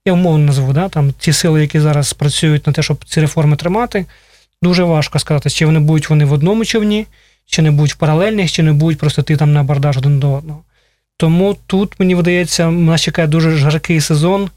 я 0.05 0.13
умовно 0.13 0.45
назву, 0.45 0.73
да, 0.73 0.89
там 0.89 1.13
ті 1.19 1.33
сили, 1.33 1.61
які 1.61 1.79
зараз 1.79 2.13
працюють 2.13 2.67
на 2.67 2.73
те, 2.73 2.83
щоб 2.83 3.05
ці 3.05 3.21
реформи 3.21 3.55
тримати, 3.55 4.05
дуже 4.61 4.83
важко 4.83 5.19
сказати, 5.19 5.49
чи 5.49 5.65
вони 5.65 5.79
будуть 5.79 6.09
вони 6.09 6.25
в 6.25 6.33
одному 6.33 6.65
човні, 6.65 7.07
чи 7.45 7.61
не 7.61 7.71
будуть 7.71 7.93
в 7.93 7.97
паралельних, 7.97 8.51
чи 8.51 8.63
не 8.63 8.73
будуть 8.73 8.97
просто 8.97 9.21
ти 9.21 9.35
там 9.37 9.53
на 9.53 9.63
бардаж 9.63 9.97
один 9.97 10.19
до 10.19 10.31
одного. 10.33 10.63
Тому 11.17 11.57
тут, 11.67 11.99
мені 11.99 12.15
видається, 12.15 12.71
нас 12.71 13.01
чекає 13.01 13.27
дуже 13.27 13.51
жаркий 13.51 14.01
сезон. 14.01 14.49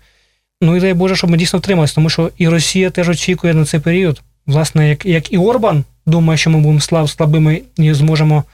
Ну 0.60 0.76
і 0.76 0.80
дай 0.80 0.94
Боже, 0.94 1.16
щоб 1.16 1.30
ми 1.30 1.36
дійсно 1.36 1.58
втрималися, 1.58 1.94
тому 1.94 2.10
що 2.10 2.30
і 2.38 2.48
Росія 2.48 2.90
теж 2.90 3.08
очікує 3.08 3.54
на 3.54 3.64
цей 3.64 3.80
період. 3.80 4.22
Власне, 4.46 4.88
як 4.88 5.06
як 5.06 5.32
і 5.32 5.38
Орбан 5.38 5.84
думає, 6.06 6.38
що 6.38 6.50
ми 6.50 6.58
будемо 6.58 6.80
слаб, 6.80 7.10
слабими 7.10 7.62
і 7.76 7.94
зможемо 7.94 8.44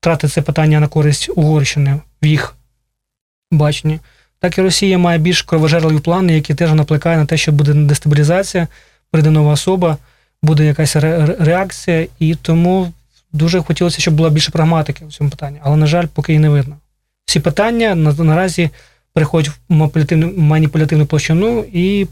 втратити 0.00 0.28
це 0.28 0.42
питання 0.42 0.80
на 0.80 0.88
користь 0.88 1.30
Угорщини 1.36 2.00
в 2.22 2.26
їх 2.26 2.54
баченні. 3.50 4.00
Так 4.40 4.58
і 4.58 4.62
Росія 4.62 4.98
має 4.98 5.18
більш 5.18 5.42
кровожерливі 5.42 5.98
плани, 5.98 6.34
які 6.34 6.54
теж 6.54 6.72
напликає 6.72 7.16
на 7.16 7.26
те, 7.26 7.36
що 7.36 7.52
буде 7.52 7.74
дестабілізація, 7.74 8.68
прийде 9.10 9.30
нова 9.30 9.52
особа, 9.52 9.96
буде 10.42 10.64
якась 10.64 10.96
реакція, 10.96 12.06
і 12.18 12.34
тому 12.34 12.92
дуже 13.32 13.60
хотілося, 13.60 14.00
щоб 14.00 14.14
була 14.14 14.30
більше 14.30 14.50
прагматики 14.50 15.04
в 15.04 15.12
цьому 15.12 15.30
питанні, 15.30 15.58
але, 15.62 15.76
на 15.76 15.86
жаль, 15.86 16.06
поки 16.06 16.34
і 16.34 16.38
не 16.38 16.48
видно. 16.48 16.76
Всі 17.24 17.40
питання 17.40 17.94
на, 17.94 18.12
наразі 18.12 18.70
переходять 19.12 19.50
в 19.50 19.72
маніпулятивну, 19.72 20.32
маніпулятивну 20.36 21.06
площину 21.06 21.64
і 21.72 22.06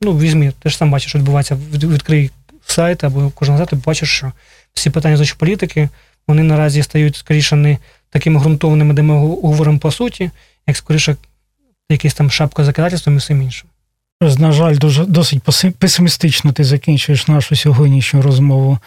ну, 0.00 0.18
візьмі, 0.18 0.52
ти 0.58 0.68
ж 0.68 0.76
сам 0.76 0.90
бачиш, 0.90 1.08
що 1.08 1.18
відбувається, 1.18 1.58
Від- 1.72 1.84
відкрий 1.84 2.30
сайт 2.70 3.04
або 3.04 3.30
кожен 3.34 3.56
сайт, 3.56 3.68
ти 3.68 3.76
бачиш, 3.76 4.10
що 4.10 4.32
всі 4.74 4.90
питання 4.90 5.16
з 5.16 5.32
політики, 5.32 5.88
вони 6.28 6.42
наразі 6.42 6.82
стають 6.82 7.16
скоріше 7.16 7.56
не 7.56 7.78
такими 8.10 8.40
ґрунтовними, 8.40 8.94
де 8.94 9.02
ми 9.02 9.18
говоримо 9.18 9.78
по 9.78 9.90
суті, 9.90 10.30
як 10.66 10.76
скоріше 10.76 11.16
якийсь 11.90 12.14
там 12.14 12.30
шапка 12.30 12.64
закидательством 12.64 13.14
і 13.14 13.18
всім 13.18 13.42
іншим. 13.42 13.68
На 14.20 14.52
жаль, 14.52 14.76
дуже 14.76 15.04
досить 15.04 15.42
песимістично 15.78 16.52
ти 16.52 16.64
закінчуєш 16.64 17.28
нашу 17.28 17.56
сьогоднішню 17.56 18.22
розмову. 18.22 18.78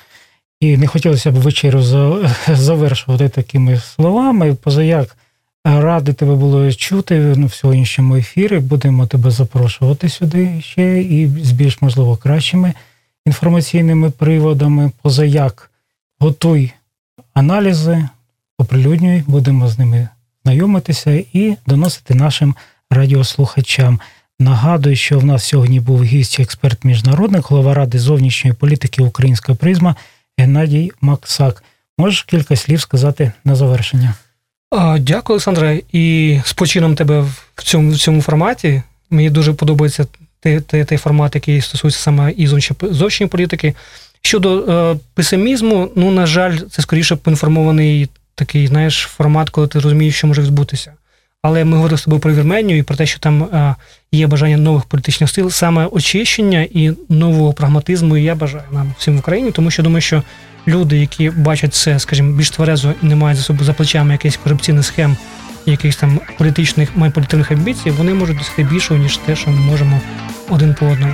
І 0.59 0.77
не 0.77 0.88
хотілося 0.88 1.32
б 1.32 1.36
вечерю 1.36 1.82
завершувати 2.47 3.29
такими 3.29 3.77
словами. 3.77 4.55
Позаяк 4.55 5.17
ради 5.65 6.13
тебе 6.13 6.36
було 6.36 6.73
чути 6.73 7.32
в 7.32 7.53
сьогоднішньому 7.53 8.15
ефірі. 8.15 8.59
Будемо 8.59 9.07
тебе 9.07 9.32
запрошувати 9.32 10.09
сюди 10.09 10.61
ще 10.61 11.01
і 11.01 11.27
з 11.27 11.51
більш 11.51 11.82
можливо 11.82 12.17
кращими 12.17 12.73
інформаційними 13.26 14.11
приводами. 14.11 14.91
Позаяк 15.01 15.72
готуй 16.19 16.72
аналізи, 17.34 18.07
оприлюднюй, 18.57 19.24
будемо 19.28 19.67
з 19.67 19.80
ними 19.80 20.07
знайомитися 20.43 21.24
і 21.34 21.57
доносити 21.67 22.15
нашим 22.15 22.55
радіослухачам. 22.89 23.99
Нагадую, 24.39 24.95
що 24.95 25.19
в 25.19 25.26
нас 25.26 25.43
сьогодні 25.43 25.80
був 25.80 26.03
гість, 26.03 26.39
експерт 26.39 26.84
міжнародник, 26.84 27.45
голова 27.45 27.74
ради 27.74 27.99
зовнішньої 27.99 28.53
політики 28.53 29.03
Українська 29.03 29.55
призма 29.55 29.95
Геннадій 30.38 30.91
Максак. 31.01 31.63
Можеш 31.97 32.24
кілька 32.24 32.55
слів 32.55 32.82
сказати 32.82 33.32
на 33.45 33.55
завершення? 33.55 34.13
Дякую, 34.99 35.36
Олександре. 35.36 35.82
І 35.91 36.39
з 36.45 36.53
почином 36.53 36.95
тебе 36.95 37.22
в 37.55 37.63
цьому, 37.63 37.91
в 37.91 37.97
цьому 37.97 38.22
форматі. 38.22 38.84
Мені 39.09 39.30
дуже 39.30 39.53
подобається 39.53 40.05
той, 40.41 40.97
формат, 40.97 41.35
який 41.35 41.61
стосується 41.61 41.99
саме 41.99 42.31
і 42.31 42.47
зовнішньої 42.47 43.29
політики. 43.29 43.73
Щодо 44.21 44.59
е, 44.59 44.97
песимізму, 45.13 45.91
ну, 45.95 46.11
на 46.11 46.25
жаль, 46.25 46.57
це 46.71 46.81
скоріше 46.81 47.15
поінформований 47.15 48.09
такий, 48.35 48.67
знаєш, 48.67 49.09
формат, 49.17 49.49
коли 49.49 49.67
ти 49.67 49.79
розумієш, 49.79 50.15
що 50.15 50.27
може 50.27 50.41
відбутися. 50.41 50.93
Але 51.41 51.65
ми 51.65 51.77
говорили 51.77 51.97
з 51.97 52.03
тобою 52.03 52.21
про 52.21 52.33
Вірменію 52.33 52.77
і 52.77 52.83
про 52.83 52.95
те, 52.95 53.05
що 53.05 53.19
там 53.19 53.43
е, 53.43 53.75
є 54.11 54.27
бажання 54.27 54.57
нових 54.57 54.85
політичних 54.85 55.29
сил, 55.29 55.49
саме 55.49 55.85
очищення 55.85 56.67
і 56.71 56.91
нового 57.09 57.53
прагматизму 57.53 58.17
я 58.17 58.35
бажаю 58.35 58.63
нам 58.71 58.93
всім 58.97 59.15
в 59.15 59.19
Україні, 59.19 59.51
тому 59.51 59.71
що 59.71 59.83
думаю, 59.83 60.01
що 60.01 60.23
люди, 60.67 60.99
які 60.99 61.29
бачать 61.29 61.73
це, 61.73 61.99
скажімо, 61.99 62.31
більш 62.31 62.49
тверезо 62.49 62.93
і 63.03 63.05
не 63.05 63.15
мають 63.15 63.37
за 63.37 63.43
собою 63.43 63.65
за 63.65 63.73
плечами 63.73 64.11
якихось 64.11 64.39
корупційних 64.43 64.85
схем, 64.85 65.17
якихось 65.66 65.95
там 65.95 66.20
політичних 66.38 66.89
майполітичних 66.95 67.51
амбіцій, 67.51 67.91
вони 67.91 68.14
можуть 68.14 68.38
досягти 68.38 68.64
більшого, 68.64 68.99
ніж 68.99 69.18
те, 69.18 69.36
що 69.36 69.51
ми 69.51 69.57
можемо 69.57 70.01
один 70.49 70.74
по 70.74 70.86
одному. 70.86 71.14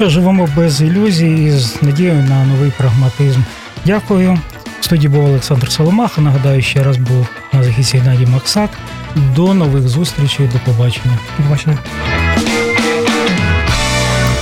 Живемо 0.00 0.48
без 0.56 0.82
ілюзій 0.82 1.44
і 1.44 1.50
з 1.50 1.82
надією 1.82 2.22
на 2.22 2.44
новий 2.44 2.72
прагматизм. 2.78 3.40
Дякую. 3.86 4.38
В 4.80 4.84
студії 4.84 5.08
був 5.08 5.24
Олександр 5.24 5.72
Соломаха. 5.72 6.20
Нагадаю, 6.20 6.62
ще 6.62 6.82
раз 6.82 6.96
був 6.96 7.26
на 7.52 7.62
захисті 7.62 7.98
Геннадій 7.98 8.26
Максак. 8.26 8.70
До 9.16 9.54
нових 9.54 9.88
зустрічей, 9.88 10.48
до 10.48 10.72
побачення. 10.72 11.18
До 11.38 11.44
побачення. 11.44 11.78